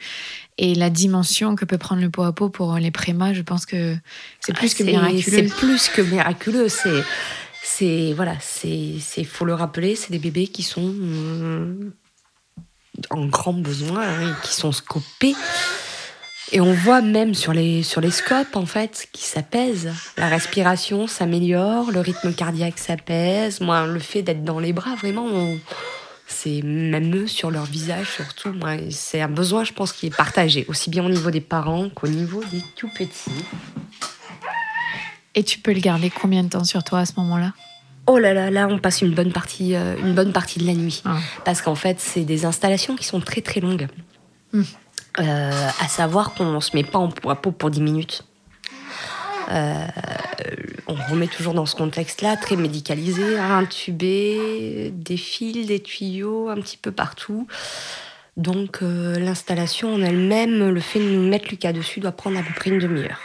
Et 0.58 0.74
la 0.74 0.90
dimension 0.90 1.54
que 1.54 1.64
peut 1.64 1.78
prendre 1.78 2.02
le 2.02 2.10
pot 2.10 2.22
à 2.22 2.32
pot 2.32 2.48
pour 2.48 2.74
les 2.76 2.90
prémas, 2.90 3.32
je 3.32 3.42
pense 3.42 3.64
que 3.66 3.96
c'est 4.40 4.54
plus 4.54 4.74
que 4.74 4.82
miraculeux. 4.82 5.22
C'est 5.22 5.54
plus 5.54 5.88
que 5.88 6.02
miraculeux. 6.02 6.68
C'est, 6.68 7.04
c'est 7.62 8.12
voilà, 8.12 8.36
c'est, 8.40 8.94
c'est 9.00 9.24
faut 9.24 9.44
le 9.44 9.54
rappeler, 9.54 9.94
c'est 9.94 10.10
des 10.10 10.18
bébés 10.18 10.48
qui 10.48 10.62
sont 10.62 10.82
hum, 10.82 11.92
en 13.10 13.26
grand 13.26 13.54
besoin, 13.54 14.02
hein, 14.02 14.36
qui 14.42 14.52
sont 14.52 14.72
scopés. 14.72 15.34
Et 16.52 16.60
on 16.60 16.72
voit 16.72 17.00
même 17.00 17.34
sur 17.34 17.52
les, 17.52 17.82
sur 17.82 18.00
les 18.00 18.10
scopes, 18.10 18.54
en 18.54 18.66
fait, 18.66 19.08
qui 19.12 19.24
s'apaisent. 19.24 19.92
La 20.16 20.28
respiration 20.28 21.06
s'améliore, 21.06 21.90
le 21.90 22.00
rythme 22.00 22.32
cardiaque 22.32 22.78
s'apaise. 22.78 23.60
Moi, 23.60 23.86
le 23.86 23.98
fait 23.98 24.22
d'être 24.22 24.44
dans 24.44 24.60
les 24.60 24.72
bras, 24.72 24.94
vraiment, 24.94 25.26
c'est 26.26 26.62
même 26.62 27.14
eux 27.16 27.26
sur 27.26 27.50
leur 27.50 27.64
visage, 27.64 28.10
surtout. 28.10 28.52
Moi, 28.52 28.76
c'est 28.90 29.20
un 29.20 29.28
besoin, 29.28 29.64
je 29.64 29.72
pense, 29.72 29.92
qui 29.92 30.06
est 30.06 30.16
partagé, 30.16 30.64
aussi 30.68 30.90
bien 30.90 31.04
au 31.04 31.08
niveau 31.08 31.30
des 31.30 31.40
parents 31.40 31.88
qu'au 31.88 32.08
niveau 32.08 32.42
des 32.52 32.62
tout 32.76 32.90
petits. 32.94 33.44
Et 35.34 35.42
tu 35.42 35.58
peux 35.58 35.72
le 35.72 35.80
garder 35.80 36.10
combien 36.10 36.44
de 36.44 36.48
temps 36.48 36.64
sur 36.64 36.84
toi 36.84 37.00
à 37.00 37.06
ce 37.06 37.12
moment-là? 37.16 37.52
Oh 38.06 38.18
là 38.18 38.34
là, 38.34 38.50
là, 38.50 38.68
on 38.68 38.78
passe 38.78 39.00
une 39.00 39.14
bonne 39.14 39.32
partie, 39.32 39.74
euh, 39.74 39.96
une 39.98 40.14
bonne 40.14 40.32
partie 40.32 40.58
de 40.58 40.66
la 40.66 40.74
nuit. 40.74 41.02
Ah. 41.06 41.16
Parce 41.44 41.62
qu'en 41.62 41.74
fait, 41.74 41.98
c'est 42.00 42.24
des 42.24 42.44
installations 42.44 42.96
qui 42.96 43.04
sont 43.04 43.20
très 43.20 43.40
très 43.40 43.60
longues. 43.60 43.88
Hmm. 44.52 44.62
Euh, 45.20 45.68
à 45.80 45.88
savoir 45.88 46.34
qu'on 46.34 46.52
ne 46.52 46.60
se 46.60 46.74
met 46.74 46.82
pas 46.82 46.98
en 46.98 47.08
peau 47.08 47.52
pour 47.52 47.70
10 47.70 47.80
minutes. 47.80 48.24
Euh, 49.50 49.86
on 50.88 50.94
remet 50.94 51.28
toujours 51.28 51.54
dans 51.54 51.66
ce 51.66 51.76
contexte-là, 51.76 52.36
très 52.36 52.56
médicalisé, 52.56 53.38
intubé, 53.38 54.90
des 54.92 55.16
fils, 55.16 55.66
des 55.66 55.80
tuyaux, 55.80 56.48
un 56.48 56.56
petit 56.56 56.76
peu 56.76 56.90
partout. 56.90 57.46
Donc 58.36 58.78
l'installation 58.80 59.94
en 59.94 60.02
elle-même, 60.02 60.70
le 60.70 60.80
fait 60.80 60.98
de 60.98 61.04
nous 61.04 61.28
mettre 61.28 61.48
Lucas 61.50 61.72
dessus, 61.72 62.00
doit 62.00 62.12
prendre 62.12 62.38
à 62.38 62.42
peu 62.42 62.52
près 62.54 62.70
une 62.70 62.80
demi-heure. 62.80 63.20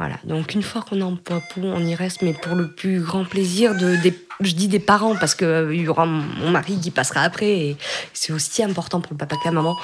Voilà, 0.00 0.16
donc 0.24 0.54
une 0.54 0.62
fois 0.62 0.80
qu'on 0.80 0.98
est 0.98 1.04
en 1.04 1.14
Papou, 1.14 1.60
on 1.62 1.84
y 1.84 1.94
reste, 1.94 2.22
mais 2.22 2.32
pour 2.32 2.54
le 2.54 2.68
plus 2.68 3.02
grand 3.02 3.26
plaisir 3.26 3.74
de, 3.74 3.98
je 4.40 4.52
dis 4.52 4.66
des 4.66 4.78
parents, 4.78 5.14
parce 5.14 5.34
qu'il 5.34 5.46
euh, 5.46 5.74
y 5.74 5.86
aura 5.88 6.06
mon 6.06 6.50
mari 6.50 6.80
qui 6.80 6.90
passera 6.90 7.20
après, 7.20 7.50
et 7.50 7.76
c'est 8.14 8.32
aussi 8.32 8.62
important 8.62 9.02
pour 9.02 9.12
le 9.12 9.18
papa 9.18 9.36
que 9.36 9.44
la 9.44 9.50
maman, 9.50 9.76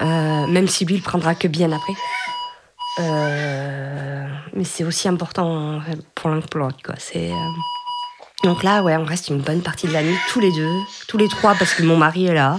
euh, 0.00 0.48
même 0.48 0.66
si 0.66 0.84
lui, 0.84 0.96
il 0.96 1.00
prendra 1.00 1.36
que 1.36 1.46
bien 1.46 1.70
après. 1.70 1.92
Euh, 2.98 4.26
mais 4.52 4.64
c'est 4.64 4.82
aussi 4.82 5.06
important 5.06 5.80
pour 6.16 6.30
l'un 6.30 6.40
que 6.40 6.48
pour 6.48 6.58
l'autre, 6.58 6.82
quoi. 6.84 6.96
C'est... 6.98 7.30
Donc 8.42 8.64
là, 8.64 8.82
ouais, 8.82 8.96
on 8.96 9.04
reste 9.04 9.28
une 9.28 9.42
bonne 9.42 9.62
partie 9.62 9.86
de 9.86 9.92
la 9.92 10.02
nuit, 10.02 10.18
tous 10.28 10.40
les 10.40 10.50
deux, 10.50 10.76
tous 11.06 11.18
les 11.18 11.28
trois, 11.28 11.54
parce 11.54 11.72
que 11.74 11.84
mon 11.84 11.96
mari 11.96 12.26
est 12.26 12.34
là. 12.34 12.58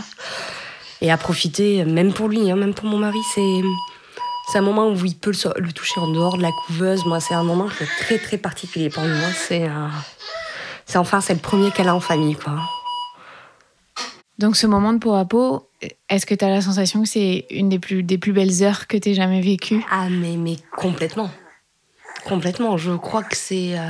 Et 1.02 1.12
à 1.12 1.18
profiter, 1.18 1.84
même 1.84 2.14
pour 2.14 2.30
lui, 2.30 2.50
hein, 2.50 2.56
même 2.56 2.74
pour 2.74 2.86
mon 2.86 2.98
mari, 2.98 3.20
c'est 3.36 3.62
c'est 4.48 4.58
un 4.58 4.62
moment 4.62 4.90
où 4.90 5.06
il 5.06 5.18
peut 5.18 5.32
le, 5.32 5.72
toucher 5.72 6.00
en 6.00 6.08
dehors 6.08 6.38
de 6.38 6.42
la 6.42 6.52
couveuse. 6.52 7.06
Moi, 7.06 7.20
c'est 7.20 7.34
un 7.34 7.44
moment 7.44 7.68
qui 7.70 7.84
est 7.84 7.88
très 8.00 8.18
très 8.18 8.38
particulier 8.38 8.90
pour 8.90 9.04
moi. 9.04 9.30
C'est 9.34 9.70
c'est 10.86 10.98
enfin 10.98 11.22
c'est 11.22 11.34
le 11.34 11.40
premier 11.40 11.72
câlin 11.72 11.94
en 11.94 12.00
famille, 12.00 12.36
quoi. 12.36 12.60
Donc 14.40 14.58
ce 14.58 14.68
moment 14.68 14.94
de 14.94 14.98
peau 14.98 15.14
à 15.14 15.26
peau, 15.26 15.70
est-ce 16.10 16.26
que 16.26 16.34
tu 16.34 16.44
as 16.44 16.50
la 16.50 16.62
sensation 16.62 17.04
que 17.04 17.08
c'est 17.08 17.46
une 17.50 17.70
des 17.70 17.80
plus, 17.80 18.04
des 18.04 18.18
plus 18.18 18.34
belles 18.34 18.64
heures 18.64 18.88
que 18.88 18.98
tu 18.98 19.10
aies 19.10 19.14
jamais 19.14 19.42
vécues? 19.42 19.84
Ah 19.92 20.10
mais, 20.10 20.38
mais 20.38 20.58
complètement. 20.76 21.30
Complètement. 22.26 22.78
Je 22.78 22.94
crois 22.94 23.24
que 23.24 23.36
c'est... 23.36 23.78
Euh, 23.78 23.90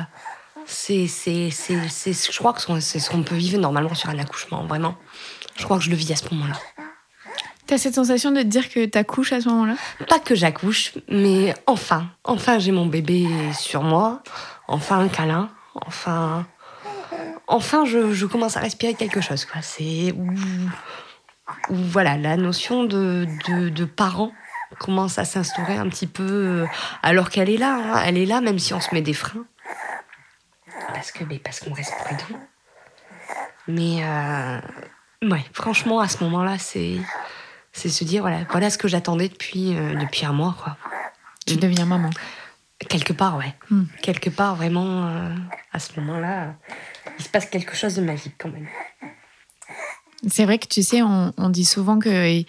c'est, 0.65 1.07
c'est, 1.07 1.49
c'est, 1.49 2.13
je 2.13 2.37
crois 2.37 2.53
que 2.53 2.79
c'est 2.79 2.99
ce 2.99 3.09
qu'on 3.09 3.23
peut 3.23 3.35
vivre 3.35 3.59
normalement 3.59 3.93
sur 3.95 4.09
un 4.09 4.17
accouchement, 4.17 4.63
vraiment. 4.65 4.95
Je 5.57 5.65
crois 5.65 5.77
que 5.77 5.83
je 5.83 5.89
le 5.89 5.95
vis 5.95 6.11
à 6.11 6.15
ce 6.15 6.33
moment-là. 6.33 6.55
T'as 7.65 7.77
cette 7.77 7.95
sensation 7.95 8.31
de 8.31 8.41
te 8.41 8.47
dire 8.47 8.69
que 8.69 8.85
t'accouches 8.85 9.31
à 9.31 9.41
ce 9.41 9.47
moment-là? 9.49 9.75
Pas 10.09 10.19
que 10.19 10.35
j'accouche, 10.35 10.93
mais 11.07 11.53
enfin, 11.65 12.07
enfin 12.25 12.59
j'ai 12.59 12.71
mon 12.71 12.85
bébé 12.85 13.25
sur 13.53 13.83
moi, 13.83 14.21
enfin 14.67 14.99
un 14.99 15.07
câlin, 15.07 15.49
enfin, 15.73 16.45
enfin 17.47 17.85
je, 17.85 18.25
commence 18.25 18.57
à 18.57 18.59
respirer 18.59 18.95
quelque 18.95 19.21
chose. 19.21 19.45
Quoi. 19.45 19.61
C'est 19.61 20.13
où, 20.17 20.29
voilà, 21.69 22.17
la 22.17 22.35
notion 22.35 22.83
de, 22.83 23.27
de, 23.47 23.85
parent 23.85 24.31
commence 24.79 25.17
à 25.17 25.25
s'instaurer 25.25 25.77
un 25.77 25.87
petit 25.87 26.07
peu, 26.07 26.23
euh, 26.23 26.65
alors 27.01 27.29
qu'elle 27.29 27.49
est 27.49 27.57
là, 27.57 27.75
hein. 27.75 28.03
elle 28.05 28.17
est 28.17 28.25
là, 28.25 28.41
même 28.41 28.59
si 28.59 28.73
on 28.73 28.81
se 28.81 28.93
met 28.93 29.01
des 29.01 29.13
freins, 29.13 29.45
parce 30.93 31.11
que, 31.11 31.23
parce 31.37 31.59
qu'on 31.59 31.73
reste 31.73 31.93
prudent. 32.03 32.39
Mais 33.67 34.03
euh, 34.03 34.59
ouais, 35.29 35.45
franchement, 35.53 35.99
à 35.99 36.07
ce 36.07 36.23
moment-là, 36.23 36.57
c'est 36.57 36.97
c'est 37.73 37.89
se 37.89 38.03
dire 38.03 38.21
voilà, 38.21 38.45
voilà 38.51 38.69
ce 38.69 38.77
que 38.77 38.87
j'attendais 38.87 39.27
depuis, 39.27 39.75
euh, 39.75 39.95
depuis 39.95 40.25
un 40.25 40.31
mois. 40.31 40.55
Quoi. 40.63 40.77
Tu 41.45 41.57
deviens 41.57 41.85
maman 41.85 42.11
Quelque 42.89 43.13
part, 43.13 43.37
ouais. 43.37 43.53
Hmm. 43.69 43.85
Quelque 44.01 44.29
part, 44.29 44.55
vraiment, 44.55 45.07
euh, 45.07 45.29
à 45.71 45.79
ce 45.79 45.99
moment-là, 45.99 46.55
il 47.17 47.25
se 47.25 47.29
passe 47.29 47.45
quelque 47.45 47.75
chose 47.75 47.95
de 47.95 48.01
magique 48.01 48.35
quand 48.37 48.49
même. 48.49 48.67
C'est 50.27 50.45
vrai 50.45 50.57
que 50.57 50.67
tu 50.67 50.83
sais, 50.83 51.01
on, 51.01 51.49
dit 51.49 51.65
souvent 51.65 51.99
qu'ils 51.99 52.45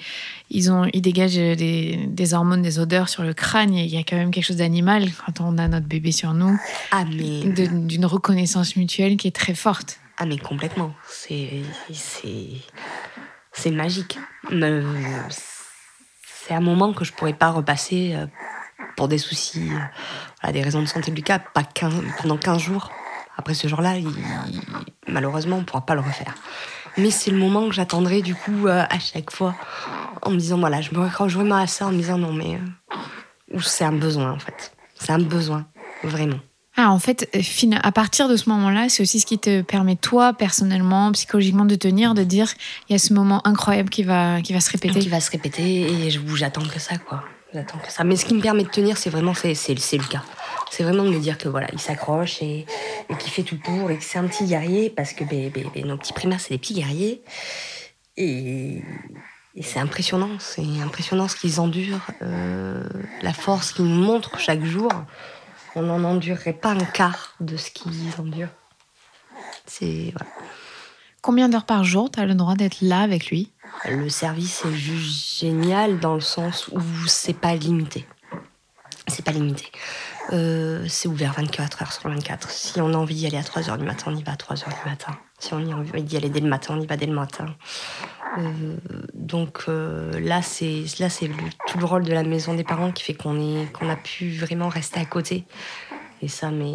ils 0.48 0.70
ils 0.92 1.02
dégagent 1.02 1.34
des, 1.34 2.06
des, 2.06 2.34
hormones, 2.34 2.62
des 2.62 2.78
odeurs 2.78 3.08
sur 3.08 3.24
le 3.24 3.34
crâne. 3.34 3.74
Il 3.74 3.92
y 3.92 3.96
a 3.96 4.04
quand 4.04 4.16
même 4.16 4.30
quelque 4.30 4.44
chose 4.44 4.58
d'animal 4.58 5.08
quand 5.26 5.40
on 5.40 5.58
a 5.58 5.66
notre 5.66 5.86
bébé 5.86 6.12
sur 6.12 6.34
nous. 6.34 6.56
Ah, 6.92 7.04
mais. 7.04 7.40
D'une 7.42 8.06
reconnaissance 8.06 8.76
mutuelle 8.76 9.16
qui 9.16 9.26
est 9.26 9.34
très 9.34 9.54
forte. 9.54 9.98
Ah, 10.18 10.26
mais 10.26 10.38
complètement. 10.38 10.94
C'est 11.08 11.62
c'est 13.54 13.70
magique. 13.70 14.18
C'est 16.20 16.54
un 16.54 16.60
moment 16.60 16.92
que 16.92 17.04
je 17.04 17.12
pourrais 17.12 17.32
pas 17.32 17.50
repasser 17.50 18.14
euh, 18.14 18.26
pour 18.96 19.08
des 19.08 19.18
soucis, 19.18 19.70
euh, 20.44 20.52
des 20.52 20.62
raisons 20.62 20.82
de 20.82 20.86
santé 20.86 21.10
de 21.10 21.16
Lucas, 21.16 21.38
pas 21.38 21.62
pendant 22.20 22.36
15 22.36 22.60
jours. 22.60 22.90
Après 23.38 23.54
ce 23.54 23.66
jour-là, 23.66 23.94
malheureusement, 25.08 25.56
on 25.56 25.64
pourra 25.64 25.86
pas 25.86 25.94
le 25.94 26.00
refaire. 26.00 26.34
Mais 26.98 27.10
c'est 27.10 27.30
le 27.30 27.38
moment 27.38 27.68
que 27.68 27.74
j'attendrai 27.74 28.22
du 28.22 28.34
coup 28.34 28.66
euh, 28.66 28.84
à 28.88 28.98
chaque 28.98 29.32
fois, 29.32 29.54
en 30.22 30.30
me 30.30 30.36
disant 30.36 30.58
voilà, 30.58 30.80
je 30.80 30.94
me 30.94 31.06
rejoins 31.06 31.50
à 31.58 31.66
ça, 31.66 31.86
en 31.86 31.92
me 31.92 31.96
disant 31.96 32.18
non 32.18 32.32
mais 32.32 32.60
c'est 33.60 33.84
un 33.84 33.92
besoin 33.92 34.32
en 34.32 34.38
fait, 34.38 34.76
c'est 34.94 35.10
un 35.10 35.18
besoin 35.18 35.66
vraiment. 36.04 36.38
Ah, 36.76 36.90
en 36.90 36.98
fait, 36.98 37.28
euh, 37.36 37.76
à 37.82 37.92
partir 37.92 38.28
de 38.28 38.36
ce 38.36 38.48
moment-là, 38.48 38.88
c'est 38.88 39.02
aussi 39.02 39.20
ce 39.20 39.26
qui 39.26 39.38
te 39.38 39.62
permet, 39.62 39.94
toi, 39.94 40.32
personnellement, 40.32 41.12
psychologiquement, 41.12 41.64
de 41.64 41.76
tenir, 41.76 42.14
de 42.14 42.24
dire 42.24 42.52
il 42.88 42.92
y 42.92 42.96
a 42.96 42.98
ce 42.98 43.12
moment 43.12 43.46
incroyable 43.46 43.90
qui 43.90 44.02
va, 44.02 44.40
qui 44.42 44.52
va 44.52 44.60
se 44.60 44.70
répéter. 44.72 44.98
Qui 44.98 45.08
va 45.08 45.20
se 45.20 45.30
répéter 45.30 45.62
et 45.82 46.10
j'attends 46.10 46.66
que 46.66 46.80
ça, 46.80 46.98
quoi. 46.98 47.22
J'attends 47.52 47.78
que 47.78 47.92
ça. 47.92 48.02
Mais 48.02 48.16
ce 48.16 48.24
qui 48.24 48.34
me 48.34 48.40
permet 48.40 48.64
de 48.64 48.68
tenir, 48.68 48.96
c'est 48.96 49.10
vraiment 49.10 49.34
c'est, 49.34 49.52
le 49.52 50.08
cas. 50.08 50.24
C'est 50.72 50.82
vraiment 50.82 51.04
de 51.04 51.10
me 51.10 51.20
dire 51.20 51.38
que 51.38 51.48
voilà, 51.48 51.68
il 51.72 51.78
s'accroche 51.78 52.42
et, 52.42 52.66
et 53.08 53.16
qu'il 53.20 53.30
fait 53.30 53.44
tout 53.44 53.58
pour 53.58 53.92
et 53.92 53.98
que 53.98 54.02
c'est 54.02 54.18
un 54.18 54.26
petit 54.26 54.44
guerrier 54.44 54.90
parce 54.90 55.12
que 55.12 55.22
nos 55.86 55.96
petits 55.96 56.12
primaires, 56.12 56.40
c'est 56.40 56.50
des 56.50 56.58
petits 56.58 56.74
guerriers. 56.74 57.22
Et, 58.16 58.82
et 59.54 59.62
c'est 59.62 59.78
impressionnant, 59.78 60.30
c'est 60.40 60.64
impressionnant 60.84 61.28
ce 61.28 61.36
qu'ils 61.36 61.60
endurent, 61.60 62.08
euh, 62.22 62.82
la 63.22 63.32
force 63.32 63.72
qu'ils 63.72 63.84
nous 63.84 64.02
montrent 64.02 64.38
chaque 64.40 64.64
jour 64.64 64.90
on 65.76 65.82
n'en 65.82 66.04
endurerait 66.04 66.52
pas 66.52 66.70
un 66.70 66.84
quart 66.84 67.34
de 67.40 67.56
ce 67.56 67.70
qu'ils 67.70 68.12
endurent. 68.18 68.48
C'est 69.66 70.12
Combien 71.24 71.48
d'heures 71.48 71.64
par 71.64 71.84
jour 71.84 72.10
tu 72.10 72.20
as 72.20 72.26
le 72.26 72.34
droit 72.34 72.54
d'être 72.54 72.82
là 72.82 73.00
avec 73.00 73.30
lui? 73.30 73.50
Le 73.88 74.10
service 74.10 74.62
est 74.66 74.74
juste 74.74 75.40
génial 75.40 75.98
dans 75.98 76.12
le 76.12 76.20
sens 76.20 76.68
où 76.68 76.82
c'est 77.06 77.32
pas 77.32 77.54
limité. 77.54 78.06
C'est 79.06 79.24
pas 79.24 79.32
limité. 79.32 79.72
Euh, 80.34 80.84
c'est 80.86 81.08
ouvert 81.08 81.32
24 81.32 81.80
heures 81.80 81.92
sur 81.94 82.10
24. 82.10 82.50
Si 82.50 82.78
on 82.82 82.92
a 82.92 82.96
envie 82.98 83.14
d'y 83.14 83.26
aller 83.26 83.38
à 83.38 83.42
3 83.42 83.70
heures 83.70 83.78
du 83.78 83.86
matin, 83.86 84.12
on 84.12 84.16
y 84.16 84.22
va 84.22 84.32
à 84.32 84.36
3 84.36 84.64
heures 84.64 84.74
du 84.84 84.90
matin. 84.90 85.16
Si 85.38 85.54
on 85.54 85.58
a 85.58 85.74
envie 85.74 86.02
d'y 86.02 86.18
aller 86.18 86.28
dès 86.28 86.40
le 86.40 86.48
matin, 86.48 86.74
on 86.76 86.80
y 86.82 86.86
va 86.86 86.98
dès 86.98 87.06
le 87.06 87.14
matin. 87.14 87.46
Euh, 88.38 88.76
donc 89.14 89.64
euh, 89.68 90.18
là, 90.20 90.42
c'est 90.42 90.84
là 90.98 91.08
c'est 91.08 91.30
tout 91.66 91.78
le 91.78 91.84
rôle 91.84 92.04
de 92.04 92.12
la 92.12 92.24
maison 92.24 92.54
des 92.54 92.64
parents 92.64 92.92
qui 92.92 93.04
fait 93.04 93.14
qu'on 93.14 93.40
est 93.40 93.70
qu'on 93.72 93.88
a 93.88 93.96
pu 93.96 94.30
vraiment 94.30 94.68
rester 94.68 95.00
à 95.00 95.04
côté. 95.04 95.44
Et 96.22 96.28
ça, 96.28 96.50
mais, 96.50 96.74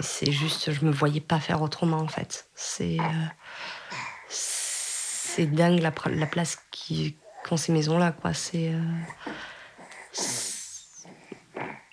c'est 0.00 0.32
juste, 0.32 0.72
je 0.72 0.84
me 0.84 0.90
voyais 0.90 1.20
pas 1.20 1.40
faire 1.40 1.60
autrement 1.62 1.98
en 1.98 2.08
fait. 2.08 2.48
C'est 2.54 2.98
euh, 3.00 3.26
c'est 4.28 5.46
dingue 5.46 5.80
la, 5.80 5.92
la 6.10 6.26
place 6.26 6.58
qu'ont 7.44 7.56
ces 7.56 7.72
maisons 7.72 7.98
là 7.98 8.12
quoi. 8.12 8.32
C'est 8.32 8.72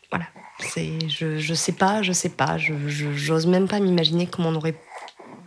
voilà. 0.09 0.25
C'est 0.59 1.09
je 1.09 1.37
je 1.37 1.53
sais 1.53 1.73
pas, 1.73 2.01
je 2.01 2.11
sais 2.11 2.29
pas, 2.29 2.57
je 2.57 2.73
j'ose 2.87 3.47
même 3.47 3.67
pas 3.67 3.79
m'imaginer 3.79 4.27
comment 4.27 4.49
on 4.49 4.55
aurait 4.55 4.75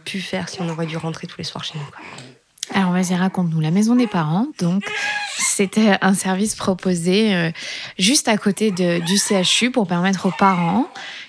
pu 0.04 0.20
faire 0.20 0.48
si 0.48 0.60
on 0.60 0.68
aurait 0.68 0.86
dû 0.86 0.96
rentrer 0.96 1.26
tous 1.26 1.38
les 1.38 1.44
soirs 1.44 1.64
chez 1.64 1.78
nous. 1.78 1.84
Quoi. 1.86 2.33
Alors 2.74 2.90
vas-y, 2.90 3.14
raconte-nous. 3.14 3.60
La 3.60 3.70
maison 3.70 3.94
des 3.94 4.08
parents, 4.08 4.48
donc, 4.58 4.84
c'était 5.38 5.96
un 6.00 6.12
service 6.12 6.56
proposé 6.56 7.32
euh, 7.32 7.50
juste 7.98 8.26
à 8.26 8.36
côté 8.36 8.72
du 8.72 9.16
CHU 9.16 9.70
pour 9.70 9.86
permettre 9.86 10.26
aux 10.26 10.32
parents 10.32 10.88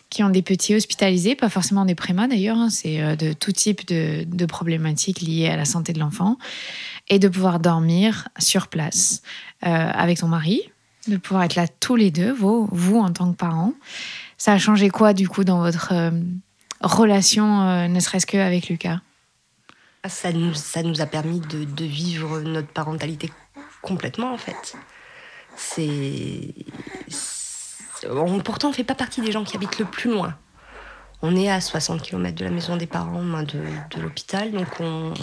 qui 0.09 0.23
ont 0.23 0.29
des 0.29 0.41
petits 0.41 0.73
hospitalisés, 0.73 1.35
pas 1.35 1.49
forcément 1.49 1.85
des 1.85 1.93
prémas 1.93 2.27
d'ailleurs, 2.27 2.57
hein, 2.57 2.69
c'est 2.71 2.99
euh, 2.99 3.15
de 3.15 3.33
tout 3.33 3.51
type 3.51 3.87
de, 3.87 4.45
problématiques 4.47 5.21
liées 5.21 5.47
à 5.47 5.55
la 5.55 5.65
santé 5.65 5.93
de 5.93 5.99
l'enfant, 5.99 6.39
et 7.09 7.19
de 7.19 7.27
pouvoir 7.27 7.59
dormir 7.59 8.27
sur 8.39 8.67
place 8.67 9.21
euh, 9.65 9.69
avec 9.69 10.19
ton 10.19 10.27
mari, 10.27 10.61
de 11.07 11.17
pouvoir 11.17 11.43
être 11.43 11.55
là 11.55 11.67
tous 11.67 11.95
les 11.95 12.09
deux, 12.09 12.31
vous, 12.31 12.67
vous 12.71 12.97
en 12.97 13.11
tant 13.11 13.31
que 13.31 13.37
parents. 13.37 13.73
Ça 14.39 14.53
a 14.53 14.57
changé 14.57 14.89
quoi 14.89 15.13
du 15.13 15.29
coup 15.29 15.43
dans 15.43 15.59
votre 15.59 15.93
relation, 16.81 17.87
ne 17.87 17.99
serait-ce 17.99 18.25
qu'avec 18.25 18.69
Lucas? 18.69 18.99
Ça 20.09 20.31
nous, 20.31 21.01
a 21.01 21.05
permis 21.05 21.39
de, 21.39 21.85
vivre 21.85 22.41
notre 22.41 22.67
parentalité 22.67 23.31
complètement, 23.81 24.33
en 24.33 24.37
fait. 24.37 24.75
Pourtant, 28.43 28.67
on 28.67 28.71
ne 28.71 28.75
fait 28.75 28.83
pas 28.83 28.95
partie 28.95 29.21
des 29.21 29.31
gens 29.31 29.43
qui 29.43 29.55
habitent 29.55 29.79
le 29.79 29.85
plus 29.85 30.11
loin. 30.11 30.37
On 31.21 31.35
est 31.35 31.49
à 31.49 31.61
60 31.61 32.01
km 32.01 32.35
de 32.35 32.43
la 32.43 32.51
maison 32.51 32.77
des 32.77 32.87
parents, 32.87 33.23
de, 33.23 34.01
l'hôpital, 34.01 34.51
donc 34.51 34.67
on, 34.79 35.13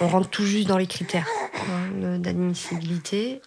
on 0.00 0.08
rentre 0.08 0.30
tout 0.30 0.44
juste 0.44 0.68
dans 0.68 0.78
les 0.78 0.86
critères 0.86 1.28
hein, 1.70 2.18
d'admissibilité. 2.18 3.40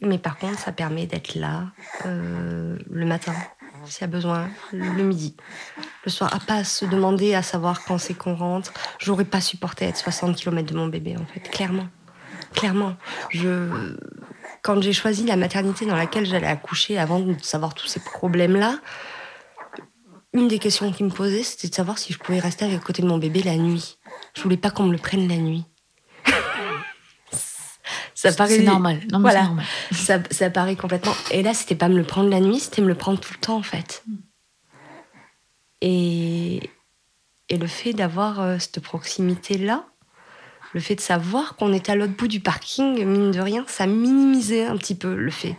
Mais 0.00 0.18
par 0.18 0.38
contre, 0.38 0.58
ça 0.58 0.72
permet 0.72 1.06
d'être 1.06 1.34
là 1.34 1.68
euh, 2.06 2.78
le 2.90 3.06
matin, 3.06 3.34
s'il 3.86 4.02
y 4.02 4.04
a 4.04 4.08
besoin, 4.08 4.48
le 4.72 5.02
midi. 5.02 5.36
Le 6.04 6.10
soir, 6.10 6.34
à 6.34 6.40
pas 6.40 6.64
se 6.64 6.84
demander 6.84 7.34
à 7.34 7.42
savoir 7.42 7.84
quand 7.84 7.98
c'est 7.98 8.14
qu'on 8.14 8.34
rentre. 8.34 8.72
J'aurais 8.98 9.24
pas 9.24 9.40
supporté 9.40 9.84
être 9.86 9.96
60 9.96 10.36
km 10.36 10.72
de 10.72 10.76
mon 10.76 10.88
bébé, 10.88 11.16
en 11.16 11.24
fait, 11.26 11.40
clairement. 11.40 11.88
Clairement. 12.54 12.96
Je... 13.30 13.96
Quand 14.62 14.80
j'ai 14.80 14.92
choisi 14.92 15.24
la 15.24 15.36
maternité 15.36 15.86
dans 15.86 15.96
laquelle 15.96 16.26
j'allais 16.26 16.46
accoucher, 16.46 16.98
avant 16.98 17.20
de 17.20 17.36
savoir 17.42 17.74
tous 17.74 17.86
ces 17.86 18.00
problèmes-là, 18.00 18.78
une 20.32 20.48
des 20.48 20.58
questions 20.58 20.92
qui 20.92 21.04
me 21.04 21.10
posait, 21.10 21.42
c'était 21.42 21.68
de 21.68 21.74
savoir 21.74 21.98
si 21.98 22.12
je 22.12 22.18
pouvais 22.18 22.40
rester 22.40 22.64
à 22.64 22.78
côté 22.78 23.02
de 23.02 23.06
mon 23.06 23.18
bébé 23.18 23.42
la 23.42 23.56
nuit. 23.56 23.98
Je 24.34 24.42
voulais 24.42 24.56
pas 24.56 24.70
qu'on 24.70 24.84
me 24.84 24.92
le 24.92 24.98
prenne 24.98 25.28
la 25.28 25.36
nuit. 25.36 25.64
Ça 28.30 28.36
paraît 28.36 28.58
normal. 28.58 29.00
Non, 29.12 29.20
voilà. 29.20 29.44
normal. 29.44 29.64
Ça, 29.92 30.18
ça, 30.30 30.50
paraît 30.50 30.76
complètement. 30.76 31.14
Et 31.30 31.42
là, 31.42 31.54
c'était 31.54 31.74
pas 31.74 31.88
me 31.88 31.96
le 31.96 32.04
prendre 32.04 32.30
la 32.30 32.40
nuit, 32.40 32.60
c'était 32.60 32.82
me 32.82 32.88
le 32.88 32.94
prendre 32.94 33.20
tout 33.20 33.32
le 33.32 33.40
temps, 33.40 33.56
en 33.56 33.62
fait. 33.62 34.04
Et, 35.80 36.70
et 37.48 37.58
le 37.58 37.66
fait 37.66 37.92
d'avoir 37.92 38.40
euh, 38.40 38.58
cette 38.58 38.80
proximité-là, 38.80 39.84
le 40.72 40.80
fait 40.80 40.96
de 40.96 41.00
savoir 41.00 41.56
qu'on 41.56 41.72
était 41.72 41.92
à 41.92 41.94
l'autre 41.94 42.16
bout 42.16 42.28
du 42.28 42.40
parking, 42.40 43.04
mine 43.04 43.30
de 43.30 43.40
rien, 43.40 43.64
ça 43.68 43.86
minimisait 43.86 44.66
un 44.66 44.76
petit 44.76 44.94
peu 44.94 45.14
le 45.14 45.30
fait 45.30 45.56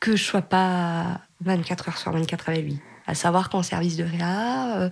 que 0.00 0.16
je 0.16 0.24
sois 0.24 0.42
pas 0.42 1.20
24 1.42 1.88
heures 1.88 1.98
sur 1.98 2.12
24 2.12 2.48
avec 2.48 2.64
lui. 2.64 2.80
À 3.06 3.14
savoir 3.14 3.48
qu'en 3.48 3.62
service 3.62 3.96
de 3.96 4.04
réa, 4.04 4.76
euh, 4.76 4.90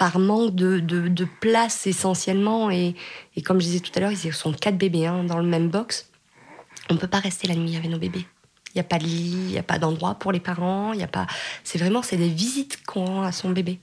par 0.00 0.18
manque 0.18 0.54
de, 0.54 0.78
de, 0.78 1.28
place 1.42 1.86
essentiellement. 1.86 2.70
Et, 2.70 2.94
et, 3.36 3.42
comme 3.42 3.60
je 3.60 3.66
disais 3.66 3.80
tout 3.80 3.92
à 3.96 4.00
l'heure, 4.00 4.12
ils 4.12 4.32
sont 4.32 4.54
quatre 4.54 4.78
bébés 4.78 5.04
hein, 5.04 5.24
dans 5.24 5.36
le 5.36 5.44
même 5.46 5.68
box. 5.68 6.10
On 6.88 6.94
ne 6.94 6.98
peut 6.98 7.06
pas 7.06 7.18
rester 7.18 7.46
la 7.46 7.54
nuit 7.54 7.76
avec 7.76 7.90
nos 7.90 7.98
bébés. 7.98 8.24
Il 8.68 8.76
n'y 8.76 8.80
a 8.80 8.84
pas 8.84 8.98
de 8.98 9.04
lit, 9.04 9.36
il 9.48 9.50
n'y 9.50 9.58
a 9.58 9.62
pas 9.62 9.78
d'endroit 9.78 10.14
pour 10.14 10.32
les 10.32 10.40
parents. 10.40 10.94
Il 10.94 11.02
a 11.02 11.06
pas. 11.06 11.26
C'est 11.64 11.76
vraiment 11.76 12.00
c'est 12.00 12.16
des 12.16 12.30
visites 12.30 12.82
qu'on 12.86 13.04
rend 13.04 13.22
à 13.24 13.30
son 13.30 13.50
bébé. 13.50 13.78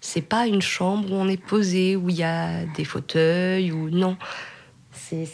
C'est 0.00 0.22
pas 0.22 0.46
une 0.46 0.62
chambre 0.62 1.10
où 1.10 1.16
on 1.16 1.26
est 1.26 1.42
posé, 1.42 1.96
où 1.96 2.10
il 2.10 2.16
y 2.16 2.22
a 2.22 2.64
des 2.76 2.84
fauteuils 2.84 3.72
ou 3.72 3.90
non. 3.90 4.16
C'est 4.92 5.26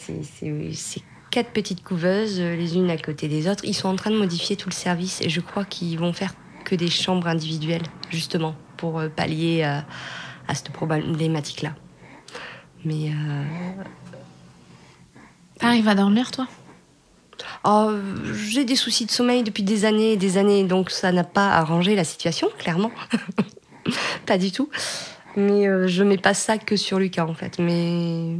quatre 1.29 1.51
petites 1.51 1.83
couveuses, 1.83 2.39
les 2.39 2.75
unes 2.75 2.89
à 2.89 2.97
côté 2.97 3.27
des 3.27 3.47
autres. 3.47 3.65
Ils 3.65 3.75
sont 3.75 3.89
en 3.89 3.95
train 3.95 4.09
de 4.09 4.17
modifier 4.17 4.55
tout 4.55 4.69
le 4.69 4.73
service 4.73 5.21
et 5.21 5.29
je 5.29 5.41
crois 5.41 5.63
qu'ils 5.63 5.99
vont 5.99 6.11
faire 6.11 6.33
que 6.65 6.73
des 6.73 6.89
chambres 6.89 7.27
individuelles, 7.27 7.85
justement, 8.09 8.55
pour 8.77 8.99
euh, 8.99 9.09
pallier 9.09 9.63
à, 9.63 9.85
à 10.47 10.55
cette 10.55 10.69
problématique-là. 10.69 11.73
Mais, 12.85 13.09
euh, 13.11 13.43
T'arrives 15.59 15.87
à 15.87 15.95
dormir, 15.95 16.31
toi? 16.31 16.47
Oh, 17.63 17.91
j'ai 18.33 18.63
des 18.65 18.75
soucis 18.75 19.05
de 19.05 19.11
sommeil 19.11 19.43
depuis 19.43 19.63
des 19.63 19.85
années 19.85 20.13
et 20.13 20.17
des 20.17 20.37
années, 20.37 20.63
donc 20.63 20.91
ça 20.91 21.11
n'a 21.11 21.23
pas 21.23 21.49
arrangé 21.49 21.95
la 21.95 22.03
situation, 22.03 22.49
clairement. 22.57 22.91
pas 24.25 24.37
du 24.37 24.51
tout. 24.51 24.69
Mais 25.35 25.67
euh, 25.67 25.87
je 25.87 26.03
mets 26.03 26.17
pas 26.17 26.33
ça 26.33 26.57
que 26.57 26.75
sur 26.75 26.99
Lucas, 26.99 27.25
en 27.25 27.33
fait. 27.33 27.59
Mais. 27.59 28.37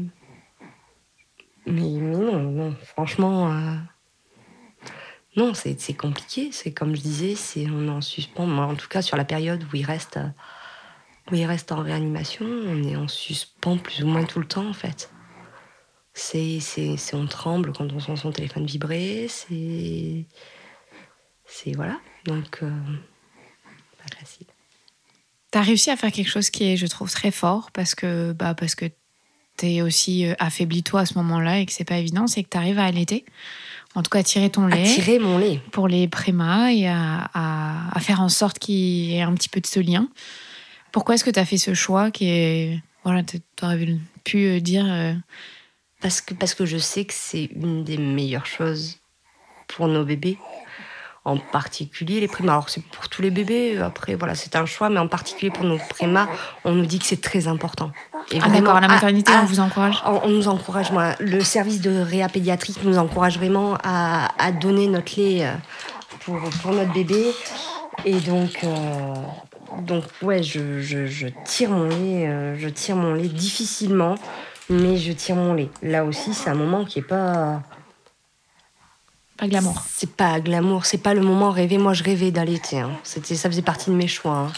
Mais, 1.65 1.81
non, 1.81 2.39
non, 2.39 2.75
franchement. 2.85 3.51
euh, 3.51 3.75
Non, 5.37 5.53
c'est 5.53 5.93
compliqué. 5.93 6.49
C'est 6.51 6.73
comme 6.73 6.95
je 6.95 7.01
disais, 7.01 7.35
c'est 7.35 7.67
on 7.69 7.87
est 7.87 7.91
en 7.91 8.01
suspens. 8.01 8.47
Moi, 8.47 8.65
en 8.65 8.75
tout 8.75 8.87
cas, 8.87 9.03
sur 9.03 9.17
la 9.17 9.23
période 9.23 9.63
où 9.63 9.75
il 9.75 9.85
reste, 9.85 10.19
où 11.31 11.35
il 11.35 11.45
reste 11.45 11.71
en 11.71 11.83
réanimation, 11.83 12.45
on 12.45 12.83
est 12.83 12.95
en 12.95 13.07
suspens 13.07 13.77
plus 13.77 14.03
ou 14.03 14.07
moins 14.07 14.25
tout 14.25 14.39
le 14.39 14.47
temps, 14.47 14.67
en 14.67 14.73
fait. 14.73 15.11
C'est- 16.13 16.59
on 17.13 17.27
tremble 17.27 17.71
quand 17.73 17.91
on 17.93 17.99
sent 17.99 18.15
son 18.15 18.31
téléphone 18.31 18.65
vibrer. 18.65 19.27
C'est, 19.29 20.25
c'est 21.45 21.73
voilà. 21.73 21.99
Donc, 22.25 22.59
euh, 22.63 22.69
pas 23.99 24.17
facile. 24.19 24.47
T'as 25.51 25.61
réussi 25.61 25.91
à 25.91 25.97
faire 25.97 26.11
quelque 26.11 26.29
chose 26.29 26.49
qui 26.49 26.63
est, 26.65 26.77
je 26.77 26.87
trouve, 26.87 27.11
très 27.11 27.29
fort 27.31 27.69
parce 27.71 27.93
que, 27.93 28.33
bah, 28.33 28.55
parce 28.55 28.73
que 28.73 28.85
t'es 29.55 29.81
aussi 29.81 30.25
euh, 30.25 30.33
affaibli 30.39 30.81
toi 30.83 31.01
à 31.01 31.05
ce 31.05 31.13
moment-là 31.15 31.59
et 31.59 31.65
que 31.65 31.71
c'est 31.71 31.83
pas 31.83 31.97
évident, 31.97 32.27
c'est 32.27 32.43
que 32.43 32.49
t'arrives 32.49 32.79
à 32.79 32.85
allaiter. 32.85 33.25
En 33.97 34.03
tout 34.03 34.09
cas, 34.11 34.19
à 34.19 34.23
tirer 34.23 34.49
ton 34.51 34.65
À 34.67 34.75
lait 34.75 34.83
tirer 34.83 35.17
mon 35.17 35.39
lait. 35.39 35.59
pour 35.71 35.87
les 35.87 36.07
prémas 36.07 36.69
et 36.71 36.87
à, 36.87 37.29
à- 37.33 37.97
à 37.97 37.99
faire 37.99 38.21
en 38.21 38.29
sorte 38.29 38.59
qu'il 38.59 38.75
y 38.75 39.15
ait 39.15 39.21
un 39.23 39.33
petit 39.33 39.49
peu 39.49 39.59
de 39.59 39.65
ce 39.65 39.79
lien. 39.79 40.07
Pourquoi 40.91 41.15
est-ce 41.15 41.23
que 41.23 41.31
tu 41.31 41.39
as 41.39 41.45
fait 41.45 41.57
ce 41.57 41.73
choix 41.73 42.11
qui 42.11 42.29
est. 42.29 42.79
Voilà, 43.03 43.23
tu 43.23 43.39
aurais 43.63 43.87
pu 44.23 44.37
euh, 44.45 44.59
dire. 44.59 44.85
euh, 44.87 45.13
Parce 46.01 46.21
que, 46.21 46.33
parce 46.35 46.53
que 46.53 46.65
je 46.65 46.77
sais 46.77 47.05
que 47.05 47.13
c'est 47.15 47.45
une 47.55 47.83
des 47.83 47.97
meilleures 47.97 48.45
choses 48.45 48.99
pour 49.67 49.87
nos 49.87 50.05
bébés. 50.05 50.37
En 51.27 51.37
particulier 51.37 52.21
les 52.21 52.27
prémas. 52.29 52.53
Alors, 52.53 52.69
c'est 52.69 52.83
pour 52.83 53.09
tous 53.09 53.21
les 53.21 53.31
bébés. 53.31 53.77
Après, 53.79 54.15
voilà, 54.15 54.33
c'est 54.33 54.55
un 54.55 54.65
choix. 54.65 54.89
Mais 54.89 54.99
en 54.99 55.09
particulier 55.09 55.51
pour 55.51 55.65
nos 55.65 55.77
prémas, 55.77 56.27
on 56.63 56.71
nous 56.71 56.85
dit 56.85 56.99
que 56.99 57.05
c'est 57.05 57.21
très 57.21 57.47
important. 57.47 57.91
Et 58.31 58.39
Ah, 58.41 58.49
d'accord, 58.49 58.77
à 58.77 58.81
la 58.81 58.87
maternité, 58.87 59.31
ah, 59.35 59.41
on 59.43 59.45
vous 59.45 59.59
encourage. 59.59 60.01
On, 60.05 60.21
on 60.23 60.29
nous 60.29 60.47
encourage, 60.47 60.91
moi, 60.91 61.15
le 61.19 61.41
service 61.41 61.81
de 61.81 61.91
réa 62.01 62.29
pédiatrique 62.29 62.79
nous 62.83 62.97
encourage 62.97 63.37
vraiment 63.37 63.77
à, 63.83 64.29
à 64.41 64.51
donner 64.51 64.87
notre 64.87 65.19
lait 65.19 65.45
euh, 65.45 65.51
pour, 66.21 66.39
pour 66.61 66.71
notre 66.71 66.93
bébé. 66.93 67.25
Et 68.05 68.19
donc, 68.19 68.59
euh, 68.63 68.69
donc 69.81 70.03
ouais, 70.21 70.43
je, 70.43 70.81
je, 70.81 71.07
je 71.07 71.27
tire 71.45 71.71
mon 71.71 71.89
lait, 71.89 72.27
euh, 72.27 72.57
je 72.57 72.69
tire 72.69 72.95
mon 72.95 73.13
lait 73.15 73.27
difficilement, 73.27 74.15
mais 74.69 74.97
je 74.97 75.11
tire 75.11 75.35
mon 75.35 75.53
lait. 75.53 75.69
Là 75.81 76.05
aussi, 76.05 76.33
c'est 76.33 76.49
un 76.49 76.55
moment 76.55 76.85
qui 76.85 76.99
est 76.99 77.09
pas, 77.15 77.61
Pas 79.37 79.47
glamour. 79.47 79.83
c'est 79.87 80.11
pas 80.11 80.39
glamour, 80.39 80.85
c'est 80.85 80.97
pas 80.97 81.13
le 81.13 81.21
moment 81.21 81.51
rêvé. 81.51 81.77
Moi, 81.77 81.93
je 81.93 82.03
rêvais 82.03 82.31
d'allaiter. 82.31 82.79
Hein. 82.79 82.91
C'était, 83.03 83.35
ça 83.35 83.49
faisait 83.49 83.61
partie 83.61 83.91
de 83.91 83.95
mes 83.95 84.07
choix. 84.07 84.33
hein. 84.33 84.51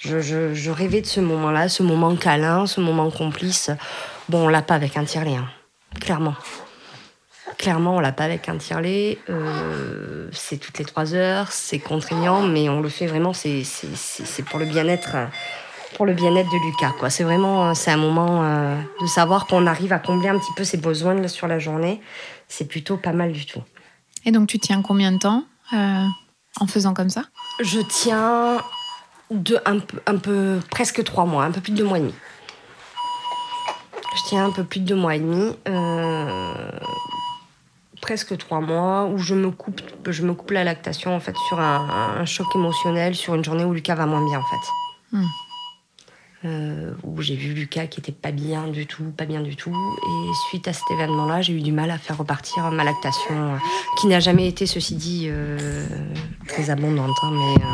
Je, 0.00 0.70
rêvais 0.70 1.00
de 1.00 1.06
ce 1.06 1.20
moment-là, 1.20 1.68
ce 1.68 1.82
moment 1.82 2.14
câlin, 2.14 2.66
ce 2.66 2.80
moment 2.80 3.10
complice. 3.10 3.70
Bon, 4.28 4.44
on 4.44 4.48
l'a 4.48 4.62
pas 4.62 4.74
avec 4.74 4.96
un 4.96 5.04
tire-lait, 5.04 5.36
hein. 5.36 5.48
clairement. 6.00 6.34
Clairement, 7.56 7.96
on 7.96 8.00
l'a 8.00 8.12
pas 8.12 8.24
avec 8.24 8.48
un 8.48 8.56
tire-lait. 8.56 9.18
Euh, 9.28 10.28
c'est 10.32 10.58
toutes 10.58 10.78
les 10.78 10.84
trois 10.84 11.14
heures, 11.14 11.50
c'est 11.50 11.80
contraignant, 11.80 12.42
mais 12.42 12.68
on 12.68 12.80
le 12.80 12.88
fait 12.88 13.06
vraiment. 13.06 13.32
C'est, 13.32 13.64
pour 14.48 14.60
le 14.60 14.66
bien-être, 14.66 15.16
pour 15.96 16.06
le 16.06 16.14
bien-être 16.14 16.48
de 16.48 16.66
Lucas. 16.66 16.92
C'est 17.10 17.24
vraiment, 17.24 17.70
euh, 17.70 17.74
c'est 17.74 17.90
un 17.90 17.96
moment 17.96 18.44
euh, 18.44 18.76
de 19.00 19.06
savoir 19.06 19.46
qu'on 19.46 19.66
arrive 19.66 19.92
à 19.92 19.98
combler 19.98 20.28
un 20.28 20.38
petit 20.38 20.52
peu 20.56 20.62
ses 20.62 20.76
besoins 20.76 21.26
sur 21.26 21.48
la 21.48 21.58
journée. 21.58 22.00
C'est 22.46 22.68
plutôt 22.68 22.96
pas 22.96 23.12
mal 23.12 23.32
du 23.32 23.46
tout. 23.46 23.62
Et 24.28 24.30
donc, 24.30 24.46
tu 24.46 24.58
tiens 24.58 24.82
combien 24.82 25.10
de 25.10 25.16
temps 25.16 25.44
euh, 25.72 26.04
en 26.60 26.66
faisant 26.66 26.92
comme 26.92 27.08
ça? 27.08 27.22
Je 27.62 27.80
tiens 27.80 28.58
de, 29.30 29.58
un, 29.64 29.78
peu, 29.78 30.00
un 30.06 30.18
peu, 30.18 30.60
presque 30.70 31.02
trois 31.02 31.24
mois, 31.24 31.44
un 31.44 31.50
peu 31.50 31.62
plus 31.62 31.72
de 31.72 31.78
deux 31.78 31.84
mois 31.84 31.96
et 31.96 32.02
demi. 32.02 32.14
Je 34.16 34.22
tiens 34.28 34.44
un 34.44 34.50
peu 34.50 34.64
plus 34.64 34.80
de 34.80 34.84
deux 34.84 34.96
mois 34.96 35.16
et 35.16 35.20
demi, 35.20 35.56
euh, 35.66 36.70
presque 38.02 38.36
trois 38.36 38.60
mois, 38.60 39.06
où 39.06 39.16
je 39.16 39.34
me 39.34 39.50
coupe, 39.50 39.80
je 40.06 40.22
me 40.22 40.34
coupe 40.34 40.50
la 40.50 40.62
lactation 40.62 41.16
en 41.16 41.20
fait 41.20 41.34
sur 41.48 41.58
un, 41.58 42.18
un 42.20 42.24
choc 42.26 42.48
émotionnel, 42.54 43.14
sur 43.14 43.34
une 43.34 43.42
journée 43.42 43.64
où 43.64 43.72
Lucas 43.72 43.94
va 43.94 44.04
moins 44.04 44.22
bien 44.26 44.40
en 44.40 44.42
fait. 44.42 45.16
Hmm. 45.16 45.24
Euh, 46.44 46.92
où 47.02 47.20
j'ai 47.20 47.34
vu 47.34 47.52
Lucas 47.52 47.88
qui 47.88 47.98
était 47.98 48.12
pas 48.12 48.30
bien 48.30 48.68
du 48.68 48.86
tout, 48.86 49.02
pas 49.16 49.24
bien 49.24 49.40
du 49.40 49.56
tout. 49.56 49.72
Et 49.72 50.30
suite 50.48 50.68
à 50.68 50.72
cet 50.72 50.88
événement-là, 50.92 51.42
j'ai 51.42 51.52
eu 51.52 51.60
du 51.60 51.72
mal 51.72 51.90
à 51.90 51.98
faire 51.98 52.16
repartir 52.16 52.70
ma 52.70 52.84
lactation, 52.84 53.34
euh, 53.34 53.56
qui 54.00 54.06
n'a 54.06 54.20
jamais 54.20 54.46
été, 54.46 54.64
ceci 54.66 54.94
dit, 54.94 55.26
euh, 55.26 55.84
très 56.46 56.70
abondante. 56.70 57.16
hein, 57.22 57.32
mais 57.32 57.64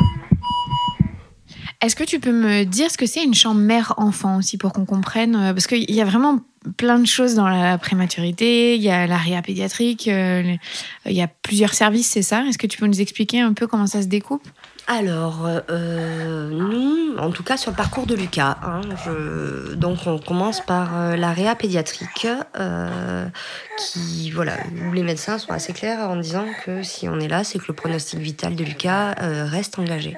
Est-ce 1.85 1.95
que 1.95 2.03
tu 2.03 2.19
peux 2.19 2.31
me 2.31 2.63
dire 2.63 2.89
ce 2.89 2.97
que 2.97 3.05
c'est 3.05 3.23
une 3.23 3.35
chambre 3.35 3.61
mère-enfant 3.61 4.37
aussi 4.37 4.57
pour 4.57 4.73
qu'on 4.73 4.85
comprenne 4.85 5.53
Parce 5.53 5.67
qu'il 5.67 5.91
y 5.91 6.01
a 6.01 6.05
vraiment 6.05 6.39
plein 6.75 6.97
de 6.97 7.05
choses 7.05 7.35
dans 7.35 7.47
la 7.47 7.77
prématurité, 7.77 8.75
il 8.75 8.81
y 8.81 8.89
a 8.89 9.05
la 9.05 9.17
réa 9.17 9.43
pédiatrique, 9.43 10.07
il 10.07 10.57
y 11.05 11.21
a 11.21 11.27
plusieurs 11.27 11.75
services, 11.75 12.07
c'est 12.07 12.23
ça? 12.23 12.43
Est-ce 12.45 12.57
que 12.57 12.65
tu 12.65 12.79
peux 12.79 12.87
nous 12.87 12.99
expliquer 12.99 13.41
un 13.41 13.53
peu 13.53 13.67
comment 13.67 13.85
ça 13.85 14.01
se 14.01 14.07
découpe? 14.07 14.47
Alors, 14.87 15.47
euh, 15.71 16.49
nous, 16.51 17.17
en 17.17 17.31
tout 17.31 17.41
cas 17.41 17.57
sur 17.57 17.71
le 17.71 17.75
parcours 17.75 18.05
de 18.05 18.13
Lucas, 18.13 18.57
hein, 18.61 18.81
je- 19.03 19.73
donc 19.73 20.05
on 20.05 20.19
commence 20.19 20.63
par 20.63 20.95
euh, 20.95 21.15
la 21.15 21.33
réa 21.33 21.55
pédiatrique, 21.55 22.27
euh, 22.59 23.25
qui, 23.79 24.29
voilà, 24.29 24.53
où 24.87 24.91
les 24.93 25.01
médecins 25.01 25.39
sont 25.39 25.51
assez 25.53 25.73
clairs 25.73 26.01
en 26.07 26.17
disant 26.17 26.45
que 26.65 26.83
si 26.83 27.09
on 27.09 27.19
est 27.19 27.27
là, 27.27 27.43
c'est 27.43 27.57
que 27.57 27.65
le 27.69 27.73
pronostic 27.73 28.19
vital 28.19 28.55
de 28.55 28.63
Lucas 28.63 29.15
reste 29.19 29.79
engagé. 29.79 30.15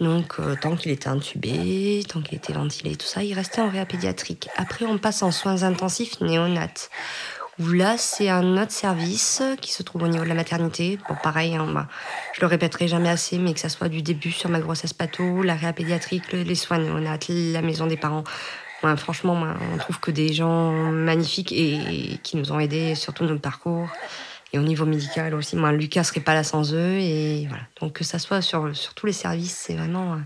Donc, 0.00 0.34
tant 0.60 0.74
qu'il 0.74 0.90
était 0.90 1.08
intubé, 1.08 2.02
tant 2.08 2.22
qu'il 2.22 2.36
était 2.36 2.54
ventilé, 2.54 2.96
tout 2.96 3.06
ça, 3.06 3.22
il 3.22 3.34
restait 3.34 3.60
en 3.60 3.70
réa 3.70 3.86
pédiatrique. 3.86 4.48
Après, 4.56 4.84
on 4.84 4.98
passe 4.98 5.22
en 5.22 5.30
soins 5.30 5.62
intensifs 5.62 6.20
néonates 6.20 6.90
où 7.58 7.68
là, 7.68 7.96
c'est 7.98 8.28
un 8.30 8.56
autre 8.60 8.72
service 8.72 9.42
qui 9.60 9.72
se 9.72 9.82
trouve 9.82 10.04
au 10.04 10.08
niveau 10.08 10.24
de 10.24 10.28
la 10.28 10.34
maternité. 10.34 10.98
Bon, 11.08 11.14
pareil, 11.22 11.54
hein, 11.54 11.66
bah, 11.72 11.86
je 12.32 12.40
le 12.40 12.46
répéterai 12.46 12.88
jamais 12.88 13.10
assez, 13.10 13.38
mais 13.38 13.52
que 13.52 13.60
ça 13.60 13.68
soit 13.68 13.88
du 13.88 14.02
début 14.02 14.32
sur 14.32 14.48
ma 14.48 14.60
grossesse 14.60 14.94
pato, 14.94 15.42
la 15.42 15.54
réa 15.54 15.72
pédiatrique, 15.72 16.32
le- 16.32 16.42
les 16.42 16.54
soins 16.54 16.78
néonates, 16.78 17.28
la 17.28 17.60
maison 17.62 17.86
des 17.86 17.96
parents. 17.98 18.24
Ouais, 18.82 18.96
franchement, 18.96 19.34
moi, 19.34 19.54
on 19.74 19.78
trouve 19.78 20.00
que 20.00 20.10
des 20.10 20.32
gens 20.32 20.72
magnifiques 20.90 21.52
et, 21.52 22.18
qui 22.22 22.36
nous 22.36 22.50
ont 22.52 22.58
aidés 22.58 22.94
sur 22.94 23.14
tout 23.14 23.24
notre 23.24 23.40
parcours. 23.40 23.88
Et 24.54 24.58
au 24.58 24.62
niveau 24.62 24.84
médical 24.86 25.34
aussi, 25.34 25.54
moi, 25.56 25.72
Lucas 25.72 26.04
serait 26.04 26.20
pas 26.20 26.34
là 26.34 26.42
sans 26.44 26.74
eux. 26.74 26.96
Et 26.98 27.46
voilà. 27.48 27.62
Donc, 27.80 27.92
que 27.92 28.04
ça 28.04 28.18
soit 28.18 28.42
sur, 28.42 28.74
sur 28.76 28.94
tous 28.94 29.06
les 29.06 29.12
services, 29.12 29.56
c'est 29.56 29.74
vraiment. 29.74 30.14
euh, 30.14 30.16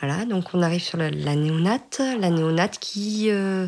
voilà, 0.00 0.24
donc 0.24 0.54
on 0.54 0.62
arrive 0.62 0.80
sur 0.82 0.96
la, 0.98 1.10
la 1.10 1.34
néonate. 1.34 2.00
La 2.20 2.30
néonate 2.30 2.78
qui, 2.78 3.30
euh, 3.30 3.66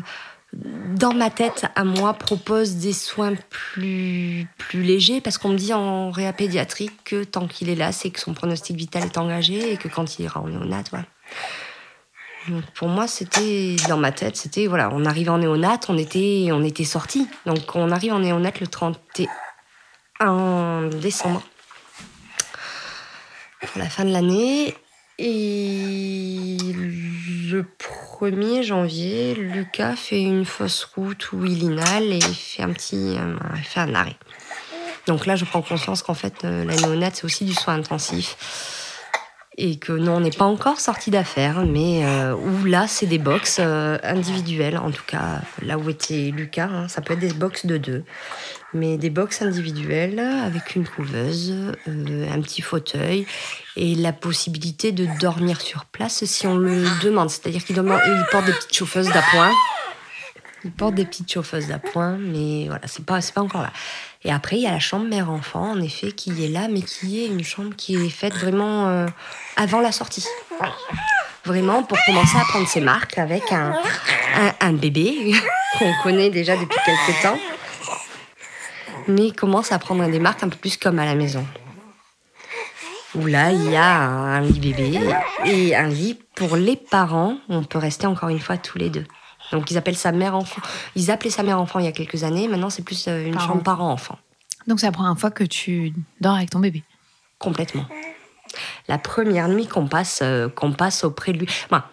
dans 0.53 1.13
ma 1.13 1.29
tête, 1.29 1.65
à 1.75 1.83
moi, 1.83 2.13
propose 2.13 2.75
des 2.75 2.93
soins 2.93 3.33
plus, 3.49 4.47
plus 4.57 4.83
légers 4.83 5.21
parce 5.21 5.37
qu'on 5.37 5.49
me 5.49 5.57
dit 5.57 5.73
en 5.73 6.11
réa 6.11 6.33
pédiatrique 6.33 6.91
que 7.05 7.23
tant 7.23 7.47
qu'il 7.47 7.69
est 7.69 7.75
là, 7.75 7.91
c'est 7.91 8.09
que 8.09 8.19
son 8.19 8.33
pronostic 8.33 8.75
vital 8.75 9.03
est 9.03 9.17
engagé 9.17 9.71
et 9.71 9.77
que 9.77 9.87
quand 9.87 10.19
il 10.19 10.25
ira 10.25 10.41
en 10.41 10.47
néonate, 10.47 10.89
voilà. 10.89 11.05
Donc 12.49 12.65
pour 12.71 12.87
moi, 12.87 13.07
c'était 13.07 13.75
dans 13.87 13.97
ma 13.97 14.11
tête, 14.11 14.35
c'était 14.35 14.67
voilà, 14.67 14.89
on 14.91 15.05
arrivait 15.05 15.29
en 15.29 15.37
néonate, 15.37 15.89
on 15.89 15.97
était, 15.97 16.49
on 16.51 16.63
était 16.63 16.83
sortis. 16.83 17.27
Donc 17.45 17.75
on 17.75 17.91
arrive 17.91 18.13
en 18.13 18.19
néonate 18.19 18.59
le 18.59 18.67
31 18.67 20.89
décembre 20.89 21.43
pour 23.61 23.79
la 23.79 23.89
fin 23.89 24.03
de 24.03 24.11
l'année. 24.11 24.75
Et 25.17 26.57
le 27.51 27.63
1er 27.63 28.63
janvier, 28.63 29.35
Lucas 29.35 29.95
fait 29.95 30.21
une 30.21 30.45
fausse 30.45 30.85
route 30.95 31.31
où 31.31 31.45
il 31.45 31.63
inhale 31.63 32.11
et 32.11 32.21
fait 32.21 32.63
un 32.63 32.71
petit, 32.71 33.17
euh, 33.17 33.35
fait 33.63 33.81
un 33.81 33.93
arrêt. 33.93 34.15
Donc 35.07 35.25
là, 35.25 35.35
je 35.35 35.45
prends 35.45 35.61
conscience 35.61 36.03
qu'en 36.03 36.13
fait, 36.13 36.43
euh, 36.43 36.63
la 36.65 36.75
néonate, 36.75 37.15
c'est 37.17 37.25
aussi 37.25 37.45
du 37.45 37.53
soin 37.53 37.75
intensif. 37.75 38.80
Et 39.57 39.77
que 39.77 39.91
non, 39.91 40.15
on 40.15 40.19
n'est 40.21 40.31
pas 40.31 40.45
encore 40.45 40.79
sorti 40.79 41.11
d'affaires, 41.11 41.65
mais 41.65 42.05
euh, 42.05 42.33
où 42.33 42.65
là, 42.65 42.87
c'est 42.87 43.05
des 43.05 43.17
box 43.17 43.57
euh, 43.59 43.97
individuelles, 44.01 44.77
en 44.77 44.91
tout 44.91 45.03
cas, 45.05 45.41
là 45.61 45.77
où 45.77 45.89
était 45.89 46.31
Lucas, 46.33 46.69
hein, 46.71 46.87
ça 46.87 47.01
peut 47.01 47.13
être 47.13 47.19
des 47.19 47.33
box 47.33 47.65
de 47.65 47.75
deux, 47.75 48.05
mais 48.73 48.97
des 48.97 49.09
box 49.09 49.41
individuelles 49.41 50.19
avec 50.19 50.75
une 50.75 50.87
couveuse, 50.87 51.53
euh, 51.89 52.33
un 52.33 52.39
petit 52.39 52.61
fauteuil 52.61 53.25
et 53.75 53.95
la 53.95 54.13
possibilité 54.13 54.93
de 54.93 55.05
dormir 55.19 55.59
sur 55.59 55.83
place 55.83 56.23
si 56.23 56.47
on 56.47 56.55
le 56.55 56.85
demande. 57.03 57.29
C'est-à-dire 57.29 57.65
qu'il 57.65 57.75
porte 58.31 58.45
des 58.45 58.53
petites 58.53 58.73
chauffeuses 58.73 59.09
d'appoint. 59.09 59.51
Il 60.63 60.71
porte 60.71 60.95
des 60.95 61.05
petites 61.05 61.31
chauffeuses 61.31 61.67
d'appoint, 61.67 62.17
mais 62.17 62.67
voilà, 62.67 62.83
c'est 62.85 63.03
pas, 63.03 63.19
pas 63.33 63.41
encore 63.41 63.63
là. 63.63 63.73
Et 64.23 64.31
après, 64.31 64.57
il 64.57 64.61
y 64.61 64.67
a 64.67 64.71
la 64.71 64.79
chambre 64.79 65.07
mère-enfant, 65.07 65.71
en 65.71 65.81
effet, 65.81 66.11
qui 66.11 66.45
est 66.45 66.47
là, 66.47 66.67
mais 66.69 66.81
qui 66.81 67.23
est 67.23 67.27
une 67.27 67.43
chambre 67.43 67.75
qui 67.75 67.95
est 67.95 68.09
faite 68.09 68.33
vraiment 68.33 68.87
euh, 68.87 69.07
avant 69.55 69.79
la 69.81 69.91
sortie. 69.91 70.25
Vraiment 71.43 71.81
pour 71.81 71.97
commencer 72.05 72.37
à 72.37 72.45
prendre 72.45 72.67
ses 72.67 72.81
marques 72.81 73.17
avec 73.17 73.51
un, 73.51 73.73
bébé 74.73 75.33
qu'on 75.79 75.91
connaît 76.03 76.29
déjà 76.29 76.55
depuis 76.55 76.77
quelques 76.85 77.21
temps. 77.23 77.39
mais 79.07 79.31
commence 79.31 79.71
à 79.71 79.79
prendre 79.79 80.07
des 80.07 80.19
marques 80.19 80.43
un 80.43 80.49
peu 80.49 80.57
plus 80.57 80.77
comme 80.77 80.99
à 80.99 81.05
la 81.05 81.15
maison. 81.15 81.45
Où 83.15 83.25
là, 83.25 83.51
il 83.51 83.71
y 83.71 83.75
a 83.75 83.97
un 83.97 84.41
lit 84.41 84.59
bébé 84.59 84.99
et 85.45 85.75
un 85.75 85.87
lit 85.87 86.19
pour 86.35 86.55
les 86.55 86.75
parents. 86.75 87.37
On 87.49 87.63
peut 87.63 87.79
rester 87.79 88.05
encore 88.05 88.29
une 88.29 88.39
fois 88.39 88.57
tous 88.57 88.77
les 88.77 88.91
deux. 88.91 89.05
Donc 89.51 89.71
ils 89.71 89.77
appellent 89.77 89.97
sa 89.97 90.11
mère 90.11 90.35
enfant. 90.35 90.61
Ils 90.95 91.11
appelaient 91.11 91.29
sa 91.29 91.43
mère 91.43 91.59
enfant 91.59 91.79
il 91.79 91.85
y 91.85 91.89
a 91.89 91.91
quelques 91.91 92.23
années. 92.23 92.47
Maintenant, 92.47 92.69
c'est 92.69 92.83
plus 92.83 93.07
euh, 93.07 93.25
une 93.25 93.33
Parent. 93.33 93.47
chambre 93.47 93.63
parent 93.63 93.91
enfant. 93.91 94.17
Donc 94.67 94.79
c'est 94.79 94.85
la 94.85 94.91
première 94.91 95.17
fois 95.17 95.31
que 95.31 95.43
tu 95.43 95.93
dors 96.19 96.35
avec 96.35 96.49
ton 96.49 96.59
bébé? 96.59 96.83
Complètement. 97.39 97.85
La 98.87 98.97
première 98.97 99.47
nuit 99.47 99.67
qu'on 99.67 99.87
passe, 99.87 100.19
euh, 100.21 100.49
qu'on 100.49 100.71
passe 100.71 101.03
auprès 101.03 101.33
de 101.33 101.39
lui. 101.39 101.47
Enfin, 101.65 101.83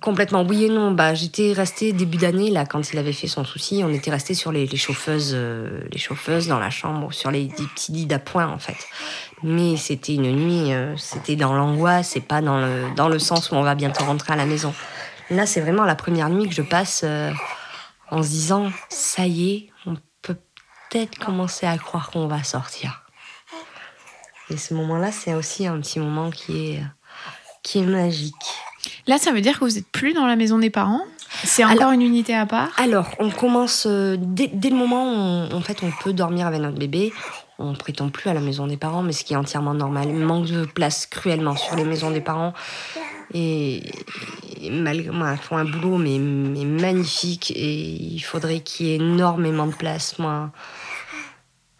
complètement 0.00 0.42
oui 0.42 0.64
et 0.64 0.68
non. 0.68 0.92
Bah, 0.92 1.14
j'étais 1.14 1.52
restée 1.52 1.92
début 1.92 2.16
d'année 2.16 2.50
là 2.50 2.64
quand 2.64 2.92
il 2.92 2.98
avait 2.98 3.12
fait 3.12 3.26
son 3.26 3.44
souci. 3.44 3.82
On 3.84 3.92
était 3.92 4.10
resté 4.10 4.34
sur 4.34 4.52
les, 4.52 4.66
les 4.66 4.76
chauffeuses, 4.76 5.32
euh, 5.34 5.82
les 5.92 5.98
chauffeuses 5.98 6.46
dans 6.46 6.58
la 6.58 6.70
chambre, 6.70 7.12
sur 7.12 7.30
les, 7.30 7.48
petits 7.48 7.92
lits 7.92 8.06
d'appoint 8.06 8.48
en 8.48 8.58
fait. 8.58 8.76
Mais 9.42 9.76
c'était 9.76 10.14
une 10.14 10.32
nuit, 10.32 10.72
euh, 10.72 10.96
c'était 10.96 11.36
dans 11.36 11.54
l'angoisse, 11.54 12.16
et 12.16 12.20
pas 12.20 12.40
dans 12.40 12.58
le 12.58 12.94
dans 12.96 13.08
le 13.08 13.18
sens 13.18 13.50
où 13.50 13.54
on 13.54 13.62
va 13.62 13.74
bientôt 13.74 14.04
rentrer 14.04 14.32
à 14.32 14.36
la 14.36 14.46
maison. 14.46 14.74
Là, 15.30 15.46
c'est 15.46 15.60
vraiment 15.60 15.84
la 15.84 15.94
première 15.94 16.28
nuit 16.28 16.48
que 16.48 16.54
je 16.54 16.62
passe 16.62 17.02
euh, 17.04 17.32
en 18.10 18.22
se 18.22 18.28
disant 18.28 18.70
ça 18.88 19.26
y 19.26 19.50
est, 19.52 19.70
on 19.86 19.96
peut 20.22 20.36
peut-être 20.90 21.18
commencer 21.18 21.66
à 21.66 21.78
croire 21.78 22.10
qu'on 22.10 22.26
va 22.26 22.42
sortir. 22.42 23.04
Et 24.50 24.56
ce 24.56 24.74
moment-là, 24.74 25.12
c'est 25.12 25.34
aussi 25.34 25.66
un 25.68 25.78
petit 25.80 26.00
moment 26.00 26.30
qui 26.30 26.72
est, 26.72 26.82
qui 27.62 27.78
est 27.78 27.86
magique. 27.86 28.34
Là, 29.06 29.18
ça 29.18 29.30
veut 29.30 29.40
dire 29.40 29.60
que 29.60 29.64
vous 29.64 29.76
n'êtes 29.76 29.86
plus 29.86 30.12
dans 30.12 30.26
la 30.26 30.34
maison 30.34 30.58
des 30.58 30.70
parents? 30.70 31.02
C'est 31.44 31.62
encore 31.64 31.76
Alors- 31.78 31.92
une 31.92 32.02
unité 32.02 32.34
à 32.34 32.46
part? 32.46 32.70
Alors, 32.76 33.06
on 33.20 33.30
commence 33.30 33.86
euh, 33.86 34.16
dès, 34.18 34.48
dès 34.48 34.70
le 34.70 34.76
moment 34.76 35.04
où 35.04 35.16
on, 35.16 35.52
en 35.52 35.60
fait, 35.60 35.82
on 35.84 35.92
peut 36.02 36.12
dormir 36.12 36.48
avec 36.48 36.60
notre 36.60 36.78
bébé. 36.78 37.12
On 37.60 37.74
prétend 37.74 38.08
plus 38.08 38.28
à 38.28 38.34
la 38.34 38.40
maison 38.40 38.66
des 38.66 38.76
parents, 38.76 39.02
mais 39.02 39.12
ce 39.12 39.22
qui 39.22 39.34
est 39.34 39.36
entièrement 39.36 39.74
normal. 39.74 40.08
Il 40.08 40.16
manque 40.16 40.46
de 40.46 40.64
place 40.64 41.06
cruellement 41.06 41.54
sur 41.56 41.76
les 41.76 41.84
maisons 41.84 42.10
des 42.10 42.20
parents. 42.22 42.52
Et, 43.32 43.76
et 43.76 44.49
malgré 44.70 45.10
moi, 45.10 45.36
font 45.36 45.56
un 45.56 45.64
boulot 45.64 45.96
mais, 45.96 46.18
magnifique. 46.18 47.52
Et 47.56 47.82
il 47.82 48.20
faudrait 48.20 48.60
qu'il 48.60 48.86
y 48.86 48.90
ait 48.92 48.96
énormément 48.96 49.66
de 49.66 49.74
place. 49.74 50.18
Moi, 50.18 50.50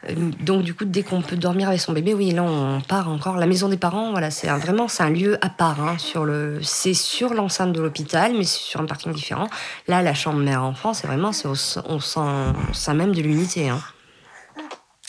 Euh, 0.09 0.15
donc 0.41 0.63
du 0.63 0.73
coup, 0.73 0.87
dès 0.87 1.03
qu'on 1.03 1.21
peut 1.21 1.37
dormir 1.37 1.69
avec 1.69 1.79
son 1.81 1.93
bébé, 1.93 2.15
oui, 2.15 2.31
là 2.31 2.43
on 2.43 2.81
part 2.81 3.11
encore. 3.11 3.37
La 3.37 3.45
maison 3.47 3.69
des 3.69 3.77
parents, 3.77 4.13
voilà, 4.13 4.31
c'est 4.31 4.49
vraiment 4.49 4.89
c'est 4.89 5.03
un 5.03 5.11
lieu 5.11 5.37
à 5.45 5.51
part. 5.51 5.79
hein, 5.81 5.99
sur 5.99 6.25
le, 6.25 6.61
c'est 6.63 6.95
sur 6.95 7.35
l'enceinte 7.35 7.75
de 7.75 7.83
l'hôpital, 7.83 8.33
mais 8.33 8.45
c'est 8.45 8.61
sur 8.63 8.81
un 8.81 8.87
parking 8.87 9.13
différent. 9.13 9.49
Là, 9.89 10.01
la 10.01 10.15
chambre 10.15 10.39
mère-enfant, 10.39 10.95
c'est 10.95 11.07
vraiment, 11.07 11.33
c'est 11.33 11.49
au 11.49 11.55
sein, 11.55 12.55
au 12.71 12.73
sein 12.73 12.95
même 12.95 13.15
de 13.15 13.21
l'unité. 13.21 13.69
hein. 13.69 13.81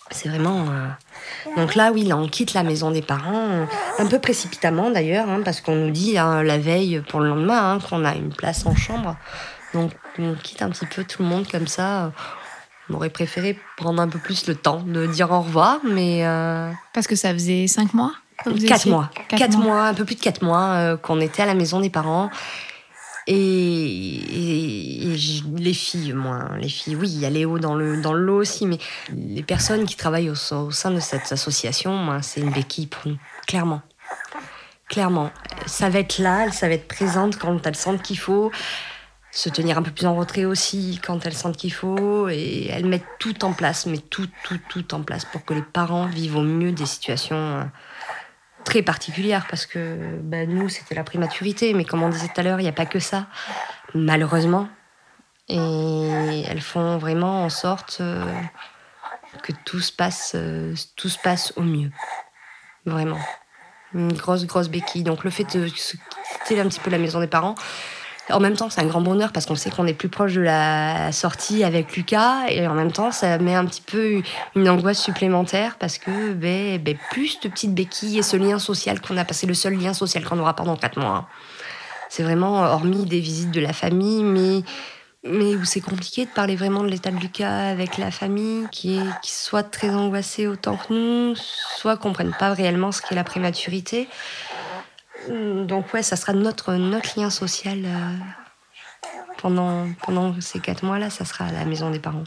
C'est 0.09 0.27
vraiment. 0.27 0.65
euh, 0.69 0.87
Donc 1.57 1.75
là, 1.75 1.91
oui, 1.91 2.03
là, 2.05 2.17
on 2.17 2.27
quitte 2.27 2.53
la 2.53 2.63
maison 2.63 2.91
des 2.91 3.01
parents, 3.01 3.67
un 3.99 4.05
peu 4.05 4.19
précipitamment 4.19 4.89
d'ailleurs, 4.91 5.29
hein, 5.29 5.41
parce 5.43 5.61
qu'on 5.61 5.75
nous 5.75 5.91
dit 5.91 6.17
hein, 6.17 6.43
la 6.43 6.57
veille 6.57 7.01
pour 7.09 7.19
le 7.19 7.29
lendemain 7.29 7.73
hein, 7.73 7.79
qu'on 7.79 8.05
a 8.05 8.15
une 8.15 8.33
place 8.33 8.65
en 8.65 8.75
chambre. 8.75 9.17
Donc 9.73 9.91
on 10.19 10.33
quitte 10.35 10.61
un 10.61 10.69
petit 10.69 10.85
peu 10.85 11.03
tout 11.03 11.23
le 11.23 11.29
monde 11.29 11.47
comme 11.49 11.67
ça. 11.67 12.11
On 12.89 12.95
aurait 12.95 13.09
préféré 13.09 13.57
prendre 13.77 14.01
un 14.01 14.07
peu 14.09 14.19
plus 14.19 14.47
le 14.47 14.55
temps 14.55 14.81
de 14.85 15.05
dire 15.07 15.31
au 15.31 15.41
revoir, 15.41 15.79
mais 15.83 16.25
euh, 16.25 16.69
Parce 16.93 17.07
que 17.07 17.15
ça 17.15 17.31
faisait 17.33 17.67
cinq 17.67 17.93
mois 17.93 18.11
quatre 18.43 18.87
mois, 18.87 19.09
Quatre 19.13 19.39
quatre 19.39 19.57
mois. 19.57 19.65
mois, 19.65 19.83
un 19.85 19.93
peu 19.93 20.03
plus 20.03 20.15
de 20.15 20.21
quatre 20.21 20.41
mois 20.41 20.69
euh, 20.73 20.97
qu'on 20.97 21.21
était 21.21 21.43
à 21.43 21.45
la 21.45 21.53
maison 21.53 21.79
des 21.79 21.89
parents. 21.89 22.29
Et, 23.27 25.15
les 25.57 25.73
filles, 25.73 26.13
moi, 26.13 26.49
les 26.59 26.69
filles, 26.69 26.95
oui, 26.95 27.09
il 27.09 27.19
y 27.19 27.25
a 27.25 27.29
Léo 27.29 27.59
dans 27.59 27.75
le, 27.75 28.01
dans 28.01 28.13
le 28.13 28.21
lot 28.21 28.37
aussi, 28.37 28.65
mais 28.65 28.79
les 29.15 29.43
personnes 29.43 29.85
qui 29.85 29.95
travaillent 29.95 30.29
au, 30.29 30.35
sein- 30.35 30.61
au 30.61 30.71
sein 30.71 30.91
de 30.91 30.99
cette 30.99 31.31
association, 31.31 31.93
moi, 31.95 32.21
c'est 32.21 32.41
une 32.41 32.51
béquille 32.51 32.87
pour 32.87 33.07
nous, 33.07 33.17
clairement. 33.47 33.81
Clairement. 34.89 35.31
Ça 35.67 35.89
va 35.89 35.99
être 35.99 36.17
là, 36.17 36.51
ça 36.51 36.67
va 36.67 36.73
être 36.73 36.87
présente 36.87 37.37
quand 37.37 37.65
elles 37.65 37.75
sentent 37.75 38.01
qu'il 38.01 38.17
faut, 38.17 38.51
se 39.31 39.49
tenir 39.49 39.77
un 39.77 39.83
peu 39.83 39.91
plus 39.91 40.05
en 40.05 40.15
retrait 40.15 40.45
aussi 40.45 40.99
quand 41.01 41.25
elles 41.25 41.33
sentent 41.33 41.57
qu'il 41.57 41.73
faut, 41.73 42.27
et 42.27 42.67
elles 42.67 42.85
mettent 42.85 43.05
tout 43.19 43.45
en 43.45 43.53
place, 43.53 43.85
mais 43.85 43.99
tout, 43.99 44.27
tout, 44.43 44.59
tout 44.69 44.93
en 44.93 45.01
place 45.03 45.25
pour 45.25 45.45
que 45.45 45.53
les 45.53 45.61
parents 45.61 46.07
vivent 46.07 46.35
au 46.37 46.41
mieux 46.41 46.71
des 46.71 46.85
situations 46.85 47.37
euh, 47.37 47.63
très 48.63 48.81
particulières, 48.81 49.47
parce 49.49 49.65
que 49.65 50.17
bah, 50.21 50.45
nous, 50.45 50.69
c'était 50.69 50.95
la 50.95 51.03
prématurité, 51.03 51.73
mais 51.73 51.85
comme 51.85 52.03
on 52.03 52.09
disait 52.09 52.27
tout 52.27 52.39
à 52.39 52.43
l'heure, 52.43 52.59
il 52.59 52.63
n'y 52.63 52.69
a 52.69 52.73
pas 52.73 52.85
que 52.85 52.99
ça, 52.99 53.27
malheureusement. 53.93 54.67
Et 55.49 56.43
elles 56.47 56.61
font 56.61 56.97
vraiment 56.97 57.43
en 57.43 57.49
sorte 57.49 57.97
euh, 57.99 58.23
que 59.43 59.51
tout 59.65 59.81
se 59.81 59.91
passe, 59.91 60.33
euh, 60.35 60.73
tout 60.95 61.09
se 61.09 61.19
passe 61.19 61.53
au 61.57 61.61
mieux. 61.61 61.91
Vraiment. 62.85 63.19
Une 63.93 64.13
grosse, 64.13 64.45
grosse 64.45 64.69
béquille. 64.69 65.03
Donc 65.03 65.23
le 65.23 65.29
fait 65.29 65.43
de 65.57 65.67
quitter 65.67 66.59
un 66.61 66.67
petit 66.67 66.79
peu 66.79 66.89
la 66.89 66.97
maison 66.97 67.19
des 67.19 67.27
parents, 67.27 67.55
en 68.31 68.39
même 68.39 68.55
temps, 68.55 68.69
c'est 68.69 68.81
un 68.81 68.85
grand 68.85 69.01
bonheur 69.01 69.31
parce 69.31 69.45
qu'on 69.45 69.55
sait 69.55 69.69
qu'on 69.69 69.87
est 69.87 69.93
plus 69.93 70.09
proche 70.09 70.33
de 70.33 70.41
la 70.41 71.11
sortie 71.11 71.63
avec 71.63 71.95
Lucas 71.95 72.47
et 72.49 72.67
en 72.67 72.73
même 72.73 72.91
temps, 72.91 73.11
ça 73.11 73.37
met 73.37 73.55
un 73.55 73.65
petit 73.65 73.81
peu 73.81 74.21
une 74.55 74.69
angoisse 74.69 75.01
supplémentaire 75.01 75.77
parce 75.79 75.97
que 75.97 76.33
ben, 76.33 76.81
ben, 76.81 76.97
plus 77.11 77.39
de 77.39 77.49
petites 77.49 77.73
béquilles 77.73 78.19
et 78.19 78.23
ce 78.23 78.37
lien 78.37 78.59
social 78.59 79.01
qu'on 79.01 79.17
a 79.17 79.25
passé, 79.25 79.47
le 79.47 79.53
seul 79.53 79.75
lien 79.75 79.93
social 79.93 80.23
qu'on 80.23 80.39
aura 80.39 80.55
pendant 80.55 80.75
quatre 80.75 80.99
mois. 80.99 81.15
hein. 81.15 81.27
C'est 82.09 82.23
vraiment, 82.23 82.63
hormis 82.63 83.05
des 83.05 83.21
visites 83.21 83.51
de 83.51 83.61
la 83.61 83.71
famille, 83.71 84.23
mais, 84.23 84.63
mais 85.23 85.55
où 85.55 85.63
c'est 85.63 85.79
compliqué 85.79 86.25
de 86.25 86.29
parler 86.29 86.57
vraiment 86.57 86.83
de 86.83 86.89
l'état 86.89 87.09
de 87.09 87.15
Lucas 87.15 87.69
avec 87.69 87.97
la 87.97 88.11
famille 88.11 88.67
qui, 88.69 88.97
est, 88.97 89.21
qui 89.21 89.31
soit 89.31 89.63
très 89.63 89.91
angoissée 89.91 90.45
autant 90.45 90.75
que 90.75 90.91
nous, 90.93 91.35
soit 91.35 91.95
comprenne 91.95 92.33
pas 92.37 92.53
réellement 92.53 92.91
ce 92.91 93.01
qu'est 93.01 93.15
la 93.15 93.23
prématurité. 93.23 94.09
Donc 95.29 95.93
ouais, 95.93 96.03
ça 96.03 96.15
sera 96.15 96.33
notre, 96.33 96.73
notre 96.73 97.19
lien 97.19 97.29
social 97.29 97.79
euh, 97.85 98.17
pendant, 99.37 99.87
pendant 100.03 100.39
ces 100.41 100.59
quatre 100.59 100.83
mois-là, 100.83 101.09
ça 101.09 101.25
sera 101.25 101.45
à 101.45 101.51
la 101.51 101.65
maison 101.65 101.91
des 101.91 101.99
parents. 101.99 102.23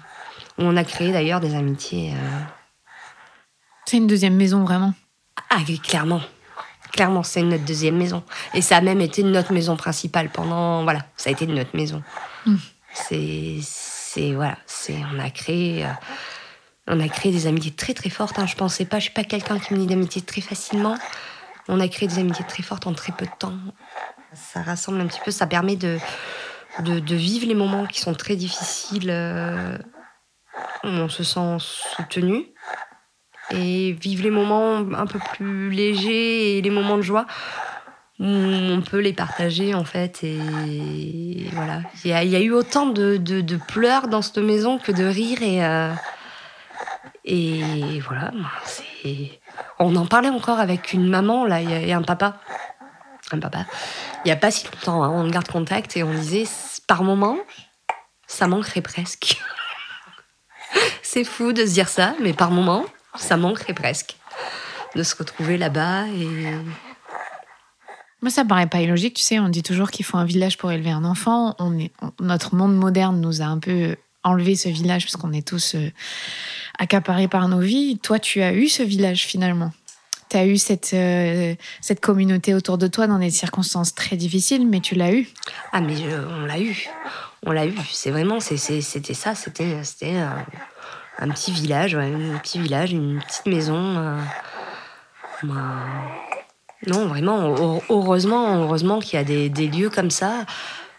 Où 0.59 0.63
on 0.63 0.77
a 0.77 0.85
créé 0.85 1.13
d'ailleurs 1.13 1.41
des 1.41 1.55
amitiés. 1.55 2.13
euh, 2.13 2.41
C'est 3.85 3.97
une 3.97 4.07
deuxième 4.07 4.37
maison, 4.37 4.65
vraiment? 4.65 4.95
Ah, 5.51 5.59
oui, 5.67 5.79
clairement. 5.81 6.21
Clairement, 6.93 7.25
c'est 7.25 7.43
notre 7.43 7.65
deuxième 7.65 7.97
maison. 7.97 8.23
Et 8.55 8.63
ça 8.63 8.77
a 8.77 8.81
même 8.81 9.01
été 9.01 9.25
notre 9.25 9.53
maison 9.53 9.77
principale 9.77 10.31
pendant... 10.31 10.85
Voilà, 10.85 11.01
ça 11.17 11.31
a 11.31 11.33
été 11.33 11.47
notre 11.47 11.77
maison. 11.77 12.03
Mm. 12.47 12.57
C'est... 12.93 13.59
C'est... 13.63 14.33
Voilà, 14.35 14.57
c'est... 14.67 14.97
On 15.13 15.19
a 15.19 15.31
créé... 15.31 15.85
euh, 15.85 15.89
on 16.87 17.01
a 17.01 17.09
créé 17.09 17.33
des 17.33 17.49
amitiés 17.49 17.73
très 17.73 17.95
très 17.95 18.11
fortes. 18.11 18.39
hein. 18.39 18.47
Je 18.47 18.55
pensais 18.55 18.85
pas... 18.85 18.99
Je 18.99 19.05
suis 19.05 19.13
pas 19.13 19.25
quelqu'un 19.25 19.59
qui 19.59 19.75
me 19.75 19.81
lie 19.81 19.87
d'amitié 19.87 20.23
très 20.23 20.41
facilement. 20.41 20.97
On 21.69 21.81
a 21.81 21.89
créé 21.89 22.09
des 22.09 22.19
amitiés 22.19 22.45
très 22.47 22.63
fortes 22.63 22.87
en 22.87 22.93
très 22.93 23.13
peu 23.13 23.25
de 23.27 23.31
temps. 23.39 23.55
Ça 24.33 24.63
rassemble 24.63 25.01
un 25.01 25.07
petit 25.07 25.21
peu. 25.25 25.31
Ça 25.31 25.47
permet 25.47 25.77
de... 25.77 25.99
De, 26.81 27.15
vivre 27.15 27.47
les 27.47 27.55
moments 27.55 27.87
qui 27.87 28.01
sont 28.01 28.15
très 28.15 28.35
difficiles. 28.35 29.09
euh, 29.09 29.79
où 30.85 30.89
on 30.89 31.09
se 31.09 31.25
sent 31.25 31.57
soutenu 31.61 32.47
et 33.51 33.93
vivre 33.93 34.23
les 34.23 34.31
moments 34.31 34.77
un 34.77 35.07
peu 35.07 35.19
plus 35.35 35.71
légers 35.71 36.59
et 36.59 36.63
les 36.63 36.71
moments 36.71 36.97
de 36.97 37.03
joie 37.03 37.27
où 38.21 38.25
on 38.27 38.81
peut 38.81 39.01
les 39.01 39.13
partager 39.13 39.75
en 39.75 39.85
fait 39.85 40.23
et 40.23 41.49
voilà 41.53 41.83
il 42.05 42.11
y 42.11 42.37
a, 42.37 42.41
eu 42.41 42.53
autant 42.53 42.87
de, 42.87 43.17
de- 43.17 43.41
de 43.41 43.57
pleurs 43.57 44.09
dans 44.09 44.23
cette 44.23 44.39
maison 44.39 44.79
que 44.79 44.93
de 44.93 45.05
rires 45.05 45.43
et 45.43 45.65
euh, 45.65 45.93
et 47.25 48.01
voilà 48.01 48.31
c'est 48.65 49.41
on 49.79 49.95
en 49.97 50.07
parlait 50.07 50.29
encore 50.29 50.59
avec 50.59 50.93
une 50.93 51.09
maman 51.09 51.45
là 51.45 51.61
et 51.61 51.93
un 51.93 52.03
papa 52.03 52.39
un 53.33 53.39
papa 53.39 53.65
il 54.25 54.29
y 54.29 54.33
a 54.33 54.37
pas 54.37 54.51
si 54.51 54.65
longtemps 54.67 55.03
hein, 55.03 55.11
on 55.11 55.29
garde 55.29 55.49
contact 55.49 55.97
et 55.97 56.03
on 56.03 56.13
disait 56.13 56.45
par 56.87 57.03
moment 57.03 57.39
ça 58.27 58.47
manquerait 58.47 58.83
presque 58.83 59.41
c'est 61.03 61.25
fou 61.25 61.53
de 61.53 61.65
se 61.65 61.73
dire 61.73 61.89
ça 61.89 62.15
mais 62.21 62.33
par 62.33 62.51
moment 62.51 62.85
ça 63.17 63.37
manquerait 63.37 63.75
presque 63.75 64.17
de 64.95 65.03
se 65.03 65.17
retrouver 65.17 65.59
là-bas 65.59 66.07
et 66.09 66.29
Moi, 68.23 68.31
ça 68.31 68.45
me 68.45 68.49
paraît 68.49 68.69
pas 68.69 68.81
illogique. 68.81 69.15
Tu 69.17 69.23
sais, 69.23 69.39
on 69.39 69.49
dit 69.49 69.63
toujours 69.63 69.91
qu'il 69.91 70.05
faut 70.05 70.17
un 70.17 70.25
village 70.25 70.57
pour 70.57 70.71
élever 70.73 70.91
un 70.91 71.05
enfant. 71.05 71.55
On 71.59 71.79
est, 71.79 71.93
notre 72.21 72.55
monde 72.55 72.77
moderne 72.77 73.21
nous 73.21 73.43
a 73.43 73.45
un 73.45 73.59
peu 73.59 73.97
enlevé 74.25 74.57
ce 74.57 74.69
village 74.69 75.05
parce 75.05 75.17
qu'on 75.17 75.33
est 75.33 75.47
tous 75.47 75.75
euh, 75.75 75.91
accaparés 76.79 77.29
par 77.29 77.49
nos 77.49 77.61
vies. 77.61 77.99
Toi, 78.03 78.19
tu 78.19 78.43
as 78.43 78.53
eu 78.53 78.69
ce 78.69 78.83
village 78.83 79.25
finalement. 79.27 79.73
Tu 80.31 80.37
as 80.39 80.47
eu 80.47 80.57
cette, 80.57 80.93
euh, 80.95 81.55
cette 81.81 82.01
communauté 82.01 82.55
autour 82.55 82.79
de 82.79 82.87
toi 82.87 83.07
dans 83.07 83.19
des 83.19 83.31
circonstances 83.31 83.95
très 83.95 84.17
difficiles, 84.17 84.67
mais 84.67 84.81
tu 84.81 84.95
l'as 84.95 85.13
eu. 85.13 85.29
ah 85.73 85.81
mais 85.81 85.95
je- 85.97 86.27
on 86.41 86.47
l'a 86.47 86.59
eu 86.59 86.89
on 87.47 87.53
l'a 87.53 87.67
eu 87.67 87.75
c'est 87.93 88.11
vraiment 88.11 88.41
c'était 88.41 88.81
ça 88.81 89.35
c'était 89.35 90.15
un, 90.17 90.47
un 91.19 91.29
petit 91.29 91.53
village 91.53 91.95
un 91.95 92.39
petit 92.39 92.59
village 92.59 92.93
une 92.93 93.21
petite 93.21 93.45
maison 93.45 93.77
euh, 93.99 94.19
non 96.87 97.07
vraiment 97.09 97.51
heu- 97.55 97.81
heureusement 97.91 98.57
heureusement 98.63 98.99
qu'il 99.01 99.19
y 99.19 99.21
a 99.21 99.25
des 99.25 99.69
lieux 99.69 99.91
comme 99.91 100.11
ça 100.11 100.47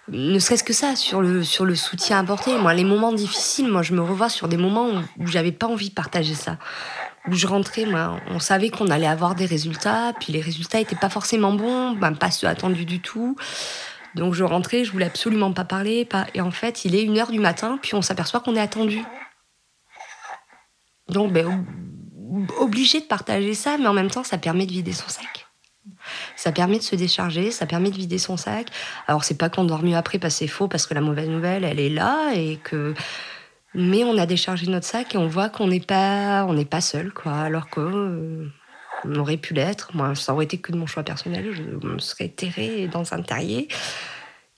ne 0.07 0.39
serait-ce 0.39 0.63
que 0.63 0.73
ça, 0.73 0.95
sur 0.95 1.21
le, 1.21 1.43
sur 1.43 1.65
le 1.65 1.75
soutien 1.75 2.19
apporté. 2.19 2.55
Moi, 2.57 2.73
les 2.73 2.83
moments 2.83 3.13
difficiles, 3.13 3.67
moi, 3.67 3.81
je 3.81 3.93
me 3.93 4.01
revois 4.01 4.29
sur 4.29 4.47
des 4.47 4.57
moments 4.57 4.89
où, 5.17 5.27
j'avais 5.27 5.51
pas 5.51 5.67
envie 5.67 5.89
de 5.89 5.95
partager 5.95 6.35
ça. 6.35 6.57
Où 7.27 7.33
je 7.33 7.47
rentrais, 7.47 7.85
moi, 7.85 8.19
on 8.29 8.39
savait 8.39 8.69
qu'on 8.69 8.87
allait 8.87 9.07
avoir 9.07 9.33
des 9.33 9.45
résultats, 9.45 10.13
puis 10.19 10.31
les 10.31 10.41
résultats 10.41 10.79
étaient 10.79 10.95
pas 10.95 11.09
forcément 11.09 11.53
bons, 11.53 11.93
ben, 11.93 12.13
pas 12.13 12.29
ceux 12.29 12.47
attendus 12.47 12.85
du 12.85 12.99
tout. 12.99 13.35
Donc 14.13 14.33
je 14.33 14.43
rentrais, 14.43 14.85
je 14.85 14.91
voulais 14.91 15.07
absolument 15.07 15.51
pas 15.51 15.65
parler, 15.65 16.05
pas... 16.05 16.27
et 16.33 16.41
en 16.41 16.51
fait, 16.51 16.85
il 16.85 16.95
est 16.95 17.03
une 17.03 17.17
heure 17.17 17.31
du 17.31 17.39
matin, 17.39 17.79
puis 17.81 17.95
on 17.95 18.01
s'aperçoit 18.01 18.39
qu'on 18.39 18.55
est 18.55 18.61
attendu. 18.61 19.03
Donc, 21.09 21.33
ben, 21.33 21.65
obligé 22.59 22.99
de 22.99 23.05
partager 23.05 23.53
ça, 23.53 23.77
mais 23.77 23.87
en 23.87 23.93
même 23.93 24.09
temps, 24.09 24.23
ça 24.23 24.37
permet 24.37 24.65
de 24.65 24.71
vider 24.71 24.93
son 24.93 25.09
sac. 25.09 25.44
Ça 26.35 26.51
permet 26.51 26.77
de 26.77 26.83
se 26.83 26.95
décharger, 26.95 27.51
ça 27.51 27.65
permet 27.65 27.89
de 27.89 27.97
vider 27.97 28.17
son 28.17 28.37
sac. 28.37 28.67
Alors 29.07 29.23
c'est 29.23 29.37
pas 29.37 29.49
qu'on 29.49 29.63
dort 29.63 29.83
mieux 29.83 29.95
après 29.95 30.19
parce 30.19 30.35
c'est 30.35 30.47
faux, 30.47 30.67
parce 30.67 30.85
que 30.85 30.93
la 30.93 31.01
mauvaise 31.01 31.29
nouvelle, 31.29 31.63
elle 31.63 31.79
est 31.79 31.89
là 31.89 32.33
et 32.35 32.57
que. 32.57 32.93
Mais 33.73 34.03
on 34.05 34.17
a 34.17 34.25
déchargé 34.25 34.67
notre 34.67 34.85
sac 34.85 35.15
et 35.15 35.17
on 35.17 35.27
voit 35.27 35.49
qu'on 35.49 35.67
n'est 35.67 35.81
pas, 35.81 36.45
on 36.47 36.53
n'est 36.53 36.65
pas 36.65 36.79
seul, 36.81 37.11
quoi. 37.11 37.33
Alors 37.33 37.69
que 37.69 37.81
euh, 37.81 38.47
on 39.03 39.15
aurait 39.15 39.37
pu 39.37 39.53
l'être. 39.53 39.95
Moi, 39.95 40.15
ça 40.15 40.33
aurait 40.33 40.45
été 40.45 40.57
que 40.57 40.71
de 40.71 40.77
mon 40.77 40.85
choix 40.85 41.03
personnel. 41.03 41.51
Je 41.53 41.63
me 41.85 41.99
serais 41.99 42.29
terré 42.29 42.87
dans 42.87 43.13
un 43.13 43.21
terrier. 43.21 43.67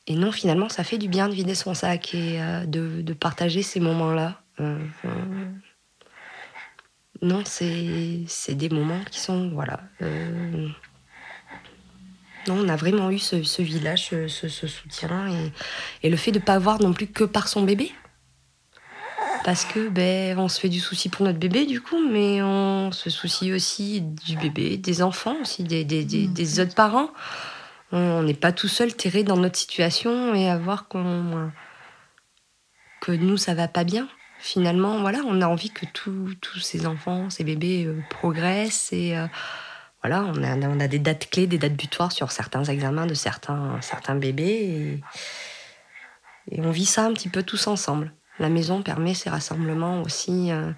Et 0.06 0.16
non, 0.16 0.32
finalement, 0.32 0.70
ça 0.70 0.84
fait 0.84 0.98
du 0.98 1.10
bien 1.10 1.28
de 1.28 1.34
vider 1.34 1.56
son 1.56 1.74
sac 1.74 2.14
et 2.14 2.42
euh, 2.42 2.66
de, 2.66 3.14
partager 3.14 3.62
ces 3.62 3.80
moments-là. 3.80 4.42
Euh, 4.60 4.78
non, 7.22 7.44
c'est 7.46 8.56
des 8.56 8.70
moments 8.70 9.02
qui 9.12 9.20
sont, 9.20 9.50
voilà. 9.50 9.82
Non, 12.48 12.60
on 12.66 12.70
a 12.70 12.76
vraiment 12.76 13.10
eu 13.10 13.20
ce, 13.20 13.62
village, 13.62 14.10
ce, 14.28 14.48
soutien 14.48 15.30
et, 16.04 16.10
le 16.10 16.18
fait 16.18 16.32
de 16.32 16.40
ne 16.40 16.44
pas 16.44 16.60
voir 16.60 16.82
non 16.82 16.94
plus 16.94 17.08
que 17.08 17.24
par 17.24 17.48
son 17.48 17.64
bébé. 17.64 17.92
Parce 19.44 19.66
que 19.66 19.88
ben, 19.88 20.38
on 20.40 20.50
se 20.50 20.60
fait 20.60 20.70
du 20.70 20.80
souci 20.80 21.10
pour 21.10 21.26
notre 21.26 21.40
bébé 21.40 21.66
du 21.66 21.80
coup, 21.80 22.00
mais 22.10 22.42
on 22.42 22.92
se 22.92 23.10
soucie 23.10 23.54
aussi 23.54 24.02
du 24.02 24.38
bébé, 24.38 24.78
des 24.78 25.02
enfants 25.02 25.38
aussi, 25.42 25.64
des, 25.64 25.84
des, 25.86 26.60
autres 26.60 26.76
parents. 26.76 27.10
On 27.92 28.24
n'est 28.24 28.34
pas 28.34 28.52
tout 28.52 28.68
seul 28.68 28.94
terré 28.94 29.24
dans 29.24 29.38
notre 29.38 29.58
situation 29.58 30.36
et 30.36 30.50
à 30.50 30.58
voir 30.58 30.88
qu'on 30.88 31.52
que 33.00 33.12
nous 33.12 33.38
ça 33.38 33.54
va 33.54 33.68
pas 33.68 33.84
bien. 33.84 34.10
Finalement, 34.40 35.00
voilà, 35.00 35.20
on 35.26 35.42
a 35.42 35.48
envie 35.48 35.72
que 35.72 35.86
tous 35.94 36.60
ces 36.60 36.86
enfants, 36.86 37.30
ces 37.30 37.44
bébés 37.44 37.86
euh, 37.86 38.02
progressent 38.10 38.94
et 38.94 39.18
euh, 39.18 39.26
voilà, 40.04 40.24
on 40.24 40.80
a, 40.80 40.88
des 40.88 41.00
dates 41.00 41.30
clés, 41.30 41.48
des 41.48 41.58
dates 41.58 41.76
butoirs 41.76 42.12
sur 42.12 42.32
certains 42.32 42.64
examens 42.66 43.08
de 43.08 43.14
certains, 43.14 43.78
certains 43.82 44.16
bébés. 44.16 45.02
Et, 46.52 46.62
on 46.62 46.72
vit 46.72 46.86
ça 46.86 47.06
un 47.06 47.14
petit 47.14 47.30
peu 47.30 47.44
tous 47.44 47.68
ensemble. 47.68 48.14
La 48.40 48.50
maison 48.50 48.82
permet 48.82 49.14
ces 49.14 49.30
rassemblements 49.30 50.02
aussi. 50.04 50.52
Euh, 50.52 50.72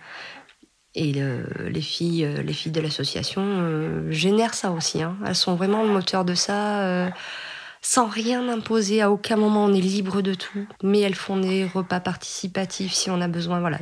et 0.95 1.13
les, 1.13 1.81
filles, 1.81 2.25
euh, 2.25 2.41
les 2.41 2.53
filles 2.53 2.71
de 2.71 2.81
l'association 2.81 3.43
euh, 3.45 4.09
génèrent 4.09 4.55
ça 4.55 4.71
aussi. 4.71 5.03
Hein. 5.03 5.15
Elles 5.25 5.35
sont 5.35 5.55
vraiment 5.55 5.83
le 5.83 5.89
moteur 5.89 6.25
de 6.25 6.33
ça. 6.33 7.11
sans 7.81 8.07
rien 8.07 8.49
imposer, 8.49 9.01
à 9.01 9.11
aucun 9.11 9.35
moment 9.35 9.65
on 9.65 9.73
est 9.73 9.81
libre 9.81 10.21
de 10.21 10.33
tout, 10.33 10.65
mais 10.81 10.99
elles 11.01 11.15
font 11.15 11.37
des 11.37 11.65
repas 11.65 11.99
participatifs 11.99 12.93
si 12.93 13.11
on 13.11 13.21
a 13.21 13.27
besoin. 13.27 13.59
Voilà, 13.59 13.77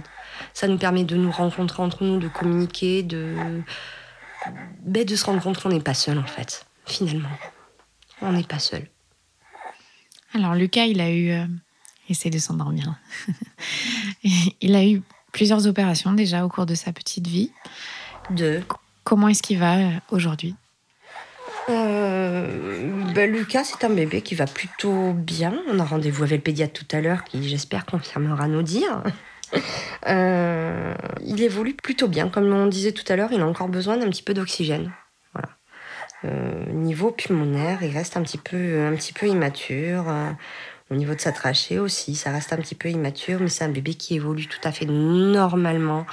ça 0.54 0.68
nous 0.68 0.78
permet 0.78 1.06
de 1.06 1.16
nous 1.16 1.32
rencontrer 1.32 1.82
entre 1.82 2.04
nous, 2.04 2.20
de 2.20 2.28
communiquer, 2.28 3.04
de, 3.04 3.64
de 4.86 5.16
se 5.16 5.26
rendre 5.26 5.42
compte 5.42 5.62
qu'on 5.62 5.70
n'est 5.70 5.80
pas 5.80 5.94
seul 5.94 6.18
en 6.18 6.26
fait, 6.26 6.66
finalement. 6.86 7.30
On 8.22 8.32
n'est 8.32 8.44
pas 8.44 8.60
seul. 8.60 8.88
Alors 10.34 10.56
Lucas, 10.56 10.86
il 10.86 11.02
a 11.02 11.10
eu... 11.10 11.32
Euh, 11.32 11.46
essaie 12.10 12.30
de 12.30 12.40
s'endormir. 12.40 12.96
il 14.62 14.76
a 14.76 14.86
eu 14.86 15.02
plusieurs 15.32 15.68
opérations 15.68 16.14
déjà 16.14 16.46
au 16.46 16.50
cours 16.50 16.66
de 16.66 16.76
sa 16.76 16.94
petite 16.94 17.28
vie. 17.28 17.52
De 18.30 18.62
Comment 19.08 19.30
est-ce 19.30 19.42
qu'il 19.42 19.58
va 19.58 19.78
euh, 19.78 19.92
aujourd'hui? 20.12 20.54
Euh, 21.70 23.14
ben, 23.14 23.32
Lucas, 23.32 23.64
c'est 23.64 23.86
un 23.86 23.90
bébé 23.90 24.22
qui 24.22 24.36
va 24.36 24.48
plutôt 24.48 25.14
bien. 25.14 25.62
On 25.70 25.80
a 25.80 25.86
rendez-vous 25.86 26.24
avec 26.24 26.40
le 26.40 26.44
pédiatre 26.44 26.74
tout 26.74 26.96
à 26.96 27.00
l'heure 27.00 27.24
qui, 27.24 27.48
j'espère, 27.48 27.86
confirmera 27.86 28.50
nos 28.50 28.62
dires. 28.62 29.04
Euh, 30.08 30.94
il 31.26 31.42
évolue 31.42 31.74
plutôt 31.74 32.08
bien. 32.08 32.30
Comme 32.30 32.52
on 32.52 32.68
disait 32.68 32.92
tout 32.92 33.04
à 33.12 33.16
l'heure, 33.16 33.32
il 33.32 33.42
a 33.42 33.48
encore 33.48 33.68
besoin 33.68 33.98
d'un 33.98 34.10
petit 34.10 34.24
peu 34.24 34.34
d'oxygène. 34.34 34.92
Voilà. 35.34 35.50
Euh, 36.26 36.72
niveau 36.72 37.12
pulmonaire, 37.12 37.84
il 37.84 37.92
reste 37.92 38.18
un 38.18 38.24
petit 38.24 38.38
peu, 38.38 38.86
un 38.86 38.96
petit 38.96 39.14
peu 39.14 39.28
immature. 39.28 40.10
Euh, 40.10 40.32
au 40.90 40.96
niveau 40.96 41.14
de 41.14 41.20
sa 41.20 41.32
trachée 41.32 41.80
aussi, 41.80 42.16
ça 42.16 42.32
reste 42.32 42.54
un 42.54 42.58
petit 42.58 42.76
peu 42.76 42.90
immature, 42.90 43.40
mais 43.42 43.50
c'est 43.50 43.66
un 43.66 43.70
bébé 43.70 43.96
qui 43.96 44.16
évolue 44.16 44.48
tout 44.48 44.62
à 44.64 44.72
fait 44.72 44.86
normalement 44.86 46.06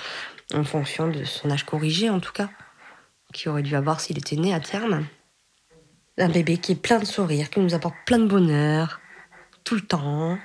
en 0.52 0.64
fonction 0.64 1.08
de 1.08 1.24
son 1.24 1.50
âge 1.50 1.64
corrigé 1.64 2.10
en 2.10 2.18
tout 2.18 2.32
cas, 2.32 2.50
qui 3.32 3.48
aurait 3.48 3.62
dû 3.62 3.76
avoir 3.76 4.00
s'il 4.00 4.18
était 4.18 4.36
né 4.36 4.52
à 4.52 4.58
terme. 4.58 5.06
Un 6.18 6.28
bébé 6.28 6.58
qui 6.58 6.72
est 6.72 6.76
plein 6.80 6.98
de 6.98 7.04
sourires, 7.04 7.50
qui 7.50 7.60
nous 7.60 7.74
apporte 7.74 7.94
plein 8.04 8.18
de 8.18 8.26
bonheur 8.26 9.00
tout 9.62 9.76
le 9.76 9.80
temps, 9.80 10.38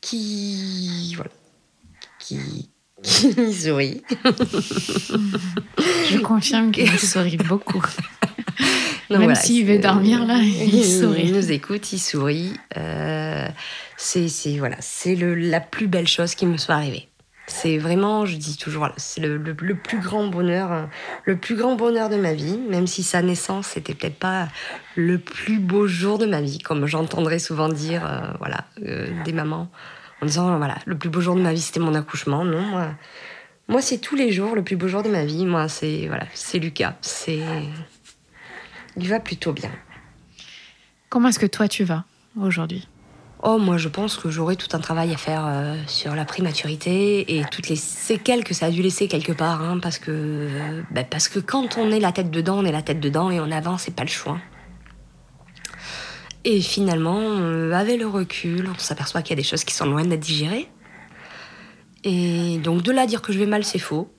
qui 0.00 1.14
voilà, 1.16 1.30
qui, 2.24 2.70
sourit. 3.52 4.02
Je 6.10 6.18
confirme 6.18 6.72
qu'il 6.72 6.98
sourit 6.98 7.36
beaucoup. 7.36 7.84
Même 9.10 9.34
s'il 9.34 9.66
veut 9.66 9.78
dormir 9.78 10.24
là, 10.24 10.38
il 10.38 10.84
sourit. 10.84 11.24
Il 11.26 11.34
nous 11.34 11.52
écoute, 11.52 11.92
il 11.92 11.98
sourit. 11.98 12.54
Euh, 12.76 13.46
c'est 13.96 14.58
voilà, 14.58 14.76
c'est 14.80 15.14
la 15.14 15.60
plus 15.60 15.86
belle 15.86 16.08
chose 16.08 16.34
qui 16.34 16.46
me 16.46 16.56
soit 16.56 16.76
arrivée. 16.76 17.08
C'est 17.46 17.76
vraiment, 17.76 18.24
je 18.24 18.36
dis 18.36 18.56
toujours, 18.56 18.88
c'est 18.96 19.20
le, 19.20 19.54
plus 19.74 20.00
grand 20.00 20.28
bonheur, 20.28 20.88
le 21.24 21.36
plus 21.36 21.56
grand 21.56 21.74
bonheur 21.76 22.08
de 22.08 22.16
ma 22.16 22.32
vie, 22.32 22.56
même 22.56 22.86
si 22.86 23.02
sa 23.02 23.20
naissance 23.20 23.66
c'était 23.66 23.92
peut-être 23.92 24.18
pas 24.18 24.48
le 24.96 25.18
plus 25.18 25.58
beau 25.58 25.86
jour 25.86 26.16
de 26.16 26.24
ma 26.24 26.40
vie, 26.40 26.58
comme 26.58 26.86
j'entendrais 26.86 27.38
souvent 27.38 27.68
dire, 27.68 28.06
euh, 28.06 28.32
voilà, 28.38 28.64
euh, 28.86 29.08
des 29.24 29.34
mamans 29.34 29.68
en 30.24 30.26
disant 30.26 30.56
voilà, 30.56 30.78
le 30.86 30.96
plus 30.96 31.10
beau 31.10 31.20
jour 31.20 31.36
de 31.36 31.42
ma 31.42 31.52
vie 31.52 31.60
c'était 31.60 31.80
mon 31.80 31.94
accouchement. 31.94 32.44
Non, 32.44 32.62
moi, 32.62 32.94
moi 33.68 33.82
c'est 33.82 33.98
tous 33.98 34.16
les 34.16 34.32
jours 34.32 34.54
le 34.54 34.62
plus 34.62 34.76
beau 34.76 34.88
jour 34.88 35.02
de 35.02 35.10
ma 35.10 35.24
vie. 35.24 35.44
Moi, 35.44 35.68
c'est 35.68 36.06
voilà, 36.08 36.24
c'est 36.32 36.58
Lucas. 36.58 36.96
C'est 37.02 37.40
il 38.96 39.08
va 39.08 39.20
plutôt 39.20 39.52
bien. 39.52 39.70
Comment 41.10 41.28
est-ce 41.28 41.38
que 41.38 41.46
toi 41.46 41.68
tu 41.68 41.84
vas 41.84 42.04
aujourd'hui? 42.40 42.88
Oh, 43.46 43.58
moi, 43.58 43.76
je 43.76 43.88
pense 43.90 44.16
que 44.16 44.30
j'aurai 44.30 44.56
tout 44.56 44.74
un 44.74 44.78
travail 44.78 45.12
à 45.12 45.18
faire 45.18 45.44
euh, 45.46 45.76
sur 45.86 46.14
la 46.14 46.24
prématurité 46.24 47.36
et 47.36 47.44
toutes 47.44 47.68
les 47.68 47.76
séquelles 47.76 48.42
que 48.42 48.54
ça 48.54 48.66
a 48.66 48.70
dû 48.70 48.80
laisser 48.80 49.06
quelque 49.06 49.32
part, 49.32 49.60
hein, 49.60 49.78
parce 49.82 49.98
que 49.98 50.48
bah, 50.90 51.04
parce 51.04 51.28
que 51.28 51.40
quand 51.40 51.76
on 51.76 51.90
est 51.90 52.00
la 52.00 52.10
tête 52.10 52.30
dedans, 52.30 52.60
on 52.60 52.64
est 52.64 52.72
la 52.72 52.80
tête 52.80 53.00
dedans 53.00 53.30
et 53.30 53.40
on 53.40 53.50
avance, 53.50 53.82
c'est 53.82 53.94
pas 53.94 54.04
le 54.04 54.08
choix. 54.08 54.38
Et 56.44 56.60
finalement, 56.60 57.20
euh, 57.20 57.72
avec 57.72 57.98
le 57.98 58.06
recul, 58.06 58.68
on 58.68 58.78
s'aperçoit 58.78 59.22
qu'il 59.22 59.30
y 59.30 59.38
a 59.38 59.42
des 59.42 59.48
choses 59.48 59.64
qui 59.64 59.74
sont 59.74 59.86
loin 59.86 60.04
d'être 60.04 60.20
digérées. 60.20 60.68
Et 62.04 62.58
donc 62.58 62.82
de 62.82 62.92
là 62.92 63.06
dire 63.06 63.22
que 63.22 63.32
je 63.32 63.38
vais 63.38 63.46
mal, 63.46 63.64
c'est 63.64 63.78
faux. 63.78 64.10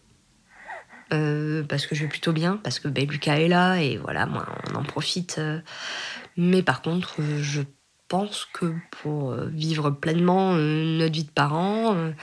Euh, 1.13 1.63
parce 1.63 1.85
que 1.85 1.93
je 1.93 2.01
vais 2.01 2.09
plutôt 2.09 2.33
bien, 2.33 2.57
parce 2.63 2.79
que 2.79 2.87
ben, 2.87 3.07
Lucas 3.07 3.35
est 3.35 3.47
là 3.47 3.77
et 3.77 3.97
voilà, 3.97 4.25
moi 4.25 4.47
on 4.71 4.75
en 4.75 4.83
profite. 4.83 5.35
Euh. 5.37 5.59
Mais 6.35 6.63
par 6.63 6.81
contre, 6.81 7.21
je 7.41 7.61
pense 8.07 8.47
que 8.53 8.73
pour 8.89 9.35
vivre 9.35 9.91
pleinement 9.91 10.53
notre 10.55 11.13
vie 11.13 11.23
de 11.23 11.31
parent, 11.31 11.95
il 11.95 12.13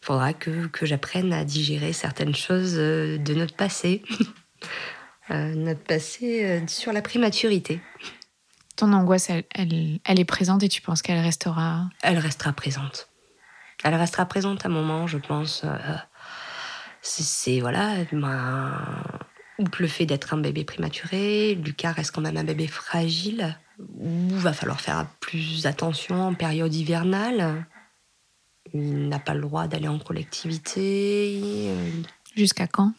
faudra 0.00 0.32
que, 0.32 0.66
que 0.66 0.86
j'apprenne 0.86 1.32
à 1.32 1.44
digérer 1.44 1.92
certaines 1.92 2.34
choses 2.34 2.74
de 2.74 3.34
notre 3.34 3.54
passé. 3.54 4.02
notre 5.30 5.80
passé 5.80 6.62
sur 6.68 6.92
la 6.92 7.02
prématurité 7.02 7.80
ton 8.76 8.92
angoisse, 8.92 9.30
elle, 9.30 9.44
elle, 10.04 10.20
est 10.20 10.24
présente 10.24 10.62
et 10.62 10.68
tu 10.68 10.80
penses 10.82 11.02
qu'elle 11.02 11.20
restera? 11.20 11.88
Elle 12.02 12.18
restera 12.18 12.52
présente. 12.52 13.08
Elle 13.84 13.94
restera 13.94 14.26
présente 14.26 14.64
à 14.64 14.68
un 14.68 14.72
moment, 14.72 15.06
je 15.06 15.18
pense. 15.18 15.62
Euh, 15.64 15.76
c'est 17.02 17.60
voilà, 17.60 17.96
outre 19.58 19.82
le 19.82 19.88
fait 19.88 20.06
d'être 20.06 20.34
un 20.34 20.38
bébé 20.38 20.64
prématuré, 20.64 21.54
Lucas 21.54 21.92
reste 21.92 22.12
quand 22.12 22.20
même 22.20 22.36
un 22.36 22.44
bébé 22.44 22.66
fragile, 22.66 23.58
où 23.98 24.28
va 24.30 24.52
falloir 24.52 24.80
faire 24.80 25.06
plus 25.20 25.66
attention 25.66 26.22
en 26.22 26.34
période 26.34 26.72
hivernale. 26.72 27.66
Il 28.72 29.08
n'a 29.08 29.18
pas 29.18 29.34
le 29.34 29.40
droit 29.40 29.66
d'aller 29.66 29.88
en 29.88 29.98
collectivité. 29.98 31.70
Jusqu'à 32.36 32.66
quand? 32.66 32.92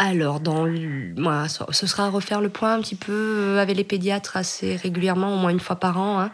Alors, 0.00 0.38
dans 0.38 0.68
moi, 1.16 1.48
ce 1.48 1.86
sera 1.88 2.08
refaire 2.08 2.40
le 2.40 2.50
point 2.50 2.74
un 2.74 2.80
petit 2.80 2.94
peu 2.94 3.12
euh, 3.12 3.58
avec 3.58 3.76
les 3.76 3.82
pédiatres 3.82 4.36
assez 4.36 4.76
régulièrement, 4.76 5.34
au 5.34 5.38
moins 5.38 5.50
une 5.50 5.58
fois 5.58 5.74
par 5.74 5.98
an. 5.98 6.20
Hein. 6.20 6.30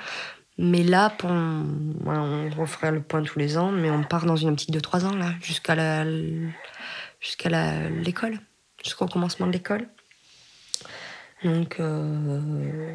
Mais 0.59 0.83
là, 0.83 1.11
on 1.25 2.51
refera 2.59 2.91
le 2.91 3.01
point 3.01 3.23
tous 3.23 3.39
les 3.39 3.57
ans, 3.57 3.73
mais 3.73 3.91
on 3.91 4.05
part 4.05 4.27
dans 4.27 4.37
une 4.37 4.51
optique 4.51 4.71
de 4.71 4.81
trois 4.81 5.07
ans, 5.07 5.17
là, 5.17 5.33
jusqu'à 5.41 6.05
jusqu'à 7.21 7.81
l'école, 7.89 8.39
jusqu'au 8.83 9.07
commencement 9.07 9.47
de 9.47 9.53
l'école. 9.53 9.89
Donc, 11.43 11.81
euh, 11.81 12.95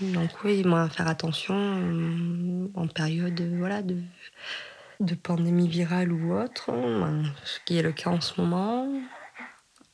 Donc 0.00 0.30
oui, 0.44 0.62
moi, 0.64 0.88
faire 0.88 1.08
attention 1.08 1.56
euh, 1.56 2.68
en 2.74 2.86
période 2.86 3.34
de 3.34 5.14
pandémie 5.16 5.68
virale 5.68 6.12
ou 6.12 6.34
autre, 6.34 6.70
hein, 6.70 7.24
ce 7.44 7.58
qui 7.64 7.78
est 7.78 7.82
le 7.82 7.90
cas 7.90 8.10
en 8.10 8.20
ce 8.20 8.40
moment, 8.40 8.86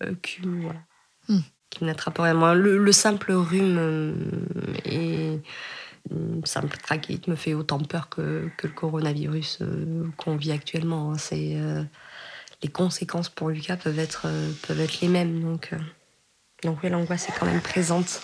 euh, 0.02 0.14
qui, 0.22 0.40
voilà, 0.42 0.80
Hmm. 1.28 1.40
qui 1.70 1.84
n'attrape 1.84 2.18
rien. 2.18 2.54
Le, 2.54 2.78
le 2.78 2.92
simple 2.92 3.32
rhume 3.32 3.76
euh, 3.78 4.14
et 4.84 5.40
une 6.10 6.44
simple 6.46 6.76
trachite 6.76 7.26
me 7.26 7.34
fait 7.34 7.54
autant 7.54 7.80
peur 7.80 8.08
que, 8.08 8.48
que 8.56 8.68
le 8.68 8.72
coronavirus 8.72 9.58
euh, 9.62 10.06
qu'on 10.16 10.36
vit 10.36 10.52
actuellement. 10.52 11.12
hein. 11.12 11.18
C'est, 11.18 11.54
euh, 11.56 11.82
les 12.62 12.68
conséquences 12.68 13.28
pour 13.28 13.48
Lucas 13.50 13.76
peuvent 13.76 13.98
être, 13.98 14.22
euh, 14.26 14.52
peuvent 14.66 14.80
être 14.80 15.00
les 15.00 15.08
mêmes. 15.08 15.40
Donc, 15.42 15.70
euh, 15.72 15.78
donc 16.62 16.78
oui, 16.82 16.90
l'angoisse 16.90 17.28
est 17.28 17.32
quand 17.38 17.46
même 17.46 17.60
présente. 17.60 18.22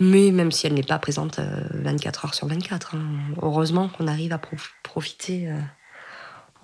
Mais 0.00 0.32
même 0.32 0.50
si 0.50 0.66
elle 0.66 0.74
n'est 0.74 0.82
pas 0.82 0.98
présente 0.98 1.38
euh, 1.38 1.62
24 1.72 2.24
heures 2.24 2.34
sur 2.34 2.48
24. 2.48 2.96
hein. 2.96 3.20
Heureusement 3.42 3.88
qu'on 3.88 4.08
arrive 4.08 4.32
à 4.32 4.38
prof- 4.38 4.74
profiter 4.82 5.48
euh, 5.50 5.60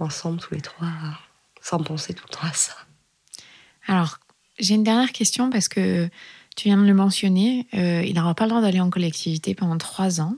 ensemble 0.01 0.41
tous 0.41 0.55
les 0.55 0.61
trois 0.63 0.89
sans 1.63 1.79
penser 1.79 2.13
tout 2.13 2.25
le 2.29 2.35
temps 2.35 2.47
à 2.47 2.53
ça. 2.53 2.75
Alors, 3.87 4.19
j'ai 4.59 4.75
une 4.75 4.85
dernière 4.85 5.13
question 5.13 5.51
parce 5.51 5.69
que 5.69 6.09
tu 6.57 6.69
viens 6.69 6.79
de 6.79 6.87
le 6.87 6.95
mentionner. 6.95 7.67
euh, 7.75 8.03
il 8.05 8.15
n'aura 8.15 8.35
pas 8.35 8.45
le 8.45 8.51
droit 8.51 8.63
d'aller 8.63 8.81
en 8.81 8.91
collectivité 8.91 9.55
pendant 9.55 9.77
trois 9.77 10.21
ans. 10.21 10.37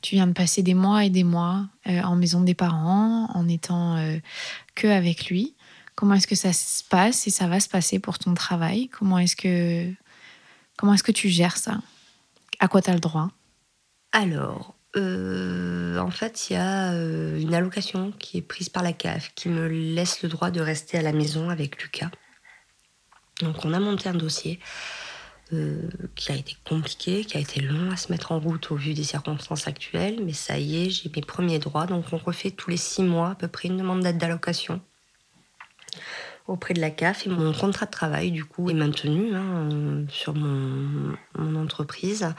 Tu 0.00 0.16
viens 0.16 0.26
de 0.26 0.32
passer 0.32 0.62
des 0.62 0.74
mois 0.74 1.04
et 1.04 1.10
des 1.10 1.24
mois 1.24 1.66
euh, 1.86 2.00
en 2.02 2.16
maison 2.16 2.40
des 2.40 2.54
parents, 2.54 3.28
en 3.34 3.48
étant 3.48 3.96
euh, 3.96 4.18
que 4.74 4.88
avec 4.88 5.26
lui. 5.26 5.54
Comment 5.94 6.14
est-ce 6.14 6.26
que 6.26 6.34
ça 6.34 6.52
se 6.52 6.82
passe 6.82 7.26
et 7.26 7.30
ça 7.30 7.46
va 7.46 7.60
se 7.60 7.68
passer 7.68 7.98
pour 7.98 8.18
ton 8.18 8.34
travail? 8.34 8.88
Comment 8.88 9.18
est-ce 9.18 9.36
que 9.36 9.92
comment 10.76 10.94
est-ce 10.94 11.04
que 11.04 11.12
tu 11.12 11.28
gères 11.28 11.58
ça? 11.58 11.80
À 12.58 12.66
quoi 12.68 12.80
tu 12.80 12.90
as 12.90 12.94
le 12.94 13.00
droit? 13.00 13.30
Alors, 14.12 14.74
euh, 14.96 15.98
en 15.98 16.10
fait, 16.10 16.48
il 16.48 16.54
y 16.54 16.56
a 16.56 16.92
une 16.92 17.54
allocation 17.54 18.12
qui 18.18 18.38
est 18.38 18.42
prise 18.42 18.70
par 18.70 18.82
la 18.82 18.92
CAF 18.92 19.32
qui 19.34 19.50
me 19.50 19.68
laisse 19.68 20.22
le 20.22 20.28
droit 20.30 20.50
de 20.50 20.60
rester 20.60 20.98
à 20.98 21.02
la 21.02 21.12
maison 21.12 21.50
avec 21.50 21.80
Lucas. 21.82 22.10
Donc, 23.40 23.64
on 23.64 23.72
a 23.72 23.80
monté 23.80 24.08
un 24.08 24.14
dossier 24.14 24.60
euh, 25.52 25.88
qui 26.14 26.32
a 26.32 26.36
été 26.36 26.56
compliqué, 26.64 27.24
qui 27.24 27.36
a 27.36 27.40
été 27.40 27.60
long 27.60 27.90
à 27.90 27.96
se 27.96 28.12
mettre 28.12 28.32
en 28.32 28.38
route 28.38 28.70
au 28.70 28.76
vu 28.76 28.94
des 28.94 29.04
circonstances 29.04 29.66
actuelles, 29.66 30.20
mais 30.24 30.32
ça 30.32 30.58
y 30.58 30.84
est, 30.86 30.90
j'ai 30.90 31.10
mes 31.14 31.22
premiers 31.22 31.58
droits. 31.58 31.86
Donc, 31.86 32.06
on 32.12 32.18
refait 32.18 32.50
tous 32.50 32.70
les 32.70 32.76
six 32.76 33.02
mois 33.02 33.30
à 33.30 33.34
peu 33.34 33.48
près 33.48 33.68
une 33.68 33.76
demande 33.76 34.00
d'aide 34.00 34.18
d'allocation 34.18 34.80
auprès 36.48 36.74
de 36.74 36.80
la 36.80 36.90
CAF 36.90 37.26
et 37.26 37.30
mon 37.30 37.52
contrat 37.52 37.86
de 37.86 37.90
travail 37.90 38.30
du 38.30 38.44
coup 38.44 38.68
est 38.68 38.74
maintenu 38.74 39.34
hein, 39.34 40.04
sur 40.08 40.34
mon, 40.34 41.16
entreprise. 41.56 42.34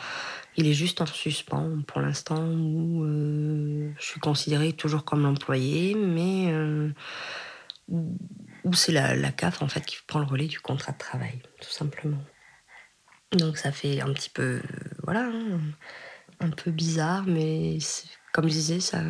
Il 0.58 0.68
est 0.68 0.74
juste 0.74 1.02
en 1.02 1.06
suspens 1.06 1.70
pour 1.88 2.02
l'instant 2.02 2.44
où 2.46 3.04
euh, 3.04 3.92
je 3.98 4.06
suis 4.06 4.20
considérée 4.20 4.74
toujours 4.74 5.06
comme 5.06 5.26
employée, 5.26 5.96
mais 5.96 6.52
euh, 6.52 6.90
où 8.64 8.74
c'est 8.74 8.92
la, 8.92 9.32
CAF 9.32 9.62
en 9.62 9.68
fait 9.68 9.86
qui 9.86 9.98
prend 10.08 10.20
le 10.20 10.26
relais 10.26 10.48
du 10.48 10.60
contrat 10.60 10.94
de 10.94 10.98
travail, 10.98 11.42
tout 11.62 11.70
simplement. 11.70 12.24
Donc 13.32 13.58
ça 13.58 13.72
fait 13.72 14.02
un 14.02 14.14
petit 14.14 14.30
peu, 14.30 14.62
voilà, 15.04 15.30
un 16.40 16.50
peu 16.50 16.72
bizarre, 16.72 17.24
mais 17.26 17.80
comme 18.32 18.46
je 18.46 18.54
disais, 18.54 18.80
ça, 18.80 19.02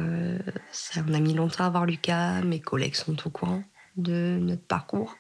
ça, 0.72 1.02
on 1.08 1.14
a 1.14 1.20
mis 1.20 1.34
longtemps 1.34 1.66
à 1.66 1.70
voir 1.70 1.86
Lucas, 1.86 2.42
mes 2.42 2.60
collègues 2.60 2.96
sont 2.96 3.16
au 3.28 3.30
courant 3.30 3.64
de 3.98 4.38
notre 4.42 4.66
parcours. 4.66 5.18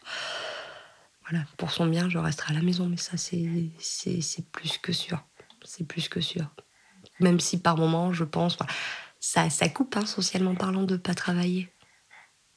Voilà, 1.30 1.46
pour 1.58 1.72
son 1.72 1.86
bien, 1.86 2.10
je 2.10 2.18
resterai 2.18 2.54
à 2.54 2.58
la 2.58 2.64
maison, 2.64 2.88
mais 2.88 2.98
ça, 2.98 3.18
c'est 3.18 4.52
plus 4.52 4.78
que 4.78 4.92
sûr. 4.92 5.24
C'est 5.64 5.88
plus 5.88 6.10
que 6.10 6.20
sûr. 6.20 6.54
Même 7.20 7.40
si 7.40 7.62
par 7.62 7.78
moment, 7.78 8.12
je 8.12 8.26
pense, 8.26 8.58
ça, 9.20 9.50
ça 9.50 9.70
coupe, 9.70 9.96
hein, 9.96 10.06
socialement 10.06 10.56
parlant, 10.56 10.84
de 10.84 10.98
pas 10.98 11.14
travailler. 11.14 11.74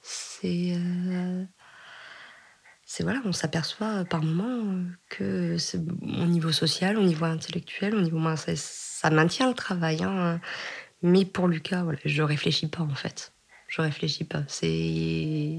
C'est. 0.03 0.73
euh, 0.77 1.45
c'est 2.89 3.03
voilà, 3.03 3.21
on 3.25 3.33
s'aperçoit 3.33 3.89
euh, 3.89 4.05
par 4.05 4.23
moment 4.23 4.73
euh, 4.73 4.85
que 5.11 5.57
au 6.03 6.27
niveau 6.27 6.53
social, 6.53 6.97
au 6.97 7.03
niveau 7.03 7.25
intellectuel, 7.25 7.97
au 7.97 8.01
niveau 8.01 8.19
ça, 8.37 8.53
ça 8.55 9.11
maintient 9.11 9.49
le 9.49 9.55
travail. 9.55 10.03
hein. 10.05 10.41
Mais 11.03 11.25
pour 11.25 11.49
Lucas, 11.49 11.83
voilà, 11.83 11.99
je 12.05 12.23
réfléchis 12.23 12.69
pas 12.69 12.83
en 12.83 12.95
fait. 12.95 13.33
Je 13.69 13.83
réfléchis 13.83 14.25
pas. 14.25 14.45
C'est 14.47 15.59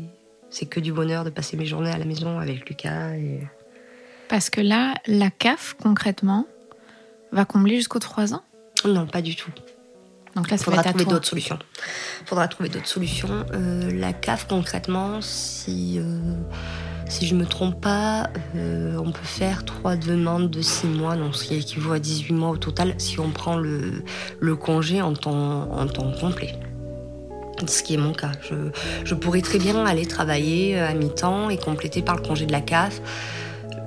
c'est 0.50 0.66
que 0.66 0.80
du 0.80 0.94
bonheur 0.94 1.26
de 1.26 1.30
passer 1.30 1.58
mes 1.58 1.66
journées 1.66 1.92
à 1.92 1.98
la 1.98 2.06
maison 2.06 2.40
avec 2.40 2.68
Lucas. 2.70 3.16
Et... 3.16 3.42
Parce 4.30 4.50
que 4.50 4.62
là, 4.62 4.94
la 5.06 5.30
CAF, 5.30 5.76
concrètement, 5.82 6.48
va 7.34 7.44
combler 7.44 7.76
jusqu'aux 7.76 8.00
trois 8.00 8.34
ans? 8.34 8.44
Non, 8.86 9.06
pas 9.06 9.22
du 9.22 9.36
tout. 9.36 9.52
Donc 10.36 10.50
là, 10.50 10.58
ça 10.58 10.64
faudra 10.64 10.84
trouver 10.84 11.06
d'autres 11.06 11.28
solutions. 11.28 11.60
faudra 12.26 12.48
trouver 12.48 12.70
d'autres 12.70 12.88
solutions. 12.88 13.46
Euh, 13.54 13.92
la 13.92 14.14
CAF, 14.14 14.48
concrètement, 14.48 15.20
si, 15.22 16.00
euh, 16.00 16.34
si 17.10 17.26
je 17.26 17.36
me 17.36 17.46
trompe 17.46 17.80
pas, 17.82 18.30
euh, 18.56 18.98
on 18.98 19.12
peut 19.12 19.24
faire 19.24 19.66
trois 19.66 19.96
demandes 19.96 20.50
de 20.50 20.62
six 20.62 20.88
mois, 20.88 21.16
donc 21.16 21.36
ce 21.36 21.46
qui 21.46 21.56
équivaut 21.56 21.94
à 21.94 22.00
18 22.00 22.34
mois 22.34 22.50
au 22.50 22.58
total, 22.58 22.94
si 22.98 23.20
on 23.20 23.30
prend 23.30 23.58
le, 23.58 24.04
congé 24.56 25.02
en 25.02 25.14
temps, 25.14 25.68
complet. 26.20 26.56
Ce 27.66 27.82
qui 27.82 27.96
est 27.96 27.98
mon 27.98 28.14
cas. 28.14 28.32
Je, 29.04 29.14
pourrais 29.16 29.42
très 29.42 29.58
bien 29.58 29.86
aller 29.86 30.06
travailler 30.06 30.80
à 30.80 30.94
mi-temps 30.94 31.50
et 31.50 31.58
compléter 31.58 32.04
par 32.04 32.16
le 32.16 32.22
congé 32.22 32.46
de 32.46 32.52
la 32.52 32.62
CAF. 32.62 33.02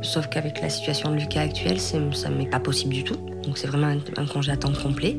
Sauf 0.02 0.28
qu'avec 0.28 0.60
la 0.60 0.70
situation 0.70 1.10
de 1.10 1.16
Lucas 1.16 1.42
actuelle, 1.42 1.78
ça 1.78 1.98
ne 1.98 2.36
m'est 2.36 2.50
pas 2.50 2.58
possible 2.58 2.94
du 2.94 3.04
tout. 3.04 3.16
Donc 3.44 3.58
c'est 3.58 3.68
vraiment 3.68 3.94
un, 4.16 4.26
congé 4.26 4.50
à 4.50 4.56
temps 4.56 4.72
complet. 4.72 5.16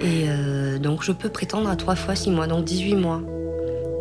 Et 0.00 0.24
euh, 0.26 0.78
donc 0.78 1.02
je 1.02 1.12
peux 1.12 1.28
prétendre 1.28 1.70
à 1.70 1.76
trois 1.76 1.94
fois 1.94 2.14
six 2.14 2.30
mois, 2.30 2.46
donc 2.46 2.64
18 2.64 2.96
mois. 2.96 3.22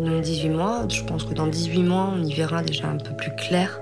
Donc 0.02 0.22
18 0.22 0.50
mois, 0.50 0.88
je 0.90 1.04
pense 1.04 1.24
que 1.24 1.34
dans 1.36 1.46
18 1.46 1.84
mois, 1.84 2.12
on 2.12 2.24
y 2.24 2.34
verra 2.34 2.64
déjà 2.64 2.88
un 2.88 2.98
peu 2.98 3.16
plus 3.16 3.36
clair 3.36 3.80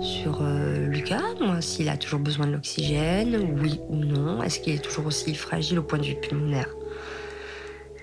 sur 0.00 0.40
euh, 0.42 0.86
Lucas, 0.86 1.22
s'il 1.60 1.88
a 1.88 1.96
toujours 1.96 2.20
besoin 2.20 2.46
de 2.46 2.52
l'oxygène, 2.52 3.58
oui 3.60 3.80
ou 3.88 3.96
non. 3.96 4.42
Est-ce 4.42 4.60
qu'il 4.60 4.74
est 4.74 4.84
toujours 4.84 5.06
aussi 5.06 5.34
fragile 5.34 5.78
au 5.80 5.82
point 5.82 5.98
de 5.98 6.04
vue 6.04 6.14
pulmonaire? 6.14 6.68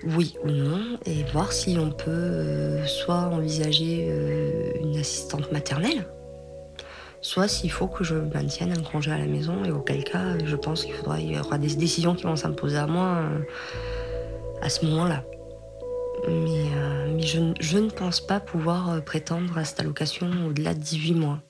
Oui 0.04 0.34
ou 0.44 0.50
non. 0.50 0.98
Et 1.06 1.22
voir 1.32 1.52
si 1.52 1.78
on 1.78 1.90
peut 1.90 2.10
euh, 2.10 2.84
soit 2.84 3.30
envisager 3.32 4.08
euh, 4.10 4.72
une 4.82 4.98
assistante 4.98 5.50
maternelle, 5.52 6.06
soit 7.22 7.48
s'il 7.48 7.70
faut 7.70 7.86
que 7.86 8.04
je 8.04 8.16
maintienne 8.16 8.72
un 8.72 8.82
congé 8.82 9.10
à 9.10 9.18
la 9.18 9.26
maison, 9.26 9.64
et 9.64 9.70
auquel 9.70 10.04
cas, 10.04 10.36
je 10.44 10.56
pense 10.56 10.84
qu'il 10.84 10.94
faudra, 10.94 11.18
y 11.18 11.38
aura 11.38 11.56
des 11.56 11.74
décisions 11.76 12.14
qui 12.14 12.24
vont 12.24 12.36
s'imposer 12.36 12.76
à 12.76 12.86
moi 12.86 13.22
à 14.60 14.68
ce 14.68 14.84
moment-là. 14.84 15.24
Mais, 16.28 16.66
euh, 16.76 17.12
mais 17.16 17.22
je, 17.22 17.40
ne- 17.40 17.54
je 17.60 17.78
ne 17.78 17.88
pense 17.90 18.20
pas 18.20 18.40
pouvoir 18.40 18.90
euh, 18.90 19.00
prétendre 19.00 19.56
à 19.58 19.64
cette 19.64 19.80
allocation 19.80 20.28
au-delà 20.48 20.74
de 20.74 20.80
18 20.80 21.14
mois. 21.14 21.40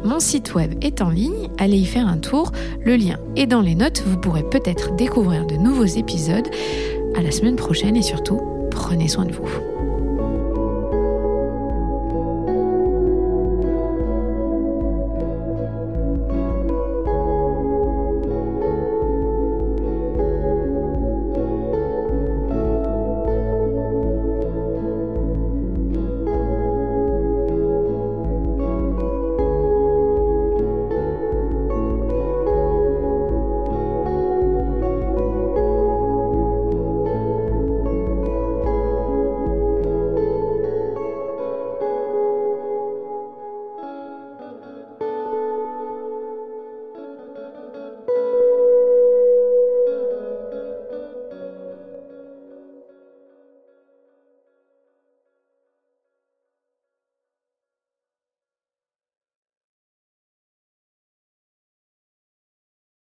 Mon 0.04 0.20
site 0.20 0.54
web 0.54 0.74
est 0.82 1.02
en 1.02 1.10
ligne, 1.10 1.48
allez 1.58 1.78
y 1.78 1.86
faire 1.86 2.06
un 2.06 2.18
tour. 2.18 2.52
Le 2.84 2.96
lien 2.96 3.18
est 3.36 3.46
dans 3.46 3.60
les 3.60 3.74
notes. 3.74 4.02
Vous 4.06 4.18
pourrez 4.18 4.42
peut-être 4.48 4.94
découvrir 4.96 5.46
de 5.46 5.56
nouveaux 5.56 5.84
épisodes. 5.84 6.48
À 7.16 7.22
la 7.22 7.30
semaine 7.30 7.56
prochaine 7.56 7.96
et 7.96 8.02
surtout, 8.02 8.40
prenez 8.70 9.08
soin 9.08 9.24
de 9.24 9.32
vous. 9.32 9.75